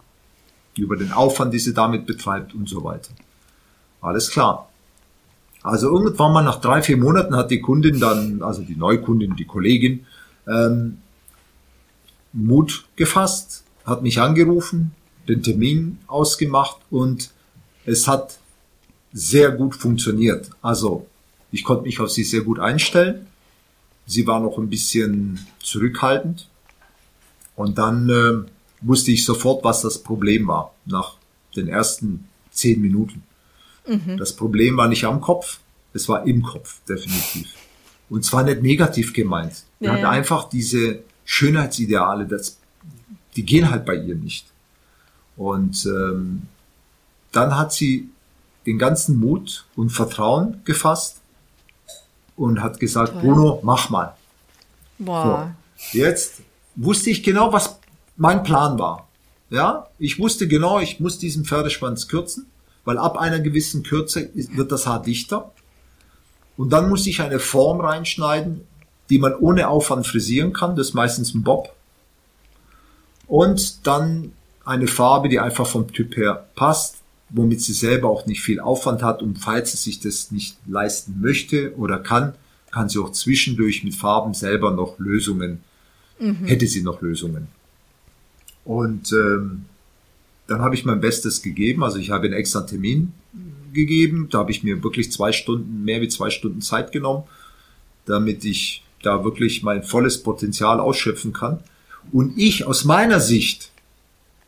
über 0.77 0.97
den 0.97 1.11
Aufwand, 1.11 1.53
die 1.53 1.59
sie 1.59 1.73
damit 1.73 2.05
betreibt 2.05 2.53
und 2.53 2.67
so 2.67 2.83
weiter. 2.83 3.11
Alles 4.01 4.29
klar. 4.29 4.69
Also 5.63 5.87
irgendwann 5.87 6.33
mal 6.33 6.43
nach 6.43 6.61
drei, 6.61 6.81
vier 6.81 6.97
Monaten 6.97 7.35
hat 7.35 7.51
die 7.51 7.61
Kundin 7.61 7.99
dann, 7.99 8.41
also 8.41 8.61
die 8.61 8.75
Neukundin, 8.75 9.35
die 9.35 9.45
Kollegin, 9.45 10.05
ähm, 10.47 10.99
Mut 12.33 12.85
gefasst, 12.95 13.63
hat 13.85 14.03
mich 14.03 14.19
angerufen, 14.19 14.91
den 15.27 15.43
Termin 15.43 15.99
ausgemacht 16.07 16.77
und 16.89 17.31
es 17.85 18.07
hat 18.07 18.37
sehr 19.13 19.51
gut 19.51 19.75
funktioniert. 19.75 20.49
Also 20.61 21.07
ich 21.51 21.63
konnte 21.63 21.83
mich 21.83 21.99
auf 21.99 22.11
sie 22.11 22.23
sehr 22.23 22.41
gut 22.41 22.59
einstellen. 22.59 23.27
Sie 24.05 24.27
war 24.27 24.39
noch 24.39 24.57
ein 24.57 24.69
bisschen 24.69 25.45
zurückhaltend. 25.59 26.47
Und 27.55 27.77
dann 27.77 28.09
äh, 28.09 28.49
wusste 28.81 29.11
ich 29.11 29.25
sofort, 29.25 29.63
was 29.63 29.81
das 29.81 30.03
Problem 30.03 30.47
war, 30.47 30.73
nach 30.85 31.15
den 31.55 31.67
ersten 31.67 32.27
zehn 32.51 32.81
Minuten. 32.81 33.23
Mhm. 33.87 34.17
Das 34.17 34.33
Problem 34.35 34.77
war 34.77 34.87
nicht 34.87 35.05
am 35.05 35.21
Kopf, 35.21 35.59
es 35.93 36.07
war 36.07 36.27
im 36.27 36.43
Kopf, 36.43 36.79
definitiv. 36.87 37.47
Und 38.09 38.23
zwar 38.23 38.43
nicht 38.43 38.61
negativ 38.61 39.13
gemeint. 39.13 39.63
Ja, 39.79 39.93
hat 39.93 40.03
einfach 40.03 40.49
diese 40.49 40.99
Schönheitsideale, 41.27 42.25
das, 42.25 42.57
die 43.35 43.43
gehen 43.43 43.69
halt 43.69 43.85
bei 43.85 43.95
ihr 43.95 44.15
nicht. 44.15 44.47
Und 45.35 45.85
ähm, 45.85 46.43
dann 47.33 47.55
hat 47.57 47.73
sie 47.73 48.09
den 48.65 48.79
ganzen 48.79 49.19
Mut 49.19 49.65
und 49.75 49.91
Vertrauen 49.91 50.61
gefasst 50.63 51.19
und 52.37 52.61
hat 52.63 52.79
gesagt, 52.79 53.11
Toll. 53.11 53.21
Bruno, 53.21 53.59
mach 53.61 53.89
mal. 53.89 54.15
Boah. 54.97 55.53
So, 55.75 55.97
jetzt 55.99 56.41
wusste 56.75 57.09
ich 57.09 57.23
genau, 57.23 57.51
was 57.51 57.77
mein 58.15 58.43
Plan 58.43 58.79
war. 58.79 59.07
Ja, 59.49 59.87
ich 59.99 60.19
wusste 60.19 60.47
genau, 60.47 60.79
ich 60.79 61.01
muss 61.01 61.19
diesen 61.19 61.43
Pferdeschwanz 61.43 62.07
kürzen, 62.07 62.47
weil 62.85 62.97
ab 62.97 63.17
einer 63.17 63.41
gewissen 63.41 63.83
Kürze 63.83 64.29
wird 64.33 64.71
das 64.71 64.87
Haar 64.87 65.01
dichter. 65.01 65.51
Und 66.55 66.71
dann 66.71 66.89
muss 66.89 67.05
ich 67.05 67.21
eine 67.21 67.39
Form 67.39 67.81
reinschneiden, 67.81 68.65
die 69.09 69.19
man 69.19 69.35
ohne 69.35 69.67
Aufwand 69.69 70.05
frisieren 70.05 70.53
kann. 70.53 70.75
Das 70.75 70.89
ist 70.89 70.93
meistens 70.93 71.33
ein 71.33 71.43
Bob. 71.43 71.73
Und 73.27 73.85
dann 73.87 74.31
eine 74.65 74.87
Farbe, 74.87 75.29
die 75.29 75.39
einfach 75.39 75.67
vom 75.67 75.91
Typ 75.91 76.17
her 76.17 76.47
passt, 76.55 76.97
womit 77.29 77.61
sie 77.61 77.73
selber 77.73 78.09
auch 78.09 78.25
nicht 78.25 78.41
viel 78.41 78.59
Aufwand 78.59 79.03
hat. 79.03 79.21
Und 79.21 79.37
falls 79.37 79.71
sie 79.71 79.77
sich 79.77 79.99
das 79.99 80.31
nicht 80.31 80.57
leisten 80.65 81.19
möchte 81.21 81.75
oder 81.77 81.99
kann, 81.99 82.35
kann 82.71 82.89
sie 82.89 82.99
auch 82.99 83.11
zwischendurch 83.11 83.83
mit 83.83 83.95
Farben 83.95 84.33
selber 84.33 84.71
noch 84.71 84.99
Lösungen, 84.99 85.61
mhm. 86.19 86.45
hätte 86.45 86.67
sie 86.67 86.81
noch 86.81 87.01
Lösungen. 87.01 87.47
Und 88.65 89.11
ähm, 89.13 89.65
dann 90.47 90.61
habe 90.61 90.75
ich 90.75 90.85
mein 90.85 90.99
Bestes 90.99 91.41
gegeben. 91.41 91.83
Also 91.83 91.99
ich 91.99 92.11
habe 92.11 92.25
einen 92.25 92.33
extra 92.33 92.61
Termin 92.61 93.13
gegeben. 93.73 94.27
Da 94.29 94.39
habe 94.39 94.51
ich 94.51 94.63
mir 94.63 94.83
wirklich 94.83 95.11
zwei 95.11 95.31
Stunden, 95.31 95.83
mehr 95.83 96.01
wie 96.01 96.07
zwei 96.07 96.29
Stunden 96.29 96.61
Zeit 96.61 96.91
genommen, 96.91 97.23
damit 98.05 98.43
ich 98.45 98.83
da 99.07 99.23
wirklich 99.23 99.63
mein 99.63 99.83
volles 99.83 100.21
Potenzial 100.21 100.79
ausschöpfen 100.79 101.31
kann. 101.31 101.61
Und 102.11 102.37
ich 102.37 102.65
aus 102.65 102.83
meiner 102.83 103.19
Sicht 103.19 103.71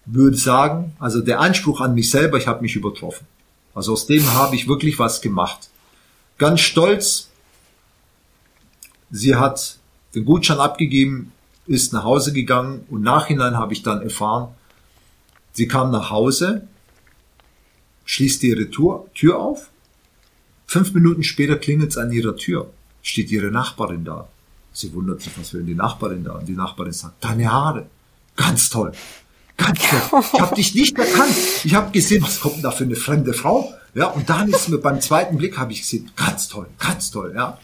würde 0.06 0.38
sagen, 0.38 0.94
also 1.00 1.22
der 1.22 1.40
Anspruch 1.40 1.82
an 1.82 1.96
mich 1.96 2.12
selber, 2.12 2.38
ich 2.38 2.48
habe 2.48 2.62
mich 2.62 2.76
übertroffen. 2.76 3.26
Also 3.74 3.94
aus 3.94 4.06
dem 4.06 4.26
habe 4.34 4.56
ich 4.56 4.68
wirklich 4.68 5.00
was 5.00 5.22
gemacht. 5.22 5.70
Ganz 6.38 6.60
stolz, 6.62 7.30
sie 9.12 9.36
hat 9.36 9.78
den 10.16 10.26
Gutschein 10.26 10.60
abgegeben, 10.60 11.32
ist 11.68 11.94
nach 11.94 12.04
Hause 12.04 12.34
gegangen 12.34 12.84
und 12.90 13.02
nachhinein 13.02 13.56
habe 13.56 13.74
ich 13.74 13.84
dann 13.84 14.02
erfahren, 14.02 14.50
sie 15.54 15.68
kam 15.68 15.92
nach 15.92 16.10
Hause, 16.10 16.68
schließt 18.06 18.44
ihre 18.44 18.70
Tür, 18.70 19.06
Tür 19.14 19.40
auf, 19.40 19.70
fünf 20.66 20.94
Minuten 20.94 21.24
später 21.24 21.58
klingelt 21.58 21.92
es 21.92 21.98
an 21.98 22.12
ihrer 22.12 22.36
Tür, 22.36 22.72
steht 23.04 23.32
ihre 23.32 23.52
Nachbarin 23.52 24.04
da. 24.04 24.28
Sie 24.74 24.94
wundert 24.94 25.22
sich, 25.22 25.38
was 25.38 25.54
will 25.54 25.62
denn 25.62 25.68
die 25.68 25.76
Nachbarin 25.76 26.24
da? 26.24 26.34
Und 26.34 26.48
die 26.48 26.54
Nachbarin 26.56 26.94
sagt, 26.94 27.24
deine 27.24 27.52
Haare, 27.52 27.88
ganz 28.36 28.70
toll. 28.70 28.92
Ganz 29.58 29.80
toll. 29.90 30.22
Ich 30.34 30.40
habe 30.40 30.56
dich 30.56 30.74
nicht 30.76 30.98
erkannt. 30.98 31.36
Ich 31.64 31.76
habe 31.76 31.92
gesehen, 31.92 32.24
was 32.24 32.40
kommt 32.40 32.56
denn 32.56 32.62
da 32.64 32.72
für 32.72 32.86
eine 32.86 32.96
fremde 32.96 33.34
Frau? 33.34 33.74
Ja, 33.94 34.08
und 34.08 34.30
dann 34.30 34.48
ist 34.50 34.70
mir 34.70 34.78
beim 34.78 35.02
zweiten 35.02 35.38
Blick 35.38 35.58
habe 35.58 35.74
ich 35.74 35.82
gesehen, 35.82 36.12
ganz 36.16 36.48
toll, 36.48 36.68
ganz 36.78 37.12
toll, 37.12 37.34
ja. 37.36 37.58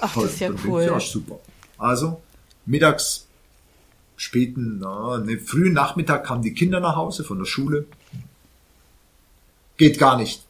Ach, 0.00 0.12
toll. 0.14 0.24
das 0.24 0.34
ist 0.34 0.40
ja 0.40 0.48
Dann 0.48 0.58
cool. 0.64 0.82
ich, 0.82 0.88
Ja, 0.88 1.00
super. 1.00 1.38
Also 1.76 2.22
mittags, 2.64 3.26
späten, 4.16 4.78
na, 4.80 5.18
ne, 5.18 5.38
frühen 5.38 5.74
Nachmittag 5.74 6.24
kamen 6.24 6.42
die 6.42 6.54
Kinder 6.54 6.80
nach 6.80 6.96
Hause 6.96 7.24
von 7.24 7.38
der 7.38 7.44
Schule. 7.46 7.86
Geht 9.76 9.98
gar 9.98 10.16
nicht. 10.16 10.42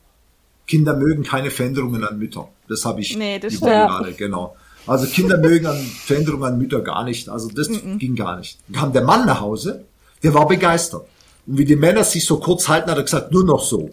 Kinder 0.67 0.97
mögen 0.97 1.23
keine 1.25 1.51
Veränderungen 1.51 2.05
an 2.05 2.19
Mütter. 2.19 2.49
Das 2.69 2.85
habe 2.85 3.01
ich 3.01 3.17
Nee, 3.17 3.39
das 3.39 3.55
über 3.55 3.67
stimmt. 3.69 3.73
Jahre, 3.91 4.13
genau. 4.13 4.57
Also 4.87 5.07
Kinder 5.07 5.39
mögen 5.39 5.67
an 5.67 5.77
Veränderungen 5.77 6.45
an 6.45 6.59
Mütter 6.59 6.81
gar 6.81 7.05
nicht. 7.05 7.29
Also 7.29 7.49
das 7.49 7.69
ging 7.69 8.15
gar 8.15 8.39
nicht. 8.39 8.59
Dann 8.69 8.81
kam 8.81 8.93
der 8.93 9.03
Mann 9.03 9.27
nach 9.27 9.41
Hause, 9.41 9.85
der 10.23 10.35
war 10.35 10.47
begeistert. 10.47 11.07
Und 11.47 11.59
wie 11.59 11.65
die 11.65 11.77
Männer 11.77 12.05
sich 12.05 12.25
so 12.25 12.39
kurz 12.39 12.69
halten, 12.69 12.91
hat 12.91 12.97
er 12.97 13.05
gesagt, 13.05 13.33
nur 13.33 13.45
noch 13.45 13.63
so. 13.63 13.91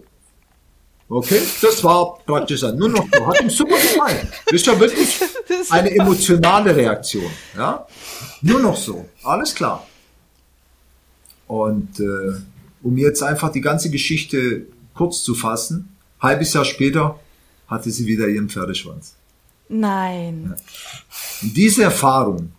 Okay, 1.09 1.41
das 1.61 1.83
war 1.83 2.17
praktisch 2.25 2.63
ein, 2.63 2.77
nur 2.77 2.89
noch 2.89 3.05
so. 3.11 3.27
Hat 3.27 3.41
ihm 3.41 3.49
super 3.49 3.75
gefallen. 3.75 4.27
Das 4.45 4.55
ist 4.55 4.65
ja 4.65 4.79
wirklich 4.79 5.19
eine 5.69 5.91
emotionale 5.91 6.75
Reaktion. 6.75 7.29
Ja, 7.55 7.85
nur 8.41 8.59
noch 8.59 8.77
so. 8.77 9.05
Alles 9.23 9.53
klar. 9.53 9.85
Und 11.47 11.99
äh, 11.99 12.33
um 12.81 12.97
jetzt 12.97 13.21
einfach 13.21 13.51
die 13.51 13.61
ganze 13.61 13.89
Geschichte 13.89 14.67
kurz 14.95 15.23
zu 15.23 15.35
fassen, 15.35 15.95
halbes 16.19 16.53
Jahr 16.53 16.65
später 16.65 17.19
hatte 17.67 17.91
sie 17.91 18.07
wieder 18.07 18.27
ihren 18.27 18.49
Pferdeschwanz. 18.49 19.15
Nein. 19.69 20.53
Diese 21.41 21.83
Erfahrung, 21.83 22.51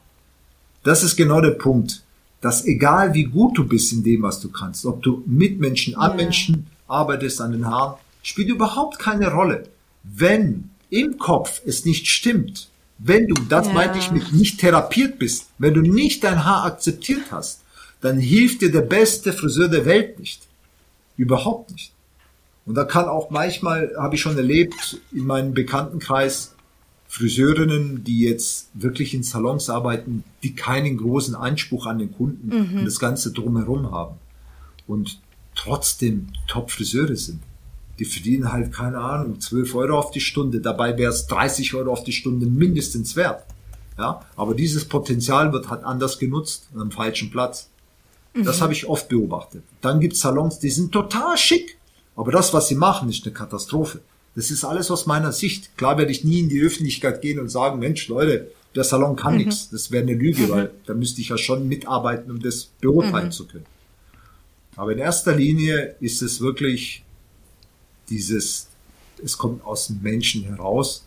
das 0.83 1.03
ist 1.03 1.17
genau 1.17 1.41
der 1.41 1.53
Punkt, 1.53 2.03
dass 2.41 2.65
egal 2.67 3.15
wie 3.15 3.25
gut 3.25 3.57
du 3.57 3.67
bist 3.67 3.93
in 3.93 4.03
dem, 4.03 4.23
was 4.23 4.41
du 4.41 4.51
kannst, 4.51 4.85
ob 4.85 5.03
du 5.03 5.23
mit 5.27 5.61
Menschen, 5.61 5.95
an 5.97 6.11
Ja. 6.11 6.17
Menschen 6.17 6.67
arbeitest, 6.87 7.41
an 7.41 7.53
den 7.53 7.67
Haaren, 7.67 7.95
spielt 8.23 8.49
überhaupt 8.49 8.99
keine 8.99 9.33
Rolle. 9.33 9.69
Wenn 10.03 10.71
im 10.91 11.19
Kopf 11.19 11.63
es 11.65 11.85
nicht 11.85 12.07
stimmt, 12.07 12.69
wenn 12.99 13.27
du, 13.27 13.35
das 13.49 13.69
Ja. 13.69 13.73
meinte 13.73 13.99
ich 13.99 14.11
mit 14.11 14.33
nicht 14.33 14.61
therapiert 14.61 15.19
bist, 15.19 15.47
wenn 15.59 15.75
du 15.75 15.81
nicht 15.81 16.23
dein 16.23 16.45
Haar 16.45 16.65
akzeptiert 16.65 17.31
hast, 17.31 17.63
dann 18.01 18.19
hilft 18.19 18.61
dir 18.61 18.71
der 18.71 18.83
beste 18.83 19.33
Friseur 19.33 19.69
der 19.69 19.87
Welt 19.87 20.21
nicht. 20.21 20.43
Überhaupt 21.17 21.71
nicht. 21.71 21.93
Und 22.67 22.75
da 22.75 22.85
kann 22.85 23.07
auch 23.07 23.31
manchmal, 23.31 23.93
habe 23.99 24.15
ich 24.17 24.21
schon 24.21 24.37
erlebt, 24.37 24.99
in 25.13 25.27
meinem 25.27 25.55
Bekanntenkreis, 25.55 26.54
Friseurinnen, 27.15 28.03
die 28.03 28.23
jetzt 28.23 28.71
wirklich 28.75 29.15
in 29.15 29.23
Salons 29.23 29.71
arbeiten, 29.71 30.25
die 30.43 30.57
keinen 30.57 30.97
großen 30.97 31.37
Anspruch 31.37 31.87
an 31.87 32.01
den 32.01 32.13
Kunden 32.13 32.51
und 32.51 32.85
das 32.85 32.99
Ganze 32.99 33.31
drumherum 33.31 33.93
haben. 33.93 34.17
Und 34.89 35.21
trotzdem 35.55 36.31
Top-Friseure 36.49 37.15
sind. 37.15 37.41
Die 38.01 38.05
verdienen 38.05 38.53
halt, 38.53 38.73
keine 38.73 38.99
Ahnung, 38.99 39.41
12 39.41 39.77
Euro 39.77 39.97
auf 39.97 40.11
die 40.11 40.19
Stunde. 40.19 40.61
Dabei 40.61 40.99
wäre 40.99 41.13
es 41.13 41.29
30 41.29 41.75
Euro 41.75 41.93
auf 41.93 42.03
die 42.03 42.11
Stunde 42.11 42.47
mindestens 42.47 43.15
wert. 43.15 43.45
Ja, 43.97 44.23
aber 44.35 44.57
dieses 44.57 44.85
Potenzial 44.85 45.53
wird 45.53 45.71
halt 45.71 45.85
anders 45.85 46.19
genutzt, 46.19 46.69
am 46.75 46.91
falschen 46.91 47.31
Platz. 47.31 47.71
Das 48.35 48.61
habe 48.61 48.73
ich 48.73 48.89
oft 48.89 49.09
beobachtet. 49.09 49.63
Dann 49.81 50.01
gibt 50.01 50.15
es 50.15 50.21
Salons, 50.21 50.59
die 50.59 50.71
sind 50.71 50.91
total 50.91 51.39
schick, 51.39 51.79
aber 52.17 52.33
das, 52.33 52.53
was 52.53 52.67
sie 52.67 52.75
machen, 52.75 53.09
ist 53.09 53.25
eine 53.25 53.33
Katastrophe. 53.33 54.01
Das 54.35 54.51
ist 54.51 54.65
alles 54.65 54.91
aus 54.91 55.07
meiner 55.07 55.33
Sicht. 55.33 55.77
Klar 55.77 55.97
werde 55.99 56.11
ich 56.11 56.25
nie 56.25 56.41
in 56.41 56.49
die 56.49 56.61
Öffentlichkeit 56.61 57.23
gehen 57.23 57.39
und 57.39 57.49
sagen, 57.49 57.79
Mensch, 57.79 58.09
Leute, 58.09 58.51
der 58.75 58.85
Salon 58.85 59.17
kann 59.17 59.37
nichts. 59.37 59.71
Das 59.71 59.91
wäre 59.91 60.03
eine 60.03 60.15
Lüge, 60.15 60.49
weil 60.51 60.73
da 60.87 60.95
müsste 60.95 61.21
ich 61.21 61.29
ja 61.29 61.39
schon 61.39 61.69
mitarbeiten, 61.69 62.31
um 62.31 62.41
das 62.41 62.65
beurteilen 62.81 63.31
zu 63.31 63.47
können. 63.47 63.67
Aber 64.77 64.93
in 64.93 64.99
erster 64.99 65.37
Linie 65.37 65.95
ist 66.01 66.21
es 66.23 66.41
wirklich 66.41 67.05
dieses, 68.11 68.69
es 69.23 69.39
kommt 69.39 69.65
aus 69.65 69.87
dem 69.87 70.03
Menschen 70.03 70.45
heraus. 70.45 71.07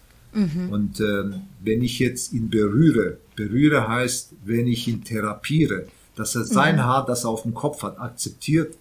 Und 0.71 0.99
ähm, 0.99 1.41
wenn 1.61 1.81
ich 1.83 1.99
jetzt 1.99 2.31
ihn 2.31 2.49
berühre, 2.49 3.17
berühre 3.35 3.87
heißt, 3.87 4.33
wenn 4.45 4.67
ich 4.67 4.87
ihn 4.87 5.03
therapiere, 5.03 5.87
dass 6.15 6.35
er 6.35 6.45
sein 6.45 6.83
Haar, 6.83 7.05
das 7.05 7.23
er 7.23 7.29
auf 7.29 7.43
dem 7.43 7.53
Kopf 7.53 7.83
hat, 7.83 7.99
akzeptiert, 7.99 8.75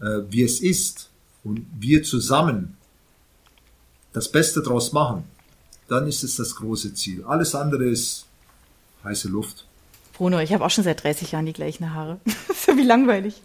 äh, 0.00 0.20
wie 0.30 0.42
es 0.42 0.60
ist 0.60 1.10
und 1.42 1.66
wir 1.78 2.02
zusammen 2.02 2.77
das 4.12 4.30
Beste 4.30 4.62
draus 4.62 4.92
machen, 4.92 5.24
dann 5.88 6.06
ist 6.06 6.22
es 6.22 6.36
das 6.36 6.56
große 6.56 6.94
Ziel. 6.94 7.24
Alles 7.24 7.54
andere 7.54 7.84
ist 7.86 8.26
heiße 9.04 9.28
Luft. 9.28 9.66
Bruno, 10.14 10.40
ich 10.40 10.52
habe 10.52 10.64
auch 10.64 10.70
schon 10.70 10.84
seit 10.84 11.02
30 11.02 11.32
Jahren 11.32 11.46
die 11.46 11.52
gleichen 11.52 11.94
Haare. 11.94 12.20
so 12.66 12.76
wie 12.76 12.82
langweilig. 12.82 13.40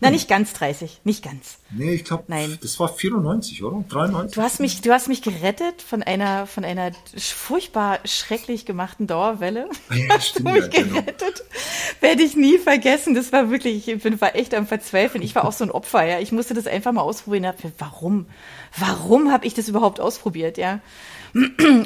Na, 0.00 0.10
nicht 0.10 0.28
ganz 0.28 0.52
30, 0.52 1.00
nicht 1.04 1.24
ganz. 1.24 1.58
Nee, 1.70 1.94
ich 1.94 2.04
glaube, 2.04 2.24
Nein. 2.28 2.58
das 2.62 2.78
war 2.78 2.88
94, 2.88 3.62
oder? 3.62 3.84
93? 3.88 4.34
Du 4.34 4.42
hast 4.42 4.60
mich, 4.60 4.80
du 4.80 4.92
hast 4.92 5.08
mich 5.08 5.22
gerettet 5.22 5.82
von 5.82 6.02
einer, 6.02 6.46
von 6.46 6.64
einer 6.64 6.92
furchtbar 7.16 7.98
schrecklich 8.04 8.66
gemachten 8.66 9.06
Dauerwelle. 9.06 9.68
Ja, 9.90 10.20
stimmt, 10.20 10.52
mich 10.52 10.62
ja, 10.62 10.82
genau. 10.82 11.00
gerettet. 11.00 11.44
Werde 12.00 12.22
ich 12.22 12.36
nie 12.36 12.58
vergessen. 12.58 13.14
Das 13.14 13.32
war 13.32 13.50
wirklich, 13.50 13.88
ich 13.88 14.02
bin, 14.02 14.20
war 14.20 14.36
echt 14.36 14.54
am 14.54 14.66
Verzweifeln. 14.66 15.22
Ich 15.22 15.34
war 15.34 15.44
auch 15.44 15.52
so 15.52 15.64
ein 15.64 15.70
Opfer, 15.70 16.04
ja. 16.04 16.20
Ich 16.20 16.32
musste 16.32 16.54
das 16.54 16.66
einfach 16.66 16.92
mal 16.92 17.02
ausprobieren. 17.02 17.46
Hab, 17.46 17.56
warum? 17.78 18.26
Warum 18.76 19.32
habe 19.32 19.46
ich 19.46 19.54
das 19.54 19.68
überhaupt 19.68 20.00
ausprobiert, 20.00 20.58
ja? 20.58 20.80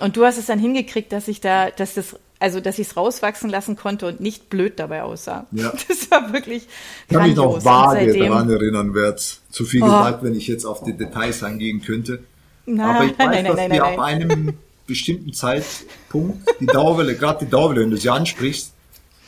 Und 0.01 0.17
du 0.17 0.25
hast 0.25 0.37
es 0.39 0.47
dann 0.47 0.59
hingekriegt, 0.59 1.11
dass 1.13 1.27
ich 1.29 1.41
da, 1.41 1.71
dass 1.71 1.95
das, 1.95 2.17
also 2.39 2.61
dass 2.61 2.79
ich 2.79 2.89
es 2.89 2.97
rauswachsen 2.97 3.49
lassen 3.49 3.77
konnte 3.77 4.07
und 4.07 4.21
nicht 4.21 4.51
blöd 4.51 4.79
dabei 4.79 5.03
aussah. 5.03 5.47
Ja. 5.53 5.73
Das 5.89 6.11
war 6.11 6.33
wirklich 6.33 6.67
Ich 7.09 7.15
kann 7.15 7.27
mich 7.29 7.37
noch 7.37 7.65
vage 7.65 8.07
seitdem- 8.07 8.29
daran 8.31 8.51
erinnern, 8.51 8.95
werd 8.95 9.21
zu 9.51 9.65
viel 9.65 9.83
Oh. 9.83 9.87
gesagt, 9.87 10.23
wenn 10.23 10.35
ich 10.35 10.47
jetzt 10.49 10.65
auf 10.65 10.85
die 10.85 10.93
Details 10.97 11.43
eingehen 11.43 11.83
könnte. 11.83 12.21
Nein, 12.67 12.81
Aber 12.97 13.05
ich 13.07 13.11
weiß, 13.19 13.27
nein, 13.27 13.45
nein, 13.45 13.57
dass 13.57 13.71
wir 13.71 13.85
ab 13.85 13.99
einem 14.01 14.55
bestimmten 14.87 15.33
Zeitpunkt, 15.33 16.47
die 16.61 16.67
Dauerwelle, 16.67 17.15
gerade 17.19 17.45
die 17.45 17.51
Dauerwelle, 17.51 17.81
wenn 17.83 17.91
du 17.91 17.97
sie 17.97 18.11
ansprichst, 18.11 18.73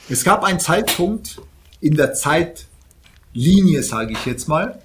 es 0.09 0.25
gab 0.25 0.45
einen 0.45 0.61
Zeitpunkt 0.61 1.41
in 1.81 1.97
der 1.97 2.13
Zeitlinie, 2.15 3.83
sage 3.83 4.13
ich 4.13 4.27
jetzt 4.27 4.49
mal, 4.49 4.81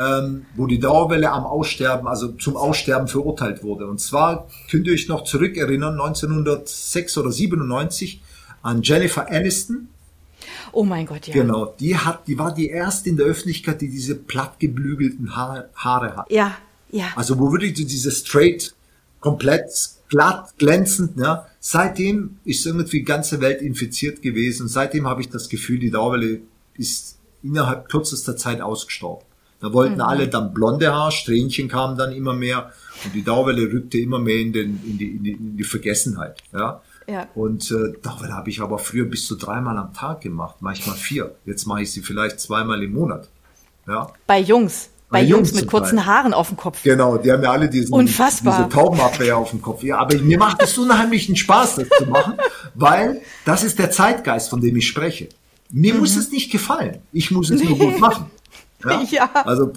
ähm, 0.00 0.46
wo 0.56 0.66
die 0.66 0.78
Dauerwelle 0.78 1.30
am 1.30 1.44
Aussterben, 1.44 2.08
also 2.08 2.28
zum 2.32 2.56
Aussterben 2.56 3.08
verurteilt 3.08 3.62
wurde. 3.62 3.86
Und 3.86 4.00
zwar 4.00 4.48
könnt 4.70 4.86
ihr 4.86 4.94
euch 4.94 5.08
noch 5.08 5.24
zurückerinnern, 5.24 5.94
1906 6.00 7.18
oder 7.18 7.32
97 7.32 8.22
an 8.62 8.82
Jennifer 8.82 9.30
Aniston, 9.30 9.88
Oh 10.72 10.84
mein 10.84 11.06
Gott, 11.06 11.26
ja. 11.26 11.34
Genau, 11.34 11.74
die 11.78 11.96
hat, 11.96 12.26
die 12.26 12.38
war 12.38 12.54
die 12.54 12.68
erste 12.68 13.10
in 13.10 13.16
der 13.16 13.26
Öffentlichkeit, 13.26 13.80
die 13.80 13.88
diese 13.88 14.14
plattgebügelten 14.14 15.34
Haar, 15.34 15.68
Haare 15.74 16.16
hat. 16.16 16.30
Ja, 16.30 16.56
ja. 16.90 17.06
Also 17.16 17.38
wo 17.38 17.52
wirklich 17.52 17.76
so 17.76 17.84
diese 17.84 18.10
straight, 18.10 18.74
komplett 19.20 19.70
glatt, 20.08 20.54
glänzend, 20.58 21.18
ja. 21.18 21.46
Seitdem 21.58 22.38
ist 22.44 22.64
irgendwie 22.64 23.00
die 23.00 23.04
ganze 23.04 23.40
Welt 23.40 23.62
infiziert 23.62 24.22
gewesen. 24.22 24.68
Seitdem 24.68 25.06
habe 25.06 25.20
ich 25.20 25.28
das 25.28 25.48
Gefühl, 25.48 25.78
die 25.78 25.90
Dauerwelle 25.90 26.40
ist 26.74 27.18
innerhalb 27.42 27.88
kürzester 27.88 28.36
Zeit 28.36 28.60
ausgestorben. 28.60 29.24
Da 29.60 29.72
wollten 29.72 30.00
alle 30.00 30.28
dann 30.28 30.54
blonde 30.54 30.92
Haar, 30.92 31.12
Strähnchen 31.12 31.68
kamen 31.68 31.96
dann 31.96 32.12
immer 32.12 32.32
mehr 32.32 32.72
und 33.04 33.14
die 33.14 33.22
Dauerwelle 33.22 33.70
rückte 33.72 33.98
immer 33.98 34.18
mehr 34.18 34.36
in, 34.36 34.52
den, 34.52 34.80
in, 34.84 34.98
die, 34.98 35.10
in, 35.10 35.22
die, 35.22 35.32
in 35.32 35.56
die 35.56 35.64
Vergessenheit. 35.64 36.42
Ja. 36.52 36.80
Ja. 37.06 37.26
Und 37.34 37.70
äh, 37.70 37.92
Dauerwelle 38.02 38.34
habe 38.34 38.50
ich 38.50 38.60
aber 38.60 38.78
früher 38.78 39.04
bis 39.04 39.26
zu 39.26 39.36
dreimal 39.36 39.76
am 39.76 39.92
Tag 39.92 40.20
gemacht, 40.20 40.56
manchmal 40.60 40.96
vier. 40.96 41.34
Jetzt 41.44 41.66
mache 41.66 41.82
ich 41.82 41.92
sie 41.92 42.02
vielleicht 42.02 42.40
zweimal 42.40 42.82
im 42.82 42.92
Monat. 42.94 43.28
Ja. 43.86 44.10
Bei 44.26 44.38
Jungs. 44.38 44.90
Bei, 45.10 45.18
Bei 45.18 45.24
Jungs, 45.24 45.50
Jungs 45.50 45.60
mit 45.60 45.70
kurzen 45.70 45.96
Teil. 45.96 46.06
Haaren 46.06 46.32
auf 46.32 46.48
dem 46.48 46.56
Kopf. 46.56 46.84
Genau, 46.84 47.18
die 47.18 47.32
haben 47.32 47.42
ja 47.42 47.50
alle 47.50 47.68
diesen, 47.68 47.92
Unfassbar. 47.92 48.56
diese 48.56 48.68
Taubenabwehr 48.68 49.36
auf 49.36 49.50
dem 49.50 49.60
Kopf. 49.60 49.82
Ja, 49.82 49.98
aber 49.98 50.16
mir 50.18 50.38
macht 50.38 50.62
es 50.62 50.78
unheimlichen 50.78 51.34
Spaß, 51.34 51.76
das 51.76 51.88
zu 51.98 52.06
machen, 52.06 52.34
weil 52.76 53.20
das 53.44 53.64
ist 53.64 53.80
der 53.80 53.90
Zeitgeist, 53.90 54.48
von 54.48 54.60
dem 54.60 54.76
ich 54.76 54.86
spreche. 54.86 55.28
Mir 55.70 55.94
muss 55.94 56.16
es 56.16 56.30
nicht 56.30 56.52
gefallen. 56.52 57.00
Ich 57.12 57.32
muss 57.32 57.50
es 57.50 57.62
nur 57.62 57.76
gut 57.78 57.98
machen. 57.98 58.30
Ja? 58.84 59.02
Ja. 59.10 59.30
Also, 59.44 59.72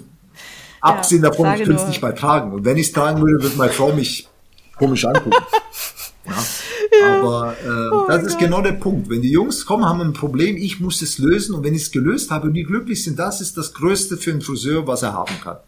abgesehen 0.80 1.22
davon, 1.22 1.52
ich 1.54 1.64
könnte 1.64 1.82
es 1.82 1.88
nicht 1.88 2.02
mal 2.02 2.14
tragen. 2.14 2.52
Und 2.52 2.64
wenn 2.64 2.76
ich 2.76 2.88
es 2.88 2.92
tragen 2.92 3.20
würde, 3.20 3.42
würde 3.42 3.56
meine 3.56 3.72
Frau 3.72 3.92
mich 3.92 4.28
komisch 4.76 5.04
angucken. 5.04 5.32
Ja. 6.26 7.18
Aber 7.18 7.56
äh, 7.62 7.94
oh 7.94 8.06
das 8.08 8.22
ist 8.22 8.32
Gott. 8.32 8.38
genau 8.40 8.62
der 8.62 8.72
Punkt. 8.72 9.10
Wenn 9.10 9.20
die 9.20 9.30
Jungs 9.30 9.66
kommen, 9.66 9.84
haben 9.84 10.00
ein 10.00 10.14
Problem, 10.14 10.56
ich 10.56 10.80
muss 10.80 11.02
es 11.02 11.18
lösen 11.18 11.54
und 11.54 11.64
wenn 11.64 11.74
ich 11.74 11.82
es 11.82 11.90
gelöst 11.90 12.30
habe 12.30 12.46
und 12.46 12.54
die 12.54 12.62
glücklich 12.62 13.04
sind, 13.04 13.18
das 13.18 13.42
ist 13.42 13.58
das 13.58 13.74
Größte 13.74 14.16
für 14.16 14.30
einen 14.30 14.40
Friseur, 14.40 14.86
was 14.86 15.02
er 15.02 15.12
haben 15.12 15.38
kann. 15.42 15.58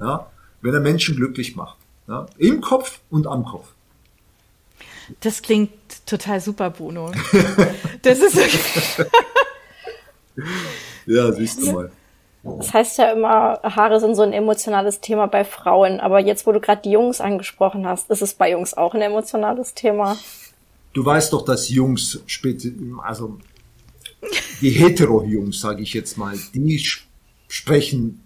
Ja? 0.00 0.26
Wenn 0.62 0.74
er 0.74 0.80
Menschen 0.80 1.14
glücklich 1.14 1.54
macht. 1.54 1.76
Ja? 2.08 2.26
Im 2.38 2.60
Kopf 2.60 2.98
und 3.10 3.26
am 3.28 3.44
Kopf. 3.44 3.68
Das 5.20 5.42
klingt 5.42 5.70
total 6.06 6.40
super, 6.40 6.70
Bruno. 6.70 7.12
Das 8.02 8.18
ist 8.18 8.36
okay. 8.36 9.06
ja, 11.06 11.32
siehst 11.32 11.62
du 11.62 11.72
mal. 11.72 11.92
Das 12.42 12.72
heißt 12.72 12.98
ja 12.98 13.12
immer, 13.12 13.60
Haare 13.62 14.00
sind 14.00 14.14
so 14.14 14.22
ein 14.22 14.32
emotionales 14.32 15.00
Thema 15.00 15.26
bei 15.26 15.44
Frauen. 15.44 16.00
Aber 16.00 16.20
jetzt, 16.20 16.46
wo 16.46 16.52
du 16.52 16.60
gerade 16.60 16.82
die 16.82 16.92
Jungs 16.92 17.20
angesprochen 17.20 17.86
hast, 17.86 18.10
ist 18.10 18.22
es 18.22 18.34
bei 18.34 18.50
Jungs 18.52 18.74
auch 18.74 18.94
ein 18.94 19.02
emotionales 19.02 19.74
Thema? 19.74 20.16
Du 20.92 21.04
weißt 21.04 21.32
doch, 21.32 21.44
dass 21.44 21.68
Jungs, 21.68 22.20
also 23.02 23.38
die 24.60 24.70
Hetero-Jungs, 24.70 25.60
sage 25.60 25.82
ich 25.82 25.92
jetzt 25.92 26.16
mal, 26.16 26.34
die 26.54 26.82
sprechen, 27.48 28.22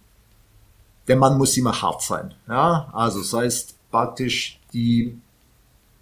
der 1.09 1.17
Mann 1.17 1.37
muss 1.37 1.57
immer 1.57 1.83
hart 1.83 2.03
sein. 2.03 2.35
Ja, 2.49 2.89
also 2.93 3.19
das 3.19 3.33
heißt 3.33 3.75
praktisch, 3.91 4.61
die 4.73 5.19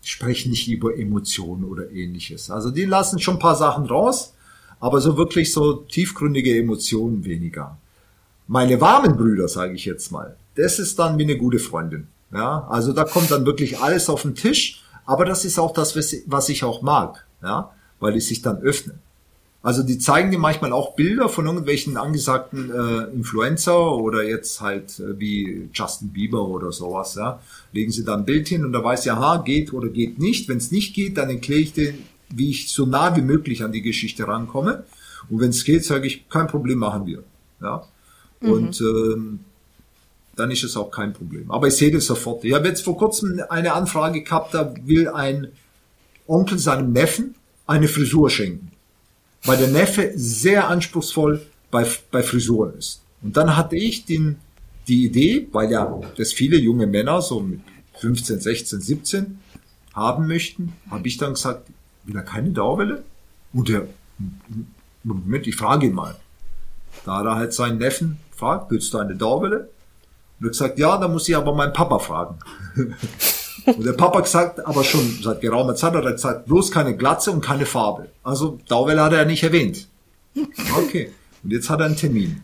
sprechen 0.03 0.51
nicht 0.51 0.69
über 0.69 0.97
Emotionen 0.97 1.65
oder 1.65 1.91
ähnliches. 1.91 2.51
Also 2.51 2.71
die 2.71 2.85
lassen 2.85 3.19
schon 3.21 3.37
ein 3.37 3.41
paar 3.41 3.57
Sachen 3.57 3.87
raus, 3.87 4.35
aber 4.81 5.01
so 5.01 5.17
wirklich 5.17 5.53
so 5.53 5.75
tiefgründige 5.75 6.59
Emotionen 6.59 7.25
weniger 7.25 7.79
meine 8.47 8.81
warmen 8.81 9.17
Brüder, 9.17 9.49
sage 9.49 9.75
ich 9.75 9.85
jetzt 9.85 10.11
mal, 10.11 10.37
das 10.57 10.79
ist 10.79 10.99
dann 10.99 11.19
wie 11.19 11.25
eine 11.25 11.37
gute 11.37 11.59
Freundin. 11.59 12.09
Ja, 12.33 12.67
also 12.69 12.93
da 12.93 13.05
kommt 13.05 13.31
dann 13.31 13.45
wirklich 13.45 13.79
alles 13.81 14.09
auf 14.09 14.23
den 14.23 14.35
Tisch, 14.35 14.83
aber 15.05 15.25
das 15.25 15.45
ist 15.45 15.59
auch 15.59 15.75
das, 15.75 15.97
was 16.27 16.49
ich 16.49 16.65
auch 16.65 16.81
mag, 16.81 17.27
ja, 17.43 17.71
weil 18.01 18.15
die 18.15 18.21
sich 18.21 18.41
dann 18.41 18.59
öffnen. 18.63 18.99
Also 19.63 19.85
die 19.85 19.99
zeigen 19.99 20.33
dir 20.33 20.41
manchmal 20.41 20.73
auch 20.73 20.97
Bilder 20.97 21.29
von 21.29 21.47
irgendwelchen 21.47 21.97
angesagten 21.97 22.71
äh, 22.71 23.15
Influencer 23.15 23.93
oder 23.97 24.25
jetzt 24.25 24.61
halt 24.61 24.99
äh, 24.99 25.19
wie 25.21 25.69
Justin 25.73 26.09
Bieber 26.09 26.49
oder 26.49 26.73
sowas, 26.73 27.15
ja. 27.15 27.41
Legen 27.73 27.93
sie 27.93 28.05
da 28.05 28.17
ein 28.17 28.25
Bild 28.25 28.49
hin 28.49 28.65
und 28.65 28.73
da 28.73 28.83
weiß 28.83 29.07
ich, 29.07 29.13
aha, 29.13 29.37
geht 29.37 29.73
oder 29.73 29.89
geht 29.89 30.19
nicht. 30.19 30.49
Wenn 30.49 30.57
es 30.57 30.73
nicht 30.73 30.95
geht, 30.95 31.17
dann 31.17 31.31
erkläre 31.31 31.61
ich 31.61 31.73
dir, 31.73 31.95
wie 32.31 32.51
ich 32.51 32.73
so 32.73 32.87
nah 32.87 33.15
wie 33.15 33.23
möglich 33.23 33.63
an 33.63 33.71
die 33.71 33.83
Geschichte 33.83 34.27
rankomme. 34.27 34.83
Und 35.31 35.41
wenn 35.41 35.51
es 35.51 35.63
geht, 35.63 35.85
sage 35.85 36.09
ich, 36.09 36.29
kein 36.29 36.49
Problem, 36.49 36.79
machen 36.79 37.07
wir. 37.07 37.23
Ja. 37.61 37.87
Mhm. 38.43 38.51
Und 38.51 38.81
ähm, 38.81 39.41
dann 40.37 40.51
ist 40.51 40.65
es 40.65 40.77
auch 40.77 40.91
kein 40.91 41.13
Problem. 41.13 41.51
Aber 41.51 41.69
ich 41.69 41.75
sehe 41.75 41.91
das 41.91 42.07
sofort. 42.07 42.45
Ich 42.45 42.53
habe 42.53 42.69
jetzt 42.69 42.83
vor 42.83 42.97
kurzem 42.97 43.41
eine 43.49 43.73
Anfrage 43.75 44.23
gehabt, 44.23 44.55
da 44.55 44.75
will 44.85 45.09
ein 45.09 45.49
Onkel 46.27 46.59
seinem 46.59 46.93
Neffen 46.93 47.35
eine 47.67 47.89
Frisur 47.89 48.31
schenken. 48.31 48.71
Weil 49.45 49.59
der 49.59 49.69
Neffe 49.69 50.13
sehr 50.15 50.69
anspruchsvoll 50.69 51.43
bei, 51.71 51.87
bei 52.11 52.23
Frisuren 52.23 52.75
ist. 52.79 53.03
Und 53.23 53.37
dann 53.37 53.57
hatte 53.57 53.77
ich 53.77 54.05
den, 54.05 54.37
die 54.89 55.05
Idee, 55.05 55.49
weil 55.53 55.71
ja 55.71 56.01
das 56.17 56.33
viele 56.33 56.59
junge 56.59 56.87
Männer 56.87 57.23
so 57.23 57.41
mit 57.41 57.61
15, 57.99 58.41
16, 58.41 58.81
17 58.81 59.39
haben 59.95 60.27
möchten, 60.27 60.73
habe 60.91 61.07
ich 61.07 61.19
dann 61.19 61.35
gesagt, 61.35 61.69
will 62.05 62.17
er 62.17 62.23
keine 62.23 62.51
Dauerwelle? 62.51 63.05
Und 63.53 63.69
der, 63.69 63.87
Moment, 65.05 65.47
ich 65.47 65.57
frage 65.57 65.87
ihn 65.87 65.95
mal. 65.95 66.17
Da 67.05 67.19
hat 67.19 67.27
er 67.27 67.35
halt 67.35 67.53
seinen 67.53 67.79
Neffen 67.79 68.19
gefragt, 68.33 68.67
willst 68.71 68.93
du 68.93 68.99
eine 68.99 69.15
Dauerwelle? 69.15 69.69
Und 70.41 70.47
er 70.47 70.51
gesagt, 70.51 70.79
ja, 70.79 70.97
da 70.99 71.09
muss 71.09 71.29
ich 71.29 71.37
aber 71.37 71.55
meinen 71.55 71.73
Papa 71.73 71.99
fragen. 72.01 72.39
und 73.67 73.87
der 73.87 73.93
Papa 73.93 74.21
gesagt, 74.21 74.67
aber 74.67 74.83
schon 74.83 75.19
seit 75.23 75.41
geraumer 75.41 75.77
Zeit 75.77 75.95
hat 75.95 76.05
er 76.05 76.13
gesagt, 76.13 76.47
bloß 76.47 76.73
keine 76.73 76.97
Glatze 76.97 77.31
und 77.31 77.41
keine 77.41 77.67
Farbe. 77.67 78.09
Also 78.25 78.59
Dauerwelle 78.69 79.03
hat 79.03 79.13
er 79.13 79.25
nicht 79.25 79.43
erwähnt. 79.43 79.87
Okay. 80.77 81.13
Und 81.45 81.51
jetzt 81.53 81.71
hat 81.71 81.81
er 81.81 81.87
einen 81.87 81.97
Termin. 81.97 82.43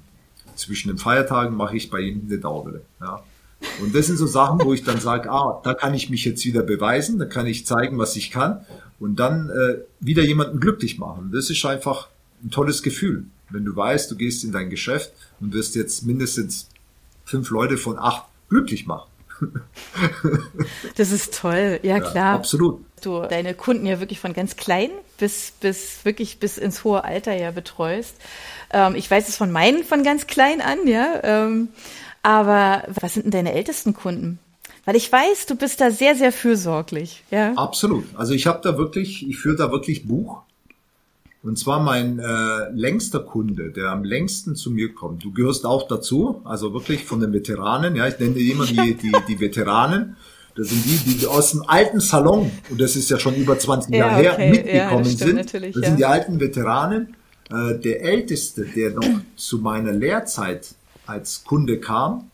Zwischen 0.55 0.89
den 0.89 0.99
Feiertagen 0.99 1.57
mache 1.57 1.77
ich 1.77 1.91
bei 1.91 2.01
ihm 2.01 2.27
eine 2.27 2.39
Dauerwelle. 2.39 2.83
Ja. 3.01 3.23
Und 3.81 3.95
das 3.95 4.07
sind 4.07 4.17
so 4.17 4.27
Sachen, 4.27 4.61
wo 4.65 4.73
ich 4.73 4.85
dann 4.85 5.01
sage, 5.01 5.31
ah, 5.31 5.61
da 5.65 5.75
kann 5.75 5.95
ich 5.95 6.11
mich 6.11 6.25
jetzt 6.25 6.45
wieder 6.45 6.63
beweisen, 6.63 7.19
da 7.19 7.25
kann 7.25 7.47
ich 7.47 7.67
zeigen, 7.67 7.99
was 7.99 8.15
ich 8.17 8.31
kann 8.31 8.65
und 9.01 9.17
dann 9.17 9.51
äh, 9.51 9.79
wieder 10.01 10.23
jemanden 10.23 10.61
glücklich 10.61 10.99
machen. 10.99 11.31
Das 11.33 11.51
ist 11.51 11.65
einfach 11.65 12.09
ein 12.43 12.51
tolles 12.51 12.83
Gefühl. 12.83 13.27
Wenn 13.51 13.65
du 13.65 13.75
weißt, 13.75 14.11
du 14.11 14.17
gehst 14.17 14.45
in 14.45 14.53
dein 14.53 14.71
Geschäft 14.71 15.13
und 15.41 15.53
wirst 15.53 15.75
jetzt 15.75 16.05
mindestens 16.05 16.69
fünf 17.25 17.51
Leute 17.51 17.77
von 17.77 17.99
acht 17.99 18.25
glücklich 18.49 18.87
machen. 18.87 19.09
das 20.97 21.13
ist 21.13 21.39
toll, 21.39 21.79
ja 21.83 22.01
klar. 22.01 22.15
Ja, 22.15 22.35
absolut. 22.35 22.85
Du 23.03 23.23
deine 23.23 23.55
Kunden 23.55 23.87
ja 23.87 24.01
wirklich 24.01 24.19
von 24.19 24.33
ganz 24.33 24.57
klein 24.57 24.91
bis, 25.19 25.53
bis 25.61 26.05
wirklich 26.05 26.41
bis 26.41 26.59
ins 26.59 26.83
hohe 26.83 27.05
Alter 27.05 27.35
ja 27.35 27.53
betreust. 27.53 28.17
Ähm, 28.73 28.97
ich 28.97 29.09
weiß 29.11 29.29
es 29.29 29.37
von 29.37 29.53
meinen 29.53 29.85
von 29.85 30.03
ganz 30.03 30.27
klein 30.27 30.61
an, 30.61 30.87
ja. 30.87 31.21
Ähm, 31.23 31.69
aber 32.23 32.83
was 32.89 33.15
sind 33.15 33.25
denn 33.25 33.31
deine 33.31 33.53
ältesten 33.53 33.95
Kunden? 33.95 34.41
Weil 34.85 34.97
ich 34.97 35.13
weiß, 35.13 35.47
du 35.47 35.55
bist 35.55 35.81
da 35.81 35.91
sehr, 35.91 36.17
sehr 36.17 36.33
fürsorglich, 36.33 37.23
ja. 37.31 37.53
Absolut. 37.55 38.07
Also 38.17 38.33
ich 38.33 38.47
habe 38.47 38.61
da 38.63 38.79
wirklich, 38.79 39.29
ich 39.29 39.39
führe 39.39 39.57
da 39.57 39.71
wirklich 39.71 40.09
Buch 40.09 40.43
und 41.43 41.59
zwar 41.59 41.81
mein 41.81 42.19
äh, 42.19 42.71
längster 42.73 43.21
Kunde, 43.21 43.71
der 43.71 43.91
am 43.91 44.05
längsten 44.05 44.57
zu 44.57 44.71
mir 44.71 44.93
kommt. 44.95 45.25
Du 45.25 45.33
gehörst 45.33 45.65
auch 45.65 45.87
dazu, 45.87 46.41
also 46.45 46.73
wirklich 46.73 47.05
von 47.05 47.21
den 47.21 47.33
Veteranen. 47.33 47.95
Ja, 47.95 48.09
ich 48.09 48.19
nenne 48.19 48.39
immer 48.39 48.67
die, 48.67 48.95
die, 48.95 49.13
die 49.29 49.41
Veteranen. 49.41 50.17
Das 50.57 50.71
sind 50.71 50.85
die, 50.85 51.15
die 51.15 51.27
aus 51.27 51.53
dem 51.53 51.63
alten 51.69 52.01
Salon, 52.01 52.51
und 52.69 52.81
das 52.81 52.97
ist 52.97 53.09
ja 53.11 53.19
schon 53.21 53.37
über 53.37 53.57
20 53.57 53.95
ja, 53.95 53.99
Jahre 54.21 54.33
okay. 54.33 54.43
her, 54.43 54.51
mitgekommen 54.51 55.05
ja, 55.05 55.11
sind. 55.27 55.55
Das 55.55 55.63
ja. 55.63 55.89
sind 55.89 55.99
die 55.99 56.05
alten 56.05 56.41
Veteranen. 56.41 57.15
Äh, 57.51 57.79
der 57.79 58.03
älteste, 58.03 58.65
der 58.65 58.91
noch 58.91 59.21
zu 59.37 59.59
meiner 59.59 59.93
Lehrzeit 59.93 60.75
als 61.07 61.45
Kunde 61.45 61.79
kam, 61.79 62.31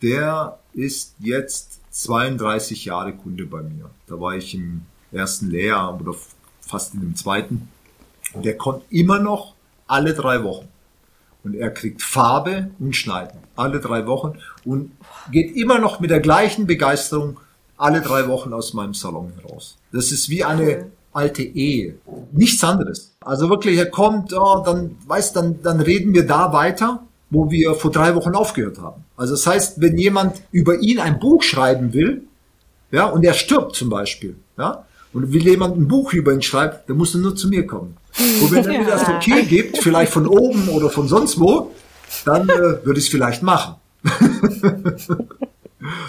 der 0.00 0.60
ist 0.72 1.16
jetzt 1.18 1.80
32 1.90 2.84
Jahre 2.84 3.14
Kunde 3.14 3.46
bei 3.46 3.62
mir. 3.62 3.90
Da 4.06 4.20
war 4.20 4.36
ich 4.36 4.54
im 4.54 4.82
ersten 5.10 5.50
Lehrjahr 5.50 6.00
oder 6.00 6.14
fast 6.60 6.94
in 6.94 7.00
dem 7.00 7.16
zweiten. 7.16 7.68
Und 8.34 8.46
er 8.46 8.56
kommt 8.56 8.82
immer 8.90 9.18
noch 9.18 9.54
alle 9.86 10.14
drei 10.14 10.42
Wochen. 10.42 10.68
Und 11.44 11.54
er 11.54 11.70
kriegt 11.70 12.02
Farbe 12.02 12.70
und 12.78 12.96
Schneiden. 12.96 13.38
Alle 13.54 13.80
drei 13.80 14.06
Wochen. 14.06 14.38
Und 14.64 14.92
geht 15.30 15.56
immer 15.56 15.78
noch 15.78 16.00
mit 16.00 16.10
der 16.10 16.20
gleichen 16.20 16.66
Begeisterung 16.66 17.38
alle 17.76 18.00
drei 18.00 18.28
Wochen 18.28 18.52
aus 18.52 18.72
meinem 18.72 18.94
Salon 18.94 19.32
heraus. 19.42 19.76
Das 19.92 20.12
ist 20.12 20.28
wie 20.28 20.44
eine 20.44 20.86
alte 21.12 21.42
Ehe. 21.42 21.96
Nichts 22.32 22.62
anderes. 22.64 23.14
Also 23.20 23.48
wirklich, 23.48 23.78
er 23.78 23.90
kommt, 23.90 24.32
oh, 24.32 24.62
dann, 24.64 24.96
weißt, 25.06 25.36
dann, 25.36 25.62
dann 25.62 25.80
reden 25.80 26.14
wir 26.14 26.26
da 26.26 26.52
weiter, 26.52 27.02
wo 27.30 27.50
wir 27.50 27.74
vor 27.74 27.90
drei 27.90 28.14
Wochen 28.14 28.34
aufgehört 28.34 28.78
haben. 28.78 29.04
Also 29.16 29.34
das 29.34 29.46
heißt, 29.46 29.80
wenn 29.80 29.96
jemand 29.96 30.42
über 30.50 30.78
ihn 30.78 30.98
ein 30.98 31.18
Buch 31.18 31.42
schreiben 31.42 31.92
will, 31.92 32.24
ja, 32.90 33.06
und 33.06 33.24
er 33.24 33.34
stirbt 33.34 33.74
zum 33.74 33.90
Beispiel, 33.90 34.36
ja, 34.56 34.84
und 35.14 35.32
will 35.32 35.44
jemand 35.44 35.76
ein 35.76 35.88
Buch 35.88 36.12
über 36.12 36.32
ihn 36.32 36.42
schreiben, 36.42 36.76
dann 36.86 36.96
muss 36.96 37.14
er 37.14 37.20
nur 37.20 37.34
zu 37.34 37.48
mir 37.48 37.66
kommen. 37.66 37.96
Und 38.42 38.50
wenn 38.50 38.64
er 38.64 38.80
mir 38.80 38.86
das 38.86 39.08
okay 39.08 39.44
gibt, 39.44 39.78
vielleicht 39.78 40.12
von 40.12 40.26
oben 40.26 40.68
oder 40.68 40.90
von 40.90 41.08
sonst 41.08 41.40
wo, 41.40 41.72
dann 42.24 42.48
äh, 42.48 42.84
würde 42.84 42.98
ich 42.98 43.06
es 43.06 43.08
vielleicht 43.08 43.42
machen. 43.42 43.76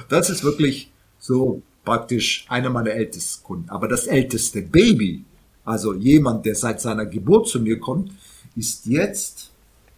das 0.10 0.30
ist 0.30 0.44
wirklich 0.44 0.92
so 1.20 1.62
praktisch 1.84 2.46
einer 2.50 2.70
meiner 2.70 2.92
ältesten 2.92 3.44
Kunden. 3.44 3.70
Aber 3.70 3.88
das 3.88 4.08
älteste 4.08 4.62
Baby, 4.62 5.24
also 5.64 5.94
jemand, 5.94 6.46
der 6.46 6.56
seit 6.56 6.82
seiner 6.82 7.06
Geburt 7.06 7.48
zu 7.48 7.60
mir 7.60 7.80
kommt, 7.80 8.12
ist 8.56 8.86
jetzt 8.86 9.52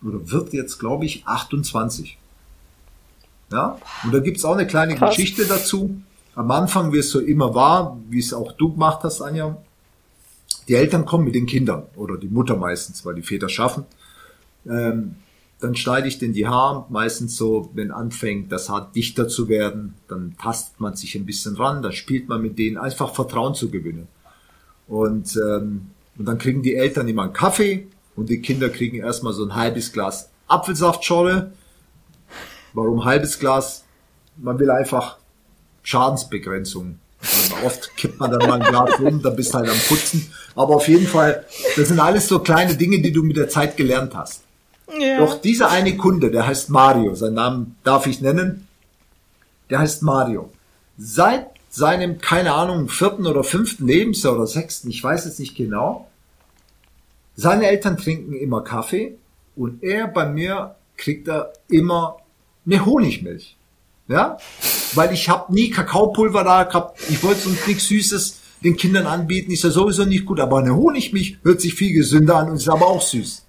oder 0.04 0.30
wird 0.30 0.54
jetzt, 0.54 0.80
glaube 0.80 1.06
ich, 1.06 1.26
28. 1.26 2.18
Ja, 3.52 3.80
und 4.04 4.14
da 4.14 4.20
gibt's 4.20 4.44
auch 4.44 4.54
eine 4.54 4.68
kleine 4.68 4.96
Krass. 4.96 5.16
Geschichte 5.16 5.46
dazu. 5.46 6.02
Am 6.38 6.52
Anfang, 6.52 6.94
wie 6.94 7.00
es 7.00 7.10
so 7.10 7.20
immer 7.20 7.56
war, 7.56 7.98
wie 8.10 8.20
es 8.20 8.32
auch 8.32 8.52
du 8.52 8.72
gemacht 8.72 9.00
hast, 9.02 9.24
Anja, 9.24 9.58
die 10.68 10.76
Eltern 10.76 11.04
kommen 11.04 11.26
mit 11.26 11.34
den 11.34 11.48
Kindern 11.48 11.88
oder 11.96 12.16
die 12.16 12.28
Mutter 12.28 12.56
meistens, 12.56 13.04
weil 13.04 13.16
die 13.16 13.24
Väter 13.24 13.50
schaffen. 13.50 13.86
Ähm, 14.70 15.16
dann 15.60 15.76
schneide 15.76 16.08
ich 16.08 16.20
denn 16.20 16.34
die 16.34 16.46
Haare, 16.46 16.86
meistens 16.90 17.38
so, 17.38 17.72
wenn 17.74 17.90
anfängt, 17.90 18.52
das 18.52 18.70
Haar 18.70 18.92
dichter 18.96 19.28
zu 19.28 19.50
werden, 19.50 19.96
dann 20.10 20.36
tastet 20.40 20.80
man 20.80 20.96
sich 20.96 21.16
ein 21.16 21.26
bisschen 21.26 21.56
ran, 21.56 21.82
dann 21.82 21.94
spielt 21.94 22.30
man 22.30 22.44
mit 22.44 22.60
denen, 22.60 22.78
einfach 22.78 23.16
Vertrauen 23.16 23.56
zu 23.56 23.72
gewinnen. 23.72 24.08
Und, 24.88 25.36
ähm, 25.38 25.90
und 26.20 26.26
dann 26.26 26.38
kriegen 26.38 26.62
die 26.62 26.76
Eltern 26.76 27.08
immer 27.08 27.24
einen 27.24 27.34
Kaffee 27.34 27.88
und 28.16 28.30
die 28.30 28.42
Kinder 28.44 28.70
kriegen 28.70 28.98
erstmal 28.98 29.34
so 29.34 29.44
ein 29.44 29.56
halbes 29.56 29.92
Glas 29.92 30.30
Apfelsaftschorle. 30.48 31.52
Warum 32.74 33.06
halbes 33.06 33.40
Glas? 33.40 33.86
Man 34.38 34.60
will 34.60 34.70
einfach 34.70 35.18
Schadensbegrenzung 35.88 37.00
also 37.20 37.56
oft 37.66 37.98
kippt 37.98 38.20
man 38.20 38.32
dann 38.32 38.48
mal 38.48 38.62
ein 38.62 38.68
Glas 38.68 39.00
rum, 39.00 39.22
da 39.22 39.30
bist 39.32 39.54
halt 39.54 39.70
am 39.70 39.78
Putzen. 39.88 40.32
Aber 40.56 40.76
auf 40.76 40.88
jeden 40.88 41.08
Fall, 41.08 41.46
das 41.76 41.88
sind 41.88 42.00
alles 42.00 42.28
so 42.28 42.40
kleine 42.40 42.76
Dinge, 42.76 43.02
die 43.02 43.12
du 43.12 43.24
mit 43.24 43.38
der 43.38 43.50
Zeit 43.50 43.76
gelernt 43.78 44.16
hast. 44.16 44.44
Ja. 45.00 45.18
Doch 45.18 45.42
dieser 45.42 45.70
eine 45.70 45.98
Kunde, 45.98 46.32
der 46.32 46.48
heißt 46.48 46.70
Mario, 46.70 47.16
seinen 47.16 47.34
Namen 47.34 47.76
darf 47.84 48.06
ich 48.06 48.22
nennen, 48.22 48.68
der 49.70 49.80
heißt 49.80 50.04
Mario. 50.04 50.52
Seit 50.98 51.48
seinem, 51.70 52.20
keine 52.20 52.54
Ahnung, 52.54 52.88
vierten 52.88 53.28
oder 53.28 53.44
fünften 53.44 53.88
Lebensjahr 53.88 54.36
oder 54.36 54.48
sechsten, 54.48 54.90
ich 54.90 55.04
weiß 55.04 55.26
es 55.26 55.40
nicht 55.40 55.56
genau. 55.56 56.10
Seine 57.36 57.68
Eltern 57.68 57.98
trinken 57.98 58.34
immer 58.34 58.62
Kaffee 58.64 59.18
und 59.56 59.84
er 59.84 60.08
bei 60.08 60.26
mir 60.28 60.76
kriegt 60.96 61.28
er 61.28 61.54
immer 61.68 62.18
eine 62.66 62.86
Honigmilch. 62.86 63.57
Ja, 64.08 64.38
weil 64.94 65.14
ich 65.14 65.28
habe 65.28 65.54
nie 65.54 65.70
Kakaopulver 65.70 66.44
da 66.44 66.64
gehabt. 66.64 67.00
Ich 67.10 67.22
wollte 67.24 67.42
sonst 67.42 67.68
nichts 67.68 67.88
Süßes 67.88 68.38
den 68.64 68.78
Kindern 68.78 69.06
anbieten. 69.06 69.52
Ist 69.52 69.64
ja 69.64 69.70
sowieso 69.70 70.06
nicht 70.06 70.26
gut, 70.26 70.40
aber 70.40 70.60
eine 70.60 70.76
Honigmilch 70.76 71.40
hört 71.44 71.62
sich 71.62 71.74
viel 71.74 71.94
gesünder 71.94 72.38
an 72.38 72.50
und 72.50 72.58
ist 72.58 72.70
aber 72.70 72.88
auch 72.88 73.02
süß. 73.02 73.44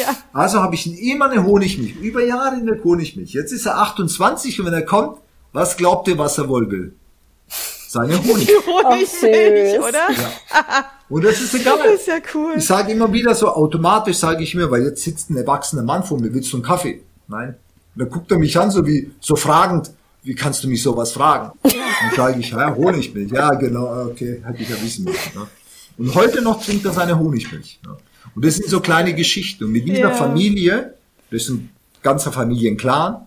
Ja. 0.00 0.16
Also 0.32 0.60
habe 0.60 0.74
ich 0.74 0.86
immer 1.02 1.30
eine 1.30 1.44
Honigmilch. 1.44 1.96
Über 1.96 2.24
Jahre 2.24 2.56
in 2.56 2.66
der 2.66 2.82
Honigmilch. 2.82 3.32
Jetzt 3.32 3.52
ist 3.52 3.66
er 3.66 3.78
28 3.78 4.58
und 4.60 4.66
wenn 4.66 4.74
er 4.74 4.82
kommt, 4.82 5.18
was 5.52 5.76
glaubt 5.76 6.08
ihr, 6.08 6.18
was 6.18 6.38
er 6.38 6.48
wohl 6.48 6.70
will? 6.70 6.94
Seine 7.88 8.16
Honig. 8.24 8.48
Honigmilch, 8.66 9.78
oder? 9.78 10.10
Ja. 10.10 10.84
Und 11.08 11.24
das 11.24 11.40
ist 11.42 11.54
egal. 11.54 11.78
Das 11.78 12.00
ist 12.00 12.06
ja 12.08 12.18
cool. 12.34 12.54
Ich 12.56 12.66
sage 12.66 12.90
immer 12.90 13.12
wieder 13.12 13.34
so 13.34 13.48
automatisch, 13.48 14.16
sage 14.16 14.42
ich 14.42 14.54
mir, 14.54 14.70
weil 14.70 14.84
jetzt 14.84 15.02
sitzt 15.02 15.30
ein 15.30 15.36
erwachsener 15.36 15.82
Mann 15.82 16.02
vor 16.02 16.18
mir, 16.18 16.32
willst 16.32 16.52
du 16.52 16.56
einen 16.56 16.64
Kaffee? 16.64 17.02
Nein. 17.28 17.56
Und 17.94 18.02
dann 18.02 18.10
guckt 18.10 18.30
er 18.30 18.38
mich 18.38 18.58
an, 18.58 18.70
so 18.70 18.86
wie, 18.86 19.10
so 19.20 19.36
fragend, 19.36 19.90
wie 20.22 20.34
kannst 20.34 20.62
du 20.64 20.68
mich 20.68 20.82
sowas 20.82 21.12
fragen? 21.12 21.52
Und 21.62 22.14
sage 22.16 22.40
ich, 22.40 22.50
ja, 22.50 22.74
Honigmilch. 22.74 23.30
Ja, 23.32 23.50
genau, 23.50 24.06
okay, 24.06 24.42
hätte 24.44 24.62
ich 24.62 24.68
ja 24.68 24.82
wissen 24.82 25.04
müssen. 25.04 25.32
Ne? 25.34 25.46
Und 25.98 26.14
heute 26.14 26.42
noch 26.42 26.64
trinkt 26.64 26.84
er 26.84 26.92
seine 26.92 27.18
Honigmilch. 27.18 27.80
Ne? 27.84 27.96
Und 28.34 28.44
das 28.44 28.56
sind 28.56 28.68
so 28.68 28.80
kleine 28.80 29.14
Geschichten. 29.14 29.64
Und 29.64 29.72
mit 29.72 29.86
dieser 29.86 30.10
ja. 30.10 30.14
Familie, 30.14 30.94
das 31.30 31.42
ist 31.42 31.50
ein 31.50 31.70
ganzer 32.02 32.32
Familienclan, 32.32 33.26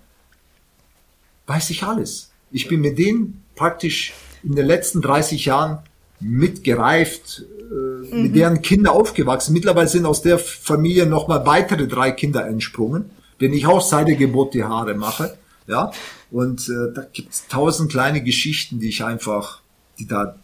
weiß 1.47 1.69
ich 1.69 1.83
alles. 1.83 2.31
Ich 2.51 2.67
bin 2.67 2.81
mit 2.81 2.97
denen 2.97 3.43
praktisch 3.55 4.13
in 4.43 4.55
den 4.55 4.65
letzten 4.65 5.01
30 5.01 5.45
Jahren 5.45 5.79
mitgereift, 6.19 7.45
äh, 7.59 8.15
mhm. 8.15 8.23
mit 8.23 8.35
deren 8.35 8.61
Kinder 8.61 8.93
aufgewachsen. 8.93 9.53
Mittlerweile 9.53 9.87
sind 9.87 10.05
aus 10.05 10.21
der 10.21 10.39
Familie 10.39 11.05
nochmal 11.05 11.45
weitere 11.45 11.87
drei 11.87 12.11
Kinder 12.11 12.47
entsprungen, 12.47 13.09
denen 13.41 13.53
ich 13.53 13.65
auch 13.65 13.81
seit 13.81 14.07
der 14.07 14.15
Geburt 14.15 14.53
die 14.53 14.63
Haare 14.63 14.95
mache. 14.95 15.37
Ja, 15.67 15.91
und 16.29 16.69
äh, 16.69 16.93
da 16.93 17.07
gibt's 17.11 17.47
tausend 17.47 17.89
kleine 17.89 18.21
Geschichten, 18.21 18.79
die 18.79 18.89
ich 18.89 19.03
einfach, 19.03 19.61
die 19.97 20.05
da 20.05 20.35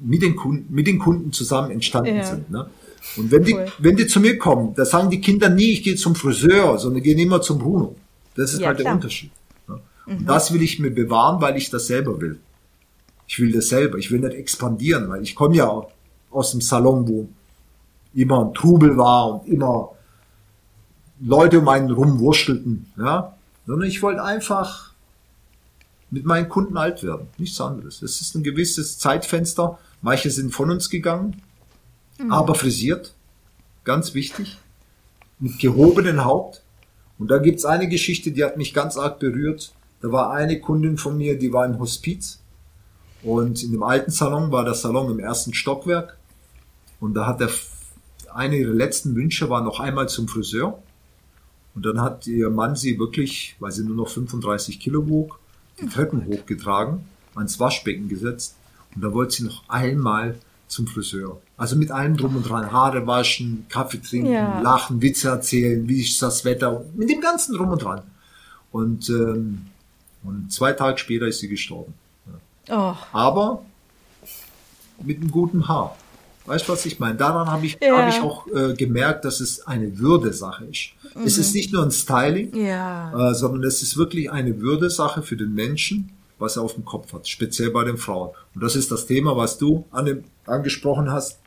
mit 0.00 0.22
den 0.22 0.36
Kunden, 0.36 0.72
mit 0.72 0.86
den 0.86 0.98
Kunden 0.98 1.32
zusammen 1.32 1.70
entstanden 1.70 2.16
ja. 2.16 2.24
sind. 2.24 2.50
Ne? 2.50 2.70
Und 3.16 3.30
wenn 3.30 3.42
die, 3.42 3.54
cool. 3.54 3.66
wenn 3.78 3.96
die 3.96 4.06
zu 4.06 4.20
mir 4.20 4.38
kommen, 4.38 4.74
da 4.74 4.84
sagen 4.84 5.10
die 5.10 5.20
Kinder 5.20 5.48
nie, 5.48 5.72
ich 5.72 5.82
gehe 5.82 5.96
zum 5.96 6.14
Friseur, 6.14 6.78
sondern 6.78 7.02
gehen 7.02 7.18
immer 7.18 7.40
zum 7.40 7.58
Bruno. 7.58 7.96
Das 8.36 8.52
ist 8.52 8.60
ja, 8.60 8.68
halt 8.68 8.78
klar. 8.78 8.84
der 8.84 8.94
Unterschied. 8.94 9.30
Ne? 9.66 9.80
Und 10.06 10.20
mhm. 10.22 10.26
das 10.26 10.52
will 10.52 10.62
ich 10.62 10.78
mir 10.78 10.90
bewahren, 10.90 11.40
weil 11.40 11.56
ich 11.56 11.70
das 11.70 11.86
selber 11.86 12.20
will. 12.20 12.38
Ich 13.26 13.38
will 13.40 13.52
das 13.52 13.68
selber. 13.68 13.98
Ich 13.98 14.10
will 14.10 14.20
nicht 14.20 14.34
expandieren, 14.34 15.08
weil 15.08 15.22
ich 15.22 15.34
komme 15.34 15.56
ja 15.56 15.86
aus 16.30 16.50
dem 16.52 16.60
Salon, 16.60 17.08
wo 17.08 17.28
immer 18.14 18.44
ein 18.44 18.54
Trubel 18.54 18.96
war 18.96 19.34
und 19.34 19.48
immer 19.48 19.90
Leute 21.20 21.60
um 21.60 21.68
einen 21.68 21.90
rumwurschtelten, 21.90 22.92
ja. 22.98 23.36
Sondern 23.66 23.88
ich 23.88 24.02
wollte 24.02 24.24
einfach 24.24 24.92
mit 26.10 26.24
meinen 26.24 26.48
Kunden 26.48 26.76
alt 26.76 27.02
werden. 27.02 27.28
Nichts 27.38 27.60
anderes. 27.60 28.02
Es 28.02 28.20
ist 28.20 28.34
ein 28.34 28.42
gewisses 28.42 28.98
Zeitfenster. 28.98 29.78
Manche 30.02 30.30
sind 30.30 30.52
von 30.52 30.70
uns 30.70 30.90
gegangen, 30.90 31.42
mhm. 32.18 32.32
aber 32.32 32.54
frisiert. 32.54 33.14
Ganz 33.84 34.14
wichtig. 34.14 34.58
Mit 35.38 35.58
gehobenen 35.58 36.24
Haupt. 36.24 36.62
Und 37.18 37.30
da 37.30 37.38
gibt's 37.38 37.64
eine 37.64 37.88
Geschichte, 37.88 38.32
die 38.32 38.44
hat 38.44 38.56
mich 38.56 38.74
ganz 38.74 38.96
arg 38.96 39.18
berührt. 39.18 39.72
Da 40.00 40.10
war 40.10 40.32
eine 40.32 40.60
Kundin 40.60 40.96
von 40.96 41.16
mir, 41.16 41.38
die 41.38 41.52
war 41.52 41.66
im 41.66 41.78
Hospiz 41.78 42.40
und 43.22 43.62
in 43.62 43.72
dem 43.72 43.82
alten 43.82 44.10
Salon 44.10 44.50
war 44.50 44.64
der 44.64 44.74
Salon 44.74 45.10
im 45.10 45.18
ersten 45.18 45.52
Stockwerk. 45.52 46.16
Und 47.00 47.14
da 47.14 47.26
hat 47.26 47.40
der, 47.40 47.50
eine 48.32 48.56
ihrer 48.56 48.72
letzten 48.72 49.14
Wünsche 49.14 49.50
war 49.50 49.62
noch 49.62 49.80
einmal 49.80 50.08
zum 50.08 50.28
Friseur. 50.28 50.82
Und 51.74 51.86
dann 51.86 52.00
hat 52.00 52.26
ihr 52.26 52.50
Mann 52.50 52.76
sie 52.76 52.98
wirklich, 52.98 53.56
weil 53.60 53.72
sie 53.72 53.84
nur 53.84 53.96
noch 53.96 54.08
35 54.08 54.80
Kilo 54.80 55.08
wog, 55.08 55.38
die 55.80 55.86
Treppen 55.86 56.26
hochgetragen, 56.26 57.04
ans 57.34 57.60
Waschbecken 57.60 58.08
gesetzt. 58.08 58.56
Und 58.94 59.02
da 59.04 59.12
wollte 59.12 59.36
sie 59.36 59.44
noch 59.44 59.62
einmal 59.68 60.36
zum 60.66 60.86
Friseur. 60.86 61.40
Also 61.56 61.76
mit 61.76 61.90
allem 61.90 62.16
drum 62.16 62.36
und 62.36 62.48
dran. 62.48 62.72
Haare 62.72 63.06
waschen, 63.06 63.66
Kaffee 63.68 63.98
trinken, 63.98 64.32
ja. 64.32 64.60
lachen, 64.60 65.02
Witze 65.02 65.28
erzählen, 65.28 65.86
wie 65.88 66.00
ist 66.00 66.20
das 66.22 66.44
Wetter, 66.44 66.84
mit 66.94 67.10
dem 67.10 67.20
ganzen 67.20 67.54
drum 67.54 67.70
und 67.70 67.82
dran. 67.82 68.02
Und, 68.72 69.08
ähm, 69.08 69.66
und 70.22 70.52
zwei 70.52 70.72
Tage 70.72 70.98
später 70.98 71.26
ist 71.26 71.40
sie 71.40 71.48
gestorben. 71.48 71.94
Oh. 72.68 72.94
Aber 73.12 73.64
mit 75.02 75.18
einem 75.18 75.30
guten 75.30 75.66
Haar. 75.66 75.96
Weißt 76.50 76.66
du, 76.66 76.72
was 76.72 76.84
ich 76.84 76.98
meine? 76.98 77.14
Daran 77.14 77.48
habe 77.48 77.64
ich, 77.64 77.78
ja. 77.80 77.96
hab 77.96 78.08
ich 78.08 78.20
auch 78.20 78.44
äh, 78.48 78.74
gemerkt, 78.74 79.24
dass 79.24 79.38
es 79.38 79.68
eine 79.68 80.00
Würdesache 80.00 80.64
ist. 80.64 80.90
Mhm. 81.14 81.22
Es 81.24 81.38
ist 81.38 81.54
nicht 81.54 81.72
nur 81.72 81.84
ein 81.84 81.92
Styling, 81.92 82.52
ja. 82.56 83.30
äh, 83.30 83.34
sondern 83.34 83.62
es 83.62 83.82
ist 83.82 83.96
wirklich 83.96 84.32
eine 84.32 84.60
Würdesache 84.60 85.22
für 85.22 85.36
den 85.36 85.54
Menschen, 85.54 86.10
was 86.40 86.56
er 86.56 86.64
auf 86.64 86.74
dem 86.74 86.84
Kopf 86.84 87.12
hat, 87.12 87.28
speziell 87.28 87.70
bei 87.70 87.84
den 87.84 87.98
Frauen. 87.98 88.30
Und 88.52 88.64
das 88.64 88.74
ist 88.74 88.90
das 88.90 89.06
Thema, 89.06 89.36
was 89.36 89.58
du 89.58 89.84
an 89.92 90.06
dem, 90.06 90.24
angesprochen 90.44 91.12
hast. 91.12 91.38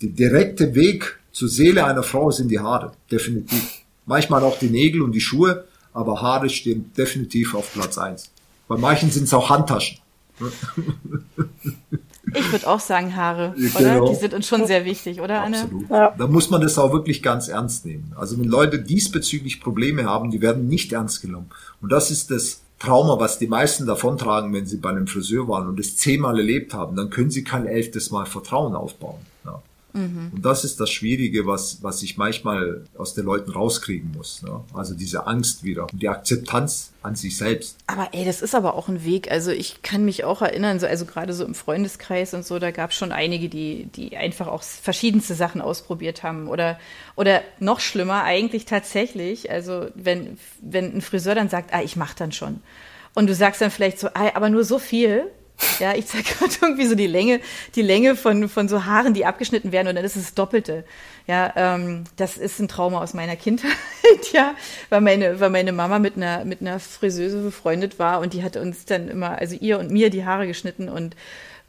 Der 0.00 0.10
direkte 0.10 0.76
Weg 0.76 1.18
zur 1.32 1.48
Seele 1.48 1.84
einer 1.84 2.04
Frau 2.04 2.30
sind 2.30 2.52
die 2.52 2.60
Haare, 2.60 2.92
definitiv. 3.10 3.82
Manchmal 4.06 4.44
auch 4.44 4.60
die 4.60 4.70
Nägel 4.70 5.02
und 5.02 5.10
die 5.10 5.20
Schuhe, 5.20 5.64
aber 5.92 6.22
Haare 6.22 6.50
stehen 6.50 6.92
definitiv 6.96 7.56
auf 7.56 7.72
Platz 7.72 7.98
eins. 7.98 8.30
Bei 8.68 8.76
manchen 8.76 9.10
sind 9.10 9.24
es 9.24 9.34
auch 9.34 9.50
Handtaschen. 9.50 9.98
Ich 12.34 12.52
würde 12.52 12.68
auch 12.68 12.80
sagen 12.80 13.16
Haare, 13.16 13.54
oder? 13.76 13.94
Genau. 13.94 14.08
Die 14.08 14.14
sind 14.14 14.34
uns 14.34 14.46
schon 14.46 14.66
sehr 14.66 14.84
wichtig, 14.84 15.20
oder 15.20 15.42
Anne? 15.42 15.62
Absolut. 15.62 15.90
Ja. 15.90 16.14
Da 16.16 16.26
muss 16.26 16.50
man 16.50 16.60
das 16.60 16.78
auch 16.78 16.92
wirklich 16.92 17.22
ganz 17.22 17.48
ernst 17.48 17.86
nehmen. 17.86 18.12
Also 18.16 18.38
wenn 18.38 18.44
Leute 18.44 18.78
diesbezüglich 18.78 19.60
Probleme 19.60 20.04
haben, 20.04 20.30
die 20.30 20.40
werden 20.40 20.68
nicht 20.68 20.92
ernst 20.92 21.22
genommen. 21.22 21.50
Und 21.80 21.92
das 21.92 22.10
ist 22.10 22.30
das 22.30 22.62
Trauma, 22.78 23.18
was 23.20 23.38
die 23.38 23.46
meisten 23.46 23.86
davontragen, 23.86 24.52
wenn 24.54 24.66
sie 24.66 24.78
bei 24.78 24.90
einem 24.90 25.06
Friseur 25.06 25.46
waren 25.48 25.68
und 25.68 25.78
es 25.78 25.96
zehnmal 25.96 26.38
erlebt 26.38 26.72
haben. 26.72 26.96
Dann 26.96 27.10
können 27.10 27.30
sie 27.30 27.44
kein 27.44 27.66
elftes 27.66 28.10
Mal 28.10 28.26
Vertrauen 28.26 28.74
aufbauen. 28.74 29.18
Mhm. 29.92 30.30
Und 30.34 30.44
das 30.44 30.64
ist 30.64 30.80
das 30.80 30.90
Schwierige, 30.90 31.46
was, 31.46 31.82
was 31.82 32.02
ich 32.02 32.16
manchmal 32.16 32.84
aus 32.96 33.14
den 33.14 33.24
Leuten 33.24 33.50
rauskriegen 33.50 34.12
muss. 34.16 34.42
Ne? 34.42 34.60
Also 34.74 34.94
diese 34.94 35.26
Angst 35.26 35.64
wieder 35.64 35.86
und 35.90 36.00
die 36.00 36.08
Akzeptanz 36.08 36.92
an 37.02 37.14
sich 37.14 37.36
selbst. 37.36 37.76
Aber 37.86 38.08
ey, 38.12 38.24
das 38.24 38.42
ist 38.42 38.54
aber 38.54 38.74
auch 38.74 38.88
ein 38.88 39.04
Weg. 39.04 39.30
Also 39.30 39.50
ich 39.50 39.82
kann 39.82 40.04
mich 40.04 40.24
auch 40.24 40.42
erinnern, 40.42 40.78
so, 40.78 40.86
also 40.86 41.06
gerade 41.06 41.32
so 41.32 41.44
im 41.44 41.54
Freundeskreis 41.54 42.34
und 42.34 42.44
so, 42.44 42.58
da 42.58 42.70
gab 42.70 42.90
es 42.90 42.96
schon 42.96 43.12
einige, 43.12 43.48
die, 43.48 43.86
die 43.86 44.16
einfach 44.16 44.46
auch 44.46 44.62
verschiedenste 44.62 45.34
Sachen 45.34 45.60
ausprobiert 45.60 46.22
haben. 46.22 46.48
Oder, 46.48 46.78
oder 47.16 47.42
noch 47.58 47.80
schlimmer, 47.80 48.24
eigentlich 48.24 48.64
tatsächlich, 48.64 49.50
also 49.50 49.88
wenn, 49.94 50.38
wenn 50.60 50.96
ein 50.96 51.00
Friseur 51.00 51.34
dann 51.34 51.48
sagt, 51.48 51.72
ah, 51.72 51.82
ich 51.82 51.96
mach 51.96 52.14
dann 52.14 52.32
schon. 52.32 52.60
Und 53.14 53.28
du 53.28 53.34
sagst 53.34 53.60
dann 53.60 53.70
vielleicht 53.70 53.98
so, 53.98 54.08
ah, 54.08 54.30
aber 54.34 54.50
nur 54.50 54.64
so 54.64 54.78
viel, 54.78 55.30
ja, 55.78 55.94
ich 55.94 56.06
zeige 56.06 56.24
gerade 56.24 56.52
irgendwie 56.60 56.86
so 56.86 56.94
die 56.94 57.06
Länge, 57.06 57.40
die 57.74 57.82
Länge 57.82 58.16
von, 58.16 58.48
von 58.48 58.68
so 58.68 58.84
Haaren, 58.84 59.14
die 59.14 59.26
abgeschnitten 59.26 59.72
werden 59.72 59.88
und 59.88 59.94
dann 59.94 60.04
ist 60.04 60.16
es 60.16 60.24
das 60.24 60.34
Doppelte. 60.34 60.84
Ja, 61.26 61.52
ähm, 61.56 62.04
das 62.16 62.36
ist 62.36 62.58
ein 62.58 62.68
Trauma 62.68 63.00
aus 63.00 63.14
meiner 63.14 63.36
Kindheit, 63.36 63.70
ja, 64.32 64.54
weil 64.88 65.00
meine, 65.00 65.38
weil 65.38 65.50
meine 65.50 65.72
Mama 65.72 65.98
mit 65.98 66.16
einer, 66.16 66.44
mit 66.44 66.60
einer 66.60 66.80
Friseuse 66.80 67.42
befreundet 67.42 67.98
war 67.98 68.20
und 68.20 68.32
die 68.32 68.42
hat 68.42 68.56
uns 68.56 68.84
dann 68.84 69.08
immer, 69.08 69.38
also 69.38 69.56
ihr 69.60 69.78
und 69.78 69.90
mir 69.90 70.10
die 70.10 70.24
Haare 70.24 70.46
geschnitten 70.46 70.88
und 70.88 71.14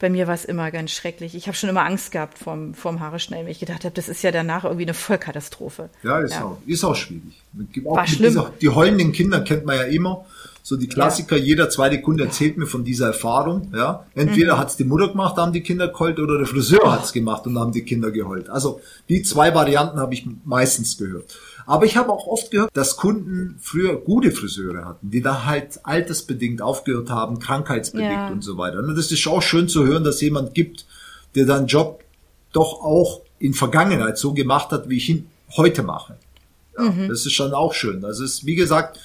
bei 0.02 0.10
mir 0.10 0.26
war 0.26 0.34
es 0.34 0.46
immer 0.46 0.72
ganz 0.72 0.92
schrecklich. 0.92 1.36
Ich 1.36 1.46
habe 1.46 1.56
schon 1.56 1.70
immer 1.70 1.86
Angst 1.86 2.12
gehabt 2.12 2.40
vom, 2.40 2.74
vom 2.74 3.02
Haare 3.02 3.20
schneiden, 3.20 3.46
weil 3.46 3.52
ich 3.52 3.60
gedacht 3.60 3.86
habe, 3.86 3.94
das 3.94 4.10
ist 4.10 4.24
ja 4.24 4.32
danach 4.32 4.64
irgendwie 4.64 4.86
eine 4.86 4.96
Vollkatastrophe. 4.96 5.92
Ja, 6.02 6.20
ist, 6.20 6.34
ja. 6.34 6.46
Auch, 6.46 6.58
ist 6.66 6.84
auch 6.84 6.96
schwierig. 6.96 7.40
Auch 7.86 7.98
war 7.98 8.08
schlimm. 8.08 8.32
Dieser, 8.32 8.52
die 8.60 8.70
heulenden 8.70 9.12
Kinder 9.12 9.42
kennt 9.42 9.64
man 9.66 9.76
ja 9.76 9.84
immer. 9.84 10.26
So 10.64 10.78
die 10.78 10.88
Klassiker, 10.88 11.38
ja. 11.38 11.44
jeder 11.44 11.70
zweite 11.70 12.02
Kunde 12.02 12.26
erzählt 12.26 12.58
mir 12.58 12.68
von 12.68 12.84
dieser 12.84 13.08
Erfahrung. 13.08 13.72
Ja, 13.74 14.06
Entweder 14.14 14.56
mhm. 14.56 14.60
hat's 14.60 14.78
die 14.78 14.84
Mutter 14.84 15.10
gemacht, 15.10 15.38
da 15.38 15.44
haben 15.44 15.54
die 15.54 15.62
Kinder 15.62 15.88
geheult, 15.88 16.20
oder 16.20 16.38
der 16.38 16.48
Friseur 16.48 16.92
hat's 16.92 17.14
gemacht 17.14 17.48
und 17.48 17.56
da 17.56 17.62
haben 17.62 17.72
die 17.72 17.84
Kinder 17.84 18.12
geheult. 18.12 18.50
Also 18.50 18.80
die 19.10 19.24
zwei 19.24 19.56
Varianten 19.56 20.00
habe 20.00 20.14
ich 20.14 20.28
meistens 20.46 20.98
gehört. 20.98 21.36
Aber 21.66 21.86
ich 21.86 21.98
habe 21.98 22.12
auch 22.12 22.28
oft 22.28 22.52
gehört, 22.52 22.72
dass 22.74 22.98
Kunden 22.98 23.58
früher 23.62 23.96
gute 23.96 24.32
Friseure 24.32 24.86
hatten, 24.86 25.10
die 25.10 25.22
da 25.22 25.46
halt 25.46 25.80
altersbedingt 25.84 26.62
aufgehört 26.62 27.10
haben, 27.10 27.40
krankheitsbedingt 27.40 28.12
ja. 28.12 28.30
und 28.30 28.44
so 28.44 28.58
weiter. 28.58 28.80
Und 28.80 28.96
das 28.96 29.12
ist 29.12 29.28
auch 29.28 29.42
schön 29.42 29.68
zu 29.68 29.86
hören, 29.86 30.04
dass 30.04 30.22
jemand 30.22 30.54
gibt, 30.54 30.86
der 31.36 31.46
seinen 31.46 31.68
Job 31.68 32.04
doch 32.52 32.82
auch 32.82 33.22
in 33.40 33.54
Vergangenheit 33.54 34.18
so 34.18 34.34
gemacht 34.34 34.72
hat, 34.72 34.90
wie 34.90 34.98
ich 34.98 35.10
ihn 35.10 35.28
heute 35.56 35.84
mache. 35.84 36.18
Ja, 36.78 36.84
mhm. 36.84 37.10
Das 37.10 37.26
ist 37.26 37.34
schon 37.34 37.54
auch 37.54 37.74
schön. 37.74 38.02
Das 38.02 38.20
ist, 38.20 38.46
wie 38.46 38.56
gesagt, 38.56 39.00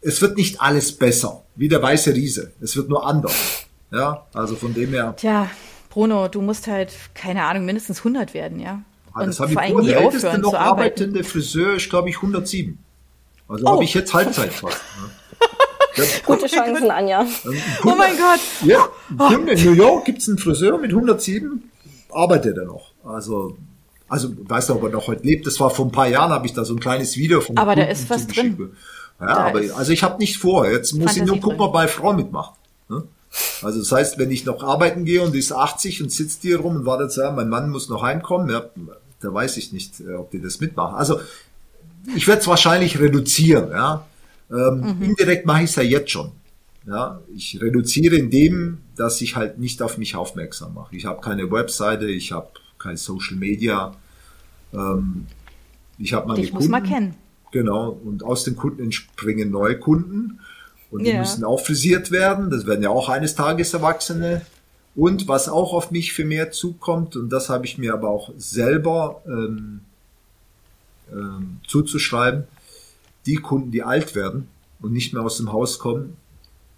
es 0.00 0.22
wird 0.22 0.36
nicht 0.36 0.60
alles 0.60 0.92
besser, 0.92 1.44
wie 1.56 1.68
der 1.68 1.82
weiße 1.82 2.14
Riese. 2.14 2.52
Es 2.60 2.76
wird 2.76 2.88
nur 2.88 3.06
anders. 3.06 3.66
Ja, 3.90 4.26
also 4.34 4.54
von 4.54 4.74
dem 4.74 4.90
her. 4.90 5.14
Tja, 5.16 5.50
Bruno, 5.90 6.28
du 6.28 6.42
musst 6.42 6.66
halt, 6.66 6.92
keine 7.14 7.44
Ahnung, 7.44 7.64
mindestens 7.64 7.98
100 7.98 8.34
werden, 8.34 8.60
ja. 8.60 8.82
Ah, 9.14 9.24
das 9.24 9.40
habe 9.40 9.52
ich 9.52 9.72
vor. 9.72 9.82
Der 9.82 10.00
älteste 10.00 10.38
noch 10.38 10.54
arbeitende 10.54 11.24
Friseur 11.24 11.74
ist, 11.74 11.88
glaube 11.88 12.10
ich, 12.10 12.16
107. 12.16 12.78
Also 13.48 13.66
oh. 13.66 13.70
habe 13.70 13.84
ich 13.84 13.94
jetzt 13.94 14.12
Halbzeit 14.12 14.52
fast. 14.52 14.80
Ne? 15.96 16.04
Gute 16.26 16.46
Chancen, 16.46 16.90
Anja. 16.90 17.26
Oh 17.84 17.94
mein 17.96 18.12
Gott. 18.16 18.40
Ja, 18.62 18.88
in 19.30 19.44
New 19.44 19.72
York 19.72 20.04
gibt's 20.04 20.28
einen 20.28 20.38
Friseur 20.38 20.78
mit 20.78 20.90
107, 20.90 21.70
arbeitet 22.12 22.56
er 22.58 22.66
noch. 22.66 22.92
Also, 23.04 23.56
also 24.08 24.28
weiß 24.36 24.68
nicht, 24.68 24.76
ob 24.76 24.84
er 24.84 24.90
noch 24.90 25.08
heute 25.08 25.26
lebt. 25.26 25.46
Das 25.46 25.58
war 25.58 25.70
vor 25.70 25.86
ein 25.86 25.92
paar 25.92 26.06
Jahren, 26.06 26.30
habe 26.30 26.46
ich 26.46 26.52
da 26.52 26.64
so 26.64 26.74
ein 26.74 26.80
kleines 26.80 27.16
Video 27.16 27.40
von 27.40 27.56
Aber 27.56 27.74
da 27.74 27.84
ist 27.84 28.08
was 28.10 28.26
drin. 28.26 28.70
Ja, 29.20 29.26
aber 29.48 29.60
also 29.76 29.92
ich 29.92 30.02
habe 30.02 30.18
nicht 30.18 30.36
vor. 30.38 30.68
Jetzt 30.68 30.92
muss 30.94 31.16
ich 31.16 31.24
nur 31.24 31.40
gucken, 31.40 31.60
ob 31.60 31.74
meine 31.74 31.88
Frau 31.88 32.12
mitmacht. 32.12 32.54
Ne? 32.88 33.02
Also 33.62 33.80
das 33.80 33.90
heißt, 33.90 34.18
wenn 34.18 34.30
ich 34.30 34.44
noch 34.44 34.62
arbeiten 34.62 35.04
gehe 35.04 35.22
und 35.22 35.32
die 35.34 35.38
ist 35.40 35.52
80 35.52 36.02
und 36.02 36.12
sitzt 36.12 36.42
hier 36.42 36.60
rum 36.60 36.76
und 36.76 36.86
wartet, 36.86 37.14
ja, 37.16 37.30
mein 37.32 37.48
Mann 37.48 37.70
muss 37.70 37.88
noch 37.88 38.02
heimkommen, 38.02 38.48
ja, 38.50 38.64
da 39.20 39.34
weiß 39.34 39.56
ich 39.56 39.72
nicht, 39.72 40.00
äh, 40.00 40.14
ob 40.14 40.30
die 40.30 40.40
das 40.40 40.60
mitmachen. 40.60 40.94
Also 40.94 41.20
ich 42.14 42.26
werde 42.28 42.40
es 42.40 42.46
wahrscheinlich 42.46 43.00
reduzieren. 43.00 43.70
Ja? 43.70 44.06
Ähm, 44.50 44.96
Mhm. 44.98 45.02
Indirekt 45.02 45.44
mache 45.46 45.64
ich 45.64 45.70
es 45.70 45.76
ja 45.76 45.82
jetzt 45.82 46.10
schon. 46.10 46.30
Ja, 46.86 47.20
ich 47.36 47.60
reduziere 47.60 48.16
in 48.16 48.30
dem, 48.30 48.78
dass 48.96 49.20
ich 49.20 49.36
halt 49.36 49.58
nicht 49.58 49.82
auf 49.82 49.98
mich 49.98 50.16
aufmerksam 50.16 50.72
mache. 50.72 50.96
Ich 50.96 51.04
habe 51.04 51.20
keine 51.20 51.50
Webseite, 51.50 52.06
ich 52.06 52.32
habe 52.32 52.48
kein 52.78 52.96
Social 52.96 53.36
Media. 53.36 53.94
Ähm, 54.72 55.26
ich 55.98 56.14
habe 56.14 56.28
meine 56.28 56.40
Dich 56.40 56.52
muss 56.54 56.68
man 56.68 56.82
kennen. 56.84 57.14
Genau. 57.52 57.90
Und 57.90 58.22
aus 58.22 58.44
den 58.44 58.56
Kunden 58.56 58.82
entspringen 58.82 59.50
neue 59.50 59.78
Kunden. 59.78 60.40
Und 60.90 61.04
die 61.04 61.10
Ja. 61.10 61.18
müssen 61.20 61.44
auch 61.44 61.60
frisiert 61.60 62.10
werden. 62.10 62.50
Das 62.50 62.66
werden 62.66 62.82
ja 62.82 62.90
auch 62.90 63.08
eines 63.08 63.34
Tages 63.34 63.74
Erwachsene. 63.74 64.42
Und 64.96 65.28
was 65.28 65.48
auch 65.48 65.72
auf 65.72 65.90
mich 65.90 66.12
für 66.12 66.24
mehr 66.24 66.50
zukommt, 66.50 67.14
und 67.16 67.30
das 67.30 67.48
habe 67.50 67.66
ich 67.66 67.78
mir 67.78 67.92
aber 67.94 68.08
auch 68.08 68.32
selber 68.36 69.22
ähm, 69.26 69.80
ähm, 71.12 71.60
zuzuschreiben, 71.66 72.44
die 73.26 73.36
Kunden, 73.36 73.70
die 73.70 73.82
alt 73.82 74.14
werden 74.14 74.48
und 74.80 74.92
nicht 74.92 75.12
mehr 75.12 75.22
aus 75.22 75.36
dem 75.36 75.52
Haus 75.52 75.78
kommen, 75.78 76.16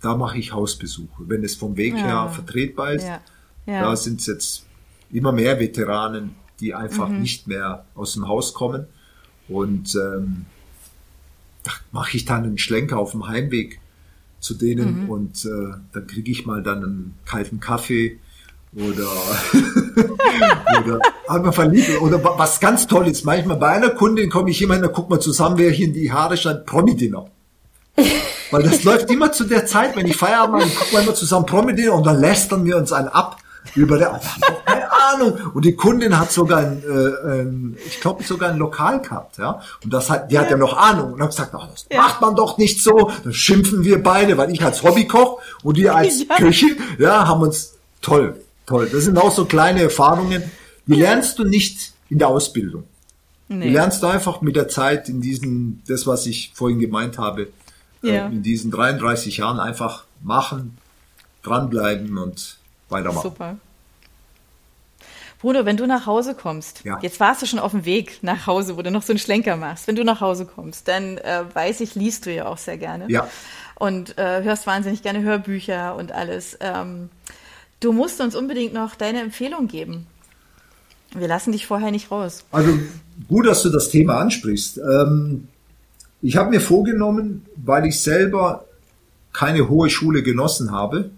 da 0.03 0.17
mache 0.17 0.39
ich 0.39 0.53
Hausbesuche. 0.53 1.25
Wenn 1.29 1.45
es 1.45 1.55
vom 1.57 1.77
Weg 1.77 1.95
Ja. 1.95 2.05
her 2.27 2.31
vertretbar 2.31 2.93
ist, 2.95 3.07
Ja. 3.07 3.21
da 3.67 3.97
sind 3.97 4.21
es 4.21 4.27
jetzt 4.27 4.67
immer 5.13 5.33
mehr 5.33 5.59
Veteranen, 5.61 6.35
die 6.61 6.75
einfach 6.75 7.09
Mhm. 7.09 7.21
nicht 7.23 7.47
mehr 7.47 7.85
aus 7.95 8.15
dem 8.15 8.27
Haus 8.29 8.55
kommen. 8.55 8.87
Und 9.49 9.95
ähm, 9.97 10.47
mache 11.93 12.17
ich 12.17 12.25
dann 12.25 12.45
einen 12.45 12.59
Schlenker 12.59 12.99
auf 12.99 13.13
dem 13.13 13.27
Heimweg 13.29 13.81
zu 14.41 14.55
denen 14.55 15.05
Mhm. 15.05 15.11
und 15.11 15.45
äh, 15.45 15.75
dann 15.93 16.07
kriege 16.07 16.31
ich 16.31 16.47
mal 16.47 16.63
dann 16.63 16.79
einen 16.83 17.15
kalten 17.27 17.61
Kaffee 17.61 18.19
oder 18.75 19.09
oder 20.85 21.01
einfach 21.29 21.55
verliebt 21.55 22.01
oder 22.01 22.23
wa- 22.23 22.35
was 22.39 22.61
ganz 22.61 22.87
toll 22.87 23.07
ist. 23.09 23.25
Manchmal 23.25 23.57
bei 23.57 23.69
einer 23.69 23.91
Kundin 23.91 24.31
komme 24.31 24.51
ich 24.51 24.63
immer 24.63 24.75
hin, 24.75 24.83
da 24.83 24.89
guck 24.89 25.11
mal 25.11 25.21
zusammen, 25.21 25.59
wer 25.59 25.71
hier 25.71 25.87
in 25.89 25.93
die 25.93 26.11
Haare 26.13 26.37
scheint, 26.37 26.67
Promi-Dinner. 26.67 27.27
Weil 28.51 28.63
das 28.63 28.85
läuft 28.85 29.11
immer 29.11 29.33
zu 29.33 29.45
der 29.45 29.67
Zeit, 29.67 29.97
wenn 29.97 30.07
ich 30.07 30.17
Feierabend 30.17 30.59
mache, 30.59 30.69
gucken 30.75 30.93
wir 30.93 31.03
immer 31.03 31.15
zusammen 31.15 31.47
Promi-Dinner 31.47 31.95
und 31.95 32.07
dann 32.07 32.21
lästern 32.21 32.65
wir 32.65 32.77
uns 32.77 32.93
einen 32.93 33.09
ab 33.09 33.37
über 33.75 33.99
der, 33.99 34.21
keine 34.65 34.91
Ahnung. 34.93 35.39
Und 35.55 35.65
die 35.65 35.75
Kundin 35.75 36.19
hat 36.19 36.31
sogar 36.33 36.61
ein, 36.61 36.83
äh, 36.83 37.41
ein 37.43 37.77
ich 37.87 38.01
glaube 38.01 38.23
sogar 38.25 38.51
ein 38.51 38.59
Lokal 38.59 39.01
gehabt, 39.03 39.39
ja. 39.39 39.61
Und 39.85 39.93
das 39.93 40.09
hat, 40.11 40.31
die 40.31 40.39
hat 40.39 40.51
ja 40.51 40.57
noch 40.57 40.77
Ahnung 40.77 41.13
und 41.15 41.23
hat 41.23 41.31
gesagt, 41.31 41.55
ach, 41.55 41.69
das 41.71 41.87
macht 41.95 42.21
man 42.21 42.35
doch 42.37 42.59
nicht 42.59 42.83
so. 42.83 43.11
Dann 43.25 43.33
schimpfen 43.33 43.85
wir 43.85 44.03
beide, 44.03 44.37
weil 44.39 44.51
ich 44.51 44.63
als 44.65 44.83
Hobbykoch 44.83 45.41
und 45.63 45.77
die 45.77 45.89
als 45.89 46.25
Ja. 46.29 46.37
Köchin, 46.37 46.77
ja, 46.99 47.27
haben 47.27 47.43
uns 47.43 47.75
toll, 48.03 48.41
toll. 48.67 48.89
Das 48.93 49.05
sind 49.05 49.19
auch 49.19 49.33
so 49.35 49.45
kleine 49.45 49.83
Erfahrungen, 49.83 50.43
die 50.87 50.95
lernst 50.95 51.39
du 51.39 51.45
nicht 51.45 51.93
in 52.09 52.19
der 52.19 52.29
Ausbildung. 52.29 52.85
Die 53.49 53.55
Nee. 53.57 53.71
lernst 53.71 54.03
du 54.03 54.07
einfach 54.07 54.41
mit 54.43 54.55
der 54.57 54.69
Zeit 54.69 55.09
in 55.09 55.21
diesen, 55.21 55.83
das, 55.89 56.07
was 56.07 56.27
ich 56.27 56.53
vorhin 56.55 56.79
gemeint 56.79 57.19
habe, 57.19 57.49
Ja. 58.03 58.27
äh, 58.29 58.33
in 58.33 58.43
diesen 58.43 58.71
33 58.71 59.39
Jahren 59.39 59.59
einfach 59.61 60.05
machen, 60.23 60.79
dranbleiben 61.43 62.17
und 62.19 62.59
weitermachen. 62.91 63.23
Super. 63.23 63.57
Bruno, 65.41 65.65
wenn 65.65 65.79
du 65.79 65.87
nach 65.87 66.05
Hause 66.05 66.35
kommst, 66.35 66.85
Ja. 66.85 66.99
jetzt 67.01 67.19
warst 67.19 67.41
du 67.41 67.47
schon 67.47 67.59
auf 67.59 67.71
dem 67.71 67.87
Weg 67.87 68.19
nach 68.23 68.47
Hause, 68.47 68.77
wo 68.77 68.83
du 68.83 68.91
noch 68.91 69.03
so 69.03 69.13
einen 69.13 69.19
Schlenker 69.19 69.57
machst. 69.57 69.89
Wenn 69.89 69.97
du 69.97 70.05
nach 70.05 70.21
Hause 70.21 70.45
kommst, 70.45 70.87
dann 70.87 71.17
äh, 71.19 71.45
weiß 71.53 71.81
ich, 71.81 71.95
liest 71.95 72.27
du 72.27 72.35
ja 72.35 72.45
auch 72.47 72.59
sehr 72.59 72.77
gerne. 72.77 73.07
Ja. 73.09 73.27
Und 73.77 74.19
äh, 74.19 74.43
hörst 74.43 74.67
wahnsinnig 74.67 75.03
gerne 75.03 75.23
Hörbücher 75.23 75.97
und 75.97 76.13
alles. 76.13 76.59
Ähm, 76.61 77.09
du 77.81 77.93
musst 77.93 78.21
uns 78.21 78.37
unbedingt 78.37 78.75
noch 78.75 78.95
deine 78.97 79.23
Empfehlung 79.23 79.67
geben. 79.67 80.07
Wir 81.15 81.27
lassen 81.27 81.53
dich 81.53 81.67
vorher 81.67 81.91
nicht 81.91 82.11
raus. 82.11 82.45
Also 82.53 82.79
gut, 83.27 83.47
dass 83.47 83.63
du 83.63 83.71
das 83.71 83.89
Thema 83.89 84.19
ansprichst. 84.19 84.77
Ähm, 84.79 85.49
ich 86.21 86.37
habe 86.37 86.51
mir 86.51 86.61
vorgenommen, 86.61 87.47
weil 87.57 87.87
ich 87.87 88.01
selber 88.03 88.67
keine 89.33 89.71
hohe 89.71 89.89
Schule 89.89 90.23
genossen 90.23 90.71
habe, 90.71 91.11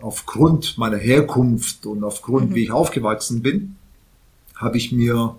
aufgrund 0.00 0.78
meiner 0.78 0.96
Herkunft 0.96 1.86
und 1.86 2.04
aufgrund, 2.04 2.54
wie 2.54 2.64
ich 2.64 2.70
aufgewachsen 2.70 3.42
bin, 3.42 3.76
habe 4.56 4.76
ich 4.76 4.92
mir 4.92 5.36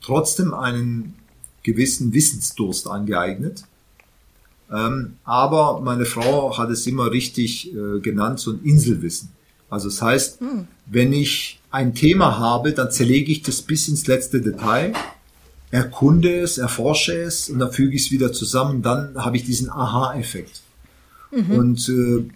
trotzdem 0.00 0.54
einen 0.54 1.14
gewissen 1.62 2.12
Wissensdurst 2.12 2.88
angeeignet. 2.88 3.64
Ähm, 4.70 5.16
aber 5.24 5.80
meine 5.80 6.04
Frau 6.04 6.56
hat 6.56 6.70
es 6.70 6.86
immer 6.86 7.10
richtig 7.10 7.72
äh, 7.74 8.00
genannt, 8.00 8.40
so 8.40 8.52
ein 8.52 8.60
Inselwissen. 8.64 9.30
Also 9.70 9.88
das 9.88 10.00
heißt, 10.00 10.38
wenn 10.86 11.12
ich 11.12 11.60
ein 11.70 11.94
Thema 11.94 12.38
habe, 12.38 12.72
dann 12.72 12.90
zerlege 12.90 13.32
ich 13.32 13.42
das 13.42 13.62
bis 13.62 13.88
ins 13.88 14.06
letzte 14.06 14.40
Detail, 14.40 14.92
erkunde 15.70 16.38
es, 16.38 16.58
erforsche 16.58 17.14
es 17.14 17.50
und 17.50 17.58
dann 17.58 17.72
füge 17.72 17.96
ich 17.96 18.02
es 18.06 18.10
wieder 18.12 18.32
zusammen. 18.32 18.82
Dann 18.82 19.16
habe 19.16 19.36
ich 19.36 19.44
diesen 19.44 19.70
Aha-Effekt. 19.70 20.60
Und 21.56 21.88
äh, 21.88 22.28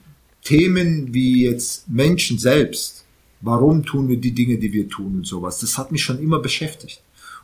Themen 0.48 1.12
wie 1.12 1.44
jetzt 1.44 1.90
Menschen 1.90 2.38
selbst, 2.38 3.04
warum 3.42 3.84
tun 3.84 4.08
wir 4.08 4.16
die 4.16 4.32
Dinge, 4.32 4.56
die 4.56 4.72
wir 4.72 4.88
tun 4.88 5.16
und 5.16 5.26
sowas, 5.26 5.60
das 5.60 5.76
hat 5.76 5.92
mich 5.92 6.02
schon 6.02 6.18
immer 6.20 6.38
beschäftigt. 6.38 7.02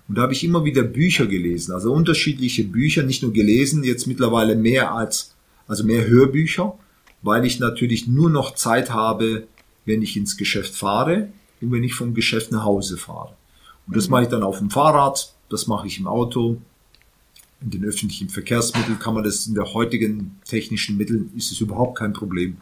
Und 0.08 0.16
da 0.16 0.22
habe 0.22 0.32
ich 0.32 0.42
immer 0.42 0.64
wieder 0.64 0.82
Bücher 0.82 1.26
gelesen, 1.26 1.72
also 1.72 1.92
unterschiedliche 1.92 2.64
Bücher, 2.64 3.02
nicht 3.02 3.22
nur 3.22 3.34
gelesen, 3.34 3.84
jetzt 3.84 4.06
mittlerweile 4.06 4.56
mehr 4.56 4.94
als, 4.94 5.34
also 5.66 5.84
mehr 5.84 6.06
Hörbücher, 6.06 6.78
weil 7.20 7.44
ich 7.44 7.60
natürlich 7.60 8.06
nur 8.06 8.30
noch 8.30 8.54
Zeit 8.54 8.88
habe, 8.88 9.48
wenn 9.84 10.00
ich 10.00 10.16
ins 10.16 10.38
Geschäft 10.38 10.74
fahre 10.74 11.28
und 11.60 11.72
wenn 11.72 11.84
ich 11.84 11.92
vom 11.92 12.14
Geschäft 12.14 12.52
nach 12.52 12.64
Hause 12.64 12.96
fahre. 12.96 13.34
Und 13.86 13.98
das 13.98 14.08
mache 14.08 14.22
ich 14.22 14.28
dann 14.28 14.42
auf 14.42 14.60
dem 14.60 14.70
Fahrrad, 14.70 15.34
das 15.50 15.66
mache 15.66 15.88
ich 15.88 15.98
im 15.98 16.06
Auto, 16.06 16.56
in 17.60 17.70
den 17.70 17.84
öffentlichen 17.84 18.30
Verkehrsmitteln 18.30 18.98
kann 18.98 19.12
man 19.12 19.24
das 19.24 19.46
in 19.46 19.54
der 19.54 19.74
heutigen 19.74 20.40
technischen 20.48 20.96
Mitteln 20.96 21.30
ist 21.36 21.52
es 21.52 21.60
überhaupt 21.60 21.98
kein 21.98 22.14
Problem. 22.14 22.56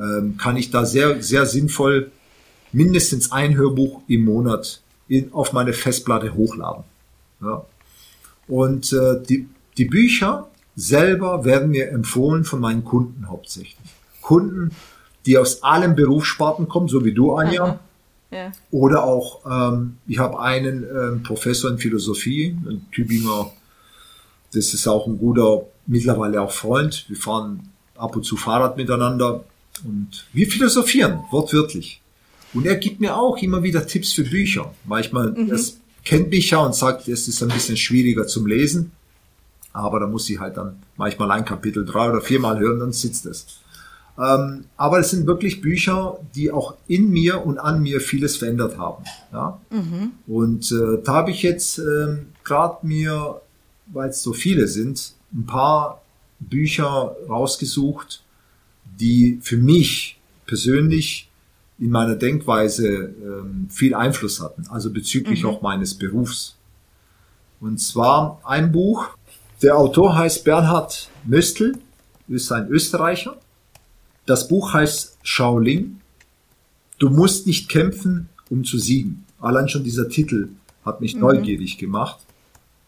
Ähm, 0.00 0.36
kann 0.36 0.56
ich 0.56 0.70
da 0.70 0.86
sehr, 0.86 1.22
sehr 1.22 1.46
sinnvoll 1.46 2.10
mindestens 2.72 3.32
ein 3.32 3.56
Hörbuch 3.56 4.00
im 4.08 4.24
Monat 4.24 4.80
in, 5.08 5.32
auf 5.32 5.52
meine 5.52 5.72
Festplatte 5.72 6.34
hochladen. 6.34 6.84
Ja. 7.42 7.64
Und 8.48 8.92
äh, 8.92 9.20
die, 9.28 9.48
die 9.76 9.84
Bücher 9.84 10.48
selber 10.76 11.44
werden 11.44 11.70
mir 11.70 11.90
empfohlen 11.90 12.44
von 12.44 12.60
meinen 12.60 12.84
Kunden 12.84 13.28
hauptsächlich. 13.28 13.76
Kunden, 14.22 14.70
die 15.26 15.36
aus 15.36 15.62
allen 15.62 15.94
Berufssparten 15.94 16.68
kommen, 16.68 16.88
so 16.88 17.04
wie 17.04 17.12
du, 17.12 17.34
Anja. 17.34 17.78
Ja. 18.30 18.52
Oder 18.70 19.04
auch, 19.04 19.40
ähm, 19.44 19.96
ich 20.06 20.18
habe 20.18 20.40
einen 20.40 20.84
ähm, 20.84 21.22
Professor 21.22 21.70
in 21.70 21.78
Philosophie, 21.78 22.56
ein 22.64 22.86
Tübinger, 22.92 23.50
das 24.52 24.72
ist 24.74 24.86
auch 24.86 25.06
ein 25.06 25.18
guter, 25.18 25.62
mittlerweile 25.86 26.40
auch 26.40 26.52
Freund. 26.52 27.04
Wir 27.08 27.16
fahren 27.16 27.68
ab 27.96 28.16
und 28.16 28.24
zu 28.24 28.36
Fahrrad 28.36 28.76
miteinander 28.76 29.44
und 29.84 30.26
wir 30.32 30.48
philosophieren, 30.48 31.20
wortwörtlich. 31.30 32.00
Und 32.52 32.66
er 32.66 32.76
gibt 32.76 33.00
mir 33.00 33.16
auch 33.16 33.36
immer 33.38 33.62
wieder 33.62 33.86
Tipps 33.86 34.12
für 34.12 34.24
Bücher. 34.24 34.74
Manchmal, 34.84 35.34
das 35.48 35.78
kennt 36.04 36.30
mich 36.30 36.50
ja 36.50 36.58
und 36.58 36.74
sagt, 36.74 37.06
es 37.08 37.28
ist 37.28 37.42
ein 37.42 37.48
bisschen 37.48 37.76
schwieriger 37.76 38.26
zum 38.26 38.46
Lesen. 38.46 38.92
Aber 39.72 40.00
da 40.00 40.06
muss 40.06 40.28
ich 40.28 40.40
halt 40.40 40.56
dann 40.56 40.82
manchmal 40.96 41.30
ein 41.30 41.44
Kapitel 41.44 41.84
drei 41.84 42.10
oder 42.10 42.20
viermal 42.20 42.58
hören, 42.58 42.80
dann 42.80 42.92
sitzt 42.92 43.26
es. 43.26 43.46
Ähm, 44.18 44.64
aber 44.76 44.98
es 44.98 45.10
sind 45.10 45.26
wirklich 45.26 45.60
Bücher, 45.60 46.18
die 46.34 46.50
auch 46.50 46.74
in 46.88 47.10
mir 47.10 47.44
und 47.46 47.58
an 47.58 47.80
mir 47.80 48.00
vieles 48.00 48.36
verändert 48.36 48.76
haben. 48.76 49.04
Ja? 49.32 49.60
Und 50.26 50.72
äh, 50.72 51.02
da 51.04 51.14
habe 51.14 51.30
ich 51.30 51.42
jetzt 51.42 51.78
ähm, 51.78 52.26
gerade 52.42 52.84
mir, 52.86 53.40
weil 53.86 54.10
es 54.10 54.22
so 54.22 54.32
viele 54.32 54.66
sind, 54.66 55.14
ein 55.32 55.46
paar 55.46 56.02
Bücher 56.40 57.14
rausgesucht, 57.28 58.22
die 59.00 59.38
für 59.42 59.56
mich 59.56 60.18
persönlich 60.46 61.28
in 61.78 61.90
meiner 61.90 62.14
Denkweise 62.14 62.86
ähm, 62.86 63.68
viel 63.70 63.94
Einfluss 63.94 64.40
hatten, 64.40 64.66
also 64.68 64.90
bezüglich 64.90 65.44
auch 65.44 65.62
meines 65.62 65.94
Berufs. 65.94 66.56
Und 67.60 67.78
zwar 67.78 68.40
ein 68.44 68.70
Buch, 68.70 69.08
der 69.62 69.76
Autor 69.76 70.16
heißt 70.16 70.44
Bernhard 70.44 71.08
Möstl, 71.24 71.78
ist 72.28 72.52
ein 72.52 72.68
Österreicher. 72.68 73.36
Das 74.26 74.46
Buch 74.48 74.74
heißt 74.74 75.18
Shaolin. 75.22 76.00
Du 76.98 77.08
musst 77.08 77.46
nicht 77.46 77.68
kämpfen, 77.68 78.28
um 78.50 78.64
zu 78.64 78.78
siegen. 78.78 79.24
Allein 79.40 79.68
schon 79.68 79.84
dieser 79.84 80.08
Titel 80.08 80.50
hat 80.84 81.00
mich 81.00 81.16
neugierig 81.16 81.78
gemacht, 81.78 82.20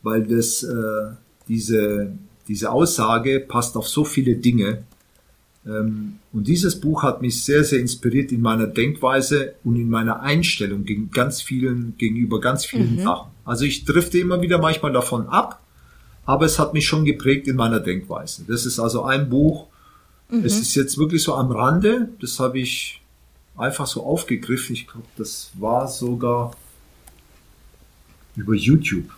weil 0.03 0.23
das 0.25 0.63
äh, 0.63 1.15
diese 1.49 2.13
diese 2.49 2.71
Aussage 2.71 3.41
passt 3.41 3.77
auf 3.77 3.89
so 3.89 4.05
viele 4.05 4.37
Dinge, 4.37 4.85
und 5.65 6.19
dieses 6.33 6.81
Buch 6.81 7.05
hat 7.05 7.23
mich 7.23 7.45
sehr, 7.45 7.63
sehr 7.63 7.79
inspiriert 7.79 8.33
in 8.33 8.41
meiner 8.41 8.67
Denkweise 8.67 9.55
und 9.63 9.77
in 9.77 9.89
meiner 9.89 10.21
Einstellung 10.21 10.85
gegen 10.85 11.13
ganz 11.13 11.41
vielen, 11.41 11.97
gegenüber 11.99 12.41
ganz 12.41 12.65
vielen 12.65 12.97
mhm. 12.97 13.03
Sachen. 13.03 13.31
Also 13.45 13.65
ich 13.65 13.85
drifte 13.85 14.19
immer 14.19 14.41
wieder 14.41 14.59
manchmal 14.59 14.93
davon 14.93 15.29
ab, 15.29 15.63
aber 16.25 16.47
es 16.47 16.59
hat 16.59 16.75
mich 16.75 16.87
schon 16.87 17.05
geprägt 17.05 17.47
in 17.47 17.55
meiner 17.55 17.79
Denkweise. 17.79 18.45
Das 18.49 18.67
ist 18.67 18.81
also 18.81 19.05
ein 19.05 19.31
Buch, 19.31 19.69
mhm. 20.31 20.45
es 20.45 20.59
ist 20.59 20.75
jetzt 20.75 20.99
wirklich 20.99 21.23
so 21.23 21.35
am 21.35 21.53
Rande, 21.53 22.09
das 22.21 22.41
habe 22.41 22.59
ich 22.59 23.01
einfach 23.57 23.87
so 23.87 24.03
aufgegriffen. 24.05 24.75
Ich 24.75 24.89
glaube, 24.89 25.07
das 25.17 25.53
war 25.55 25.87
sogar 25.87 26.57
über 28.35 28.55
YouTube 28.55 29.11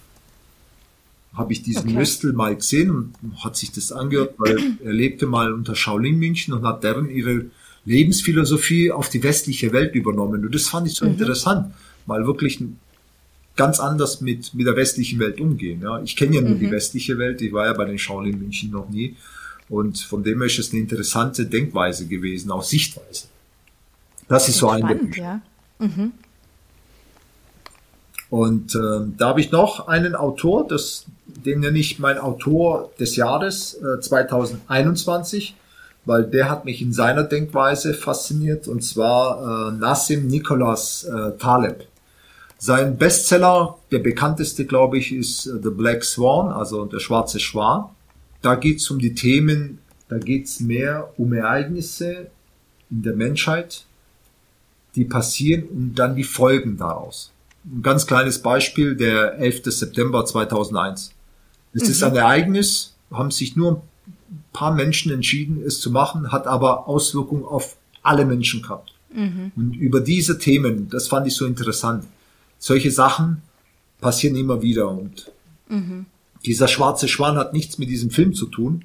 habe 1.34 1.52
ich 1.52 1.62
diesen 1.62 1.88
okay. 1.90 1.98
Rüstel 1.98 2.32
mal 2.32 2.54
gesehen 2.54 2.90
und 2.90 3.44
hat 3.44 3.56
sich 3.56 3.72
das 3.72 3.92
angehört, 3.92 4.34
weil 4.38 4.76
er 4.84 4.92
lebte 4.92 5.26
mal 5.26 5.52
unter 5.52 5.74
Shaolin 5.74 6.18
München 6.18 6.54
und 6.54 6.64
hat 6.64 6.84
deren 6.84 7.10
ihre 7.10 7.46
Lebensphilosophie 7.84 8.92
auf 8.92 9.08
die 9.08 9.22
westliche 9.22 9.72
Welt 9.72 9.94
übernommen. 9.94 10.44
Und 10.44 10.54
das 10.54 10.68
fand 10.68 10.86
ich 10.86 10.94
so 10.94 11.04
mhm. 11.04 11.12
interessant, 11.12 11.74
mal 12.06 12.26
wirklich 12.26 12.62
ganz 13.56 13.80
anders 13.80 14.20
mit, 14.20 14.54
mit 14.54 14.66
der 14.66 14.76
westlichen 14.76 15.18
Welt 15.18 15.40
umgehen. 15.40 15.80
Ja, 15.82 16.00
ich 16.02 16.16
kenne 16.16 16.36
ja 16.36 16.40
nur 16.40 16.56
mhm. 16.56 16.60
die 16.60 16.70
westliche 16.70 17.18
Welt, 17.18 17.40
ich 17.42 17.52
war 17.52 17.66
ja 17.66 17.72
bei 17.72 17.84
den 17.84 17.98
Shaolin 17.98 18.38
München 18.38 18.70
noch 18.70 18.88
nie. 18.88 19.16
Und 19.68 19.98
von 19.98 20.22
dem 20.22 20.38
her 20.38 20.46
ist 20.46 20.58
es 20.58 20.72
eine 20.72 20.80
interessante 20.80 21.46
Denkweise 21.46 22.06
gewesen, 22.06 22.50
auch 22.50 22.62
Sichtweise. 22.62 23.28
Das 24.28 24.48
ist 24.48 24.58
so 24.58 24.68
ein 24.68 24.80
spannend, 24.80 25.16
ja. 25.16 25.40
Mhm. 25.78 26.12
Und 28.34 28.74
äh, 28.74 28.78
da 29.16 29.28
habe 29.28 29.40
ich 29.40 29.52
noch 29.52 29.86
einen 29.86 30.16
Autor, 30.16 30.66
das, 30.66 31.04
den 31.24 31.60
nenne 31.60 31.78
ich 31.78 32.00
mein 32.00 32.18
Autor 32.18 32.90
des 32.98 33.14
Jahres 33.14 33.74
äh, 33.74 34.00
2021, 34.00 35.54
weil 36.04 36.24
der 36.24 36.50
hat 36.50 36.64
mich 36.64 36.82
in 36.82 36.92
seiner 36.92 37.22
Denkweise 37.22 37.94
fasziniert, 37.94 38.66
und 38.66 38.82
zwar 38.82 39.68
äh, 39.68 39.76
Nassim 39.76 40.26
Nicholas 40.26 41.04
äh, 41.04 41.38
Taleb. 41.38 41.86
Sein 42.58 42.96
Bestseller, 42.96 43.78
der 43.92 44.00
bekannteste, 44.00 44.64
glaube 44.64 44.98
ich, 44.98 45.12
ist 45.12 45.46
äh, 45.46 45.60
The 45.62 45.70
Black 45.70 46.02
Swan, 46.02 46.48
also 46.48 46.86
der 46.86 46.98
schwarze 46.98 47.38
Schwan. 47.38 47.84
Da 48.42 48.56
geht 48.56 48.78
es 48.78 48.90
um 48.90 48.98
die 48.98 49.14
Themen, 49.14 49.78
da 50.08 50.18
geht 50.18 50.46
es 50.46 50.58
mehr 50.58 51.08
um 51.18 51.32
Ereignisse 51.34 52.32
in 52.90 53.04
der 53.04 53.14
Menschheit, 53.14 53.84
die 54.96 55.04
passieren 55.04 55.68
und 55.68 55.94
dann 55.94 56.16
die 56.16 56.24
Folgen 56.24 56.76
daraus 56.76 57.30
ein 57.64 57.82
ganz 57.82 58.06
kleines 58.06 58.40
Beispiel, 58.40 58.96
der 58.96 59.38
11. 59.38 59.62
September 59.66 60.24
2001. 60.24 61.12
Es 61.72 61.84
mhm. 61.84 61.90
ist 61.90 62.02
ein 62.02 62.16
Ereignis, 62.16 62.94
haben 63.10 63.30
sich 63.30 63.56
nur 63.56 63.82
ein 64.30 64.44
paar 64.52 64.74
Menschen 64.74 65.12
entschieden, 65.12 65.62
es 65.64 65.80
zu 65.80 65.90
machen, 65.90 66.32
hat 66.32 66.46
aber 66.46 66.88
Auswirkungen 66.88 67.44
auf 67.44 67.76
alle 68.02 68.24
Menschen 68.24 68.62
gehabt. 68.62 68.92
Mhm. 69.12 69.52
Und 69.56 69.76
über 69.76 70.00
diese 70.00 70.38
Themen, 70.38 70.88
das 70.90 71.08
fand 71.08 71.26
ich 71.26 71.34
so 71.34 71.46
interessant. 71.46 72.04
Solche 72.58 72.90
Sachen 72.90 73.42
passieren 74.00 74.36
immer 74.36 74.62
wieder 74.62 74.90
und 74.90 75.30
mhm. 75.68 76.06
dieser 76.44 76.68
schwarze 76.68 77.08
Schwan 77.08 77.36
hat 77.36 77.52
nichts 77.52 77.78
mit 77.78 77.88
diesem 77.88 78.10
Film 78.10 78.34
zu 78.34 78.46
tun, 78.46 78.84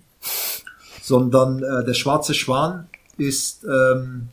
sondern 1.01 1.63
äh, 1.63 1.84
der 1.86 1.93
schwarze 1.93 2.34
Schwan 2.34 2.88
ist 3.17 3.65
ähm, 3.65 4.30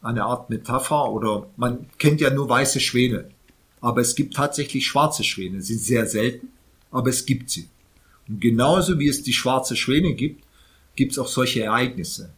eine 0.00 0.24
Art 0.24 0.50
Metapher 0.50 1.10
oder 1.10 1.46
man 1.56 1.86
kennt 1.98 2.20
ja 2.20 2.30
nur 2.30 2.48
weiße 2.48 2.80
Schwäne. 2.80 3.26
Aber 3.82 4.00
es 4.00 4.14
gibt 4.14 4.34
tatsächlich 4.34 4.86
schwarze 4.86 5.24
Schwäne. 5.24 5.60
Sie 5.60 5.74
sind 5.74 5.84
sehr 5.84 6.06
selten, 6.06 6.48
aber 6.90 7.10
es 7.10 7.26
gibt 7.26 7.50
sie. 7.50 7.68
Und 8.28 8.40
genauso 8.40 8.98
wie 8.98 9.08
es 9.08 9.22
die 9.22 9.34
schwarze 9.34 9.76
Schwäne 9.76 10.14
gibt, 10.14 10.44
gibt 10.96 11.12
es 11.12 11.18
auch 11.18 11.28
solche 11.28 11.64
Ereignisse, 11.64 12.30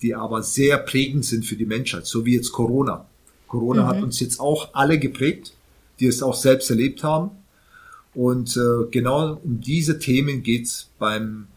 die 0.00 0.14
aber 0.14 0.42
sehr 0.42 0.78
prägend 0.78 1.24
sind 1.24 1.44
für 1.44 1.56
die 1.56 1.66
Menschheit, 1.66 2.06
so 2.06 2.24
wie 2.24 2.34
jetzt 2.34 2.52
Corona. 2.52 3.04
Corona 3.48 3.82
mhm. 3.82 3.86
hat 3.88 4.02
uns 4.02 4.20
jetzt 4.20 4.40
auch 4.40 4.70
alle 4.72 4.98
geprägt, 4.98 5.52
die 6.00 6.06
es 6.06 6.22
auch 6.22 6.34
selbst 6.34 6.70
erlebt 6.70 7.02
haben. 7.02 7.32
Und 8.14 8.56
äh, 8.56 8.86
genau 8.90 9.40
um 9.42 9.60
diese 9.60 9.98
Themen 9.98 10.42
geht's 10.42 10.88
beim 10.98 11.48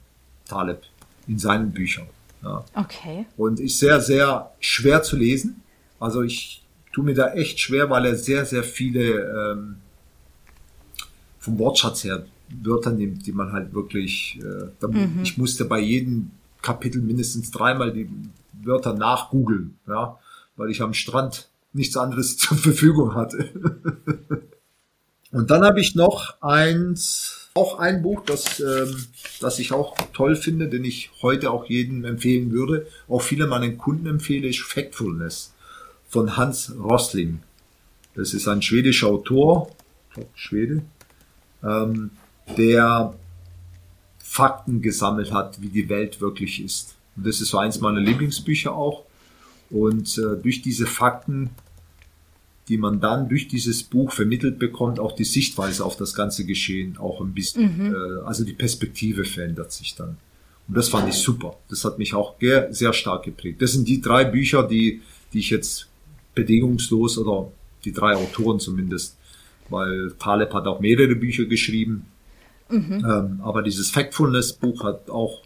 Taleb 0.48 0.82
in 1.28 1.38
seinen 1.38 1.72
Büchern. 1.72 2.08
Ja. 2.44 2.66
Okay. 2.76 3.26
Und 3.38 3.60
ist 3.60 3.80
sehr, 3.80 4.02
sehr 4.02 4.52
schwer 4.60 5.04
zu 5.04 5.18
lesen. 5.18 5.62
Also 6.00 6.22
ich 6.22 6.65
tue 6.96 7.04
mir 7.04 7.14
da 7.14 7.34
echt 7.34 7.60
schwer, 7.60 7.90
weil 7.90 8.06
er 8.06 8.16
sehr, 8.16 8.46
sehr 8.46 8.64
viele 8.64 9.52
ähm, 9.52 9.76
vom 11.40 11.60
Wortschatz 11.60 12.06
her 12.06 12.26
Wörter 12.64 12.92
nimmt, 12.92 13.28
die 13.28 13.34
man 13.34 13.52
halt 13.52 13.74
wirklich, 13.74 14.40
äh, 14.42 14.68
da, 14.80 14.88
mhm. 14.88 15.20
ich 15.22 15.38
musste 15.38 15.66
bei 15.66 15.80
jedem 15.80 16.32
Kapitel 16.62 17.02
mindestens 17.02 17.52
dreimal 17.52 17.92
die 17.92 18.10
Wörter 18.64 18.94
nachgoogeln, 18.94 19.76
ja, 19.88 20.18
weil 20.56 20.70
ich 20.70 20.82
am 20.82 20.94
Strand 20.94 21.50
nichts 21.74 21.98
anderes 21.98 22.38
zur 22.38 22.56
Verfügung 22.56 23.14
hatte. 23.14 23.52
Und 25.32 25.52
dann 25.52 25.66
habe 25.66 25.82
ich 25.82 25.96
noch 25.96 26.42
eins, 26.42 27.50
auch 27.56 27.78
ein 27.78 28.04
Buch, 28.04 28.24
das, 28.26 28.62
ähm, 28.62 29.06
das 29.42 29.60
ich 29.60 29.74
auch 29.74 29.98
toll 30.14 30.38
finde, 30.38 30.70
den 30.70 30.86
ich 30.86 31.12
heute 31.22 31.52
auch 31.52 31.66
jedem 31.66 32.06
empfehlen 32.06 32.54
würde, 32.54 32.88
auch 33.10 33.22
viele 33.22 33.48
meinen 33.48 33.78
Kunden 33.78 34.08
empfehle, 34.08 34.48
ist 34.48 34.62
Factfulness 34.62 35.55
von 36.10 36.38
Hans 36.38 36.74
Rosling. 36.78 37.40
Das 38.16 38.34
ist 38.34 38.48
ein 38.48 38.62
schwedischer 38.62 39.08
Autor, 39.08 39.70
Schwede, 40.34 40.84
ähm, 41.64 42.12
der 42.58 43.14
Fakten 44.20 44.82
gesammelt 44.82 45.32
hat, 45.32 45.62
wie 45.62 45.70
die 45.70 45.90
Welt 45.90 46.22
wirklich 46.22 46.64
ist. 46.64 46.96
Und 47.16 47.26
das 47.26 47.42
ist 47.42 47.50
so 47.50 47.58
eins 47.58 47.80
meiner 47.80 48.00
Lieblingsbücher 48.00 48.74
auch. 48.74 49.04
Und 49.70 50.18
äh, 50.18 50.42
durch 50.42 50.62
diese 50.62 50.86
Fakten, 50.86 51.50
die 52.68 52.78
man 52.78 53.00
dann 53.00 53.30
durch 53.30 53.48
dieses 53.48 53.84
Buch 53.84 54.12
vermittelt 54.12 54.60
bekommt, 54.60 55.00
auch 55.00 55.14
die 55.14 55.24
Sichtweise 55.24 55.86
auf 55.86 55.98
das 55.98 56.14
ganze 56.14 56.46
Geschehen 56.46 56.98
auch 56.98 57.22
ein 57.22 57.34
bisschen, 57.34 57.78
mhm. 57.78 57.96
äh, 57.96 58.26
also 58.26 58.44
die 58.44 58.54
Perspektive 58.54 59.26
verändert 59.26 59.72
sich 59.72 59.96
dann. 59.96 60.18
Und 60.68 60.76
das 60.76 60.90
fand 60.90 61.08
ich 61.08 61.16
super. 61.16 61.58
Das 61.70 61.86
hat 61.86 62.00
mich 62.00 62.14
auch 62.14 62.36
sehr 62.72 62.94
stark 62.94 63.24
geprägt. 63.24 63.62
Das 63.62 63.74
sind 63.74 63.88
die 63.88 64.02
drei 64.02 64.26
Bücher, 64.26 64.68
die, 64.68 65.02
die 65.32 65.40
ich 65.40 65.52
jetzt 65.52 65.90
bedingungslos 66.36 67.18
oder 67.18 67.52
die 67.84 67.94
drei 67.94 68.16
Autoren 68.16 68.60
zumindest, 68.60 69.18
weil 69.70 70.14
Taleb 70.20 70.54
hat 70.54 70.68
auch 70.68 70.80
mehrere 70.80 71.16
Bücher 71.16 71.46
geschrieben. 71.46 72.08
Mhm. 72.70 73.06
Ähm, 73.08 73.42
aber 73.44 73.62
dieses 73.62 73.90
Factfulness-Buch 73.92 74.84
hat 74.84 75.10
auch 75.10 75.42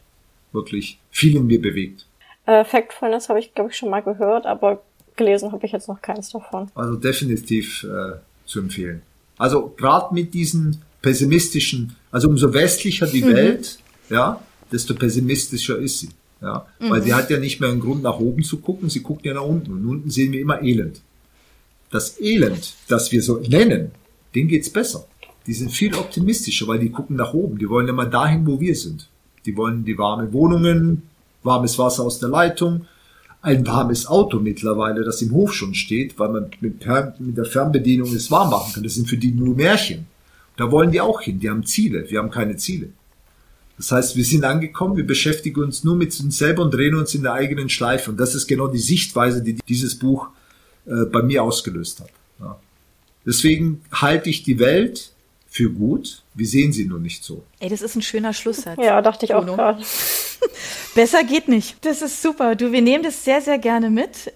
wirklich 0.52 1.00
viel 1.12 1.36
in 1.36 1.48
mir 1.48 1.62
bewegt. 1.62 2.06
Äh, 2.46 2.66
Factfulness 2.66 3.30
habe 3.30 3.40
ich, 3.40 3.54
glaube 3.54 3.70
ich, 3.70 3.78
schon 3.78 3.90
mal 3.90 4.02
gehört, 4.02 4.46
aber 4.46 4.82
gelesen 5.16 5.52
habe 5.52 5.66
ich 5.66 5.72
jetzt 5.72 5.88
noch 5.88 6.02
keins 6.02 6.32
davon. 6.32 6.72
Also 6.76 6.96
definitiv 6.96 7.84
äh, 7.84 8.18
zu 8.46 8.60
empfehlen. 8.60 9.02
Also 9.38 9.74
gerade 9.78 10.14
mit 10.14 10.34
diesen 10.34 10.82
pessimistischen, 11.02 11.96
also 12.12 12.30
umso 12.30 12.54
westlicher 12.54 13.08
die 13.08 13.24
mhm. 13.24 13.36
Welt, 13.36 13.80
ja, 14.10 14.42
desto 14.72 14.96
pessimistischer 14.96 15.78
ist 15.78 16.00
sie. 16.00 16.10
Ja, 16.42 16.66
mhm. 16.80 16.90
Weil 16.90 17.04
sie 17.04 17.14
hat 17.14 17.30
ja 17.30 17.38
nicht 17.38 17.60
mehr 17.60 17.70
einen 17.70 17.82
Grund 17.82 18.04
nach 18.04 18.20
oben 18.20 18.44
zu 18.44 18.60
gucken, 18.60 18.90
sie 18.90 19.02
guckt 19.02 19.26
ja 19.26 19.34
nach 19.34 19.44
unten. 19.44 19.74
Und 19.74 19.86
unten 19.86 20.10
sehen 20.10 20.32
wir 20.32 20.40
immer 20.40 20.62
Elend. 20.62 21.02
Das 21.92 22.20
Elend, 22.20 22.76
das 22.88 23.12
wir 23.12 23.22
so 23.22 23.40
nennen, 23.40 23.92
denen 24.36 24.48
geht's 24.48 24.70
besser. 24.70 25.06
Die 25.48 25.54
sind 25.54 25.72
viel 25.72 25.96
optimistischer, 25.96 26.68
weil 26.68 26.80
die 26.80 26.92
gucken 26.92 27.16
nach 27.16 27.34
oben. 27.34 27.58
Die 27.58 27.70
wollen 27.70 27.88
immer 27.88 28.06
dahin, 28.06 28.46
wo 28.46 28.60
wir 28.60 28.76
sind. 28.76 29.08
Die 29.46 29.58
wollen 29.58 29.84
die 29.84 29.98
warme 29.98 30.32
Wohnungen, 30.32 31.04
warmes 31.44 31.80
Wasser 31.80 32.04
aus 32.04 32.20
der 32.20 32.30
Leitung, 32.30 32.86
ein 33.42 33.66
warmes 33.66 34.06
Auto 34.06 34.40
mittlerweile, 34.40 35.04
das 35.04 35.22
im 35.22 35.32
Hof 35.32 35.54
schon 35.54 35.74
steht, 35.74 36.20
weil 36.20 36.30
man 36.30 36.52
mit, 36.60 36.86
mit 37.20 37.38
der 37.38 37.46
Fernbedienung 37.46 38.14
es 38.14 38.30
warm 38.30 38.50
machen 38.50 38.74
kann. 38.74 38.84
Das 38.84 38.96
sind 38.96 39.10
für 39.10 39.18
die 39.18 39.32
nur 39.32 39.56
Märchen. 39.56 40.08
Da 40.58 40.70
wollen 40.72 40.92
die 40.92 41.00
auch 41.00 41.22
hin. 41.22 41.40
Die 41.40 41.50
haben 41.50 41.66
Ziele. 41.66 42.10
Wir 42.10 42.20
haben 42.20 42.32
keine 42.32 42.58
Ziele. 42.58 42.90
Das 43.80 43.94
heißt, 43.94 44.18
wir 44.18 44.26
sind 44.26 44.44
angekommen, 44.44 44.98
wir 44.98 45.08
beschäftigen 45.08 45.64
uns 45.64 45.86
nur 45.86 45.96
mit 45.96 46.20
uns 46.20 46.38
selber 46.38 46.64
und 46.64 46.74
drehen 46.74 46.96
uns 46.96 47.16
in 47.16 47.24
der 47.24 47.32
eigenen 47.32 47.70
Schleife. 47.70 48.12
Und 48.12 48.20
das 48.20 48.36
ist 48.36 48.46
genau 48.46 48.68
die 48.68 48.78
Sichtweise, 48.78 49.42
die 49.42 49.54
dieses 49.70 49.98
Buch 49.98 50.28
äh, 50.86 51.06
bei 51.06 51.22
mir 51.22 51.44
ausgelöst 51.44 52.02
hat. 52.02 52.10
Ja. 52.42 52.60
Deswegen 53.26 53.82
halte 53.94 54.30
ich 54.30 54.44
die 54.44 54.60
Welt 54.60 55.14
für 55.48 55.70
gut. 55.70 56.24
Wir 56.34 56.46
sehen 56.46 56.74
sie 56.74 56.86
nur 56.86 57.00
nicht 57.00 57.24
so. 57.24 57.46
Ey, 57.62 57.70
das 57.70 57.82
ist 57.82 57.96
ein 57.96 58.02
schöner 58.02 58.34
Schlusssatz. 58.34 58.78
Ja, 58.84 59.02
dachte 59.02 59.26
ich 59.26 59.34
auch 59.34 59.46
gerade. 59.46 59.82
Besser 60.94 61.24
geht 61.24 61.48
nicht. 61.48 61.78
Das 61.86 62.02
ist 62.02 62.22
super. 62.22 62.56
Du, 62.56 62.74
wir 62.74 62.82
nehmen 62.82 63.06
das 63.06 63.24
sehr, 63.24 63.40
sehr 63.40 63.60
gerne 63.60 63.90
mit. 63.90 64.34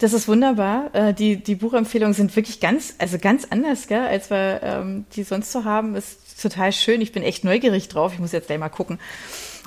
Das 0.00 0.14
ist 0.14 0.28
wunderbar. 0.28 0.90
Äh, 0.94 1.12
die, 1.12 1.36
die 1.36 1.54
Buchempfehlungen 1.54 2.14
sind 2.14 2.34
wirklich 2.34 2.58
ganz, 2.58 2.94
also 2.98 3.18
ganz 3.18 3.46
anders, 3.50 3.86
gell, 3.86 4.00
als 4.00 4.30
wir 4.30 4.60
ähm, 4.62 5.04
die 5.14 5.22
sonst 5.22 5.52
so 5.52 5.64
haben. 5.64 5.94
Ist 5.94 6.40
total 6.40 6.72
schön. 6.72 7.02
Ich 7.02 7.12
bin 7.12 7.22
echt 7.22 7.44
neugierig 7.44 7.88
drauf. 7.88 8.12
Ich 8.14 8.18
muss 8.18 8.32
jetzt 8.32 8.46
gleich 8.46 8.58
mal 8.58 8.70
gucken. 8.70 8.98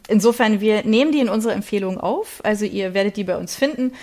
Insofern, 0.08 0.60
wir 0.60 0.84
nehmen 0.86 1.12
die 1.12 1.20
in 1.20 1.30
unsere 1.30 1.54
Empfehlungen 1.54 2.00
auf. 2.00 2.42
Also 2.44 2.66
ihr 2.66 2.96
werdet 2.96 3.16
die 3.16 3.24
bei 3.24 3.38
uns 3.38 3.56
finden. 3.56 3.94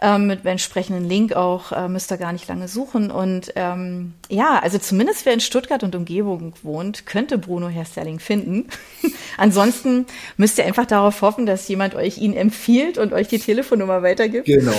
ähm, 0.00 0.26
mit 0.26 0.44
entsprechenden 0.44 1.08
Link 1.08 1.34
auch, 1.34 1.72
äh, 1.72 1.88
müsst 1.88 2.10
ihr 2.10 2.16
gar 2.16 2.32
nicht 2.32 2.48
lange 2.48 2.66
suchen. 2.66 3.10
Und 3.10 3.52
ähm, 3.54 4.14
ja, 4.28 4.58
also 4.62 4.78
zumindest 4.78 5.24
wer 5.26 5.34
in 5.34 5.40
Stuttgart 5.40 5.82
und 5.82 5.94
Umgebung 5.94 6.54
wohnt, 6.62 7.06
könnte 7.06 7.38
Bruno 7.38 7.68
Herstelling 7.68 8.18
finden. 8.18 8.68
Ansonsten 9.36 10.06
müsst 10.36 10.58
ihr 10.58 10.64
einfach 10.64 10.86
darauf 10.86 11.22
hoffen, 11.22 11.46
dass 11.46 11.68
jemand 11.68 11.94
euch 11.94 12.18
ihn 12.18 12.34
empfiehlt 12.34 12.98
und 12.98 13.12
euch 13.12 13.28
die 13.28 13.38
Telefonnummer 13.38 14.02
weitergibt. 14.02 14.46
Genau. 14.46 14.72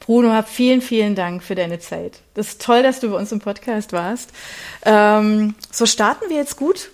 Bruno, 0.00 0.42
vielen, 0.42 0.82
vielen 0.82 1.14
Dank 1.14 1.42
für 1.42 1.54
deine 1.54 1.78
Zeit. 1.78 2.20
Das 2.34 2.48
ist 2.48 2.62
toll, 2.62 2.82
dass 2.82 3.00
du 3.00 3.10
bei 3.10 3.16
uns 3.16 3.32
im 3.32 3.40
Podcast 3.40 3.92
warst. 3.92 4.30
Ähm, 4.84 5.54
so 5.70 5.86
starten 5.86 6.28
wir 6.28 6.36
jetzt 6.36 6.56
gut 6.56 6.90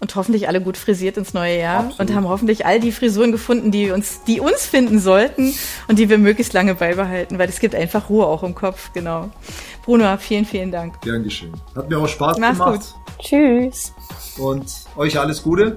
und 0.00 0.14
hoffentlich 0.16 0.48
alle 0.48 0.60
gut 0.60 0.76
frisiert 0.76 1.16
ins 1.16 1.34
neue 1.34 1.58
Jahr 1.58 1.84
Absolut. 1.86 2.00
und 2.00 2.16
haben 2.16 2.28
hoffentlich 2.28 2.66
all 2.66 2.80
die 2.80 2.92
Frisuren 2.92 3.32
gefunden, 3.32 3.70
die 3.70 3.90
uns, 3.90 4.22
die 4.24 4.40
uns 4.40 4.66
finden 4.66 4.98
sollten 4.98 5.54
und 5.88 5.98
die 5.98 6.08
wir 6.08 6.18
möglichst 6.18 6.52
lange 6.52 6.74
beibehalten, 6.74 7.38
weil 7.38 7.48
es 7.48 7.60
gibt 7.60 7.74
einfach 7.74 8.08
Ruhe 8.08 8.26
auch 8.26 8.42
im 8.42 8.54
Kopf, 8.54 8.92
genau. 8.92 9.30
Bruno, 9.84 10.16
vielen, 10.18 10.44
vielen 10.44 10.72
Dank. 10.72 11.00
Gern 11.02 11.22
geschehen. 11.22 11.54
Hat 11.74 11.88
mir 11.88 11.98
auch 11.98 12.08
Spaß 12.08 12.38
Mach's 12.38 12.58
gemacht. 12.58 12.80
Gut. 12.80 13.24
Tschüss. 13.24 13.92
Und 14.38 14.66
euch 14.96 15.18
alles 15.18 15.42
Gute. 15.42 15.76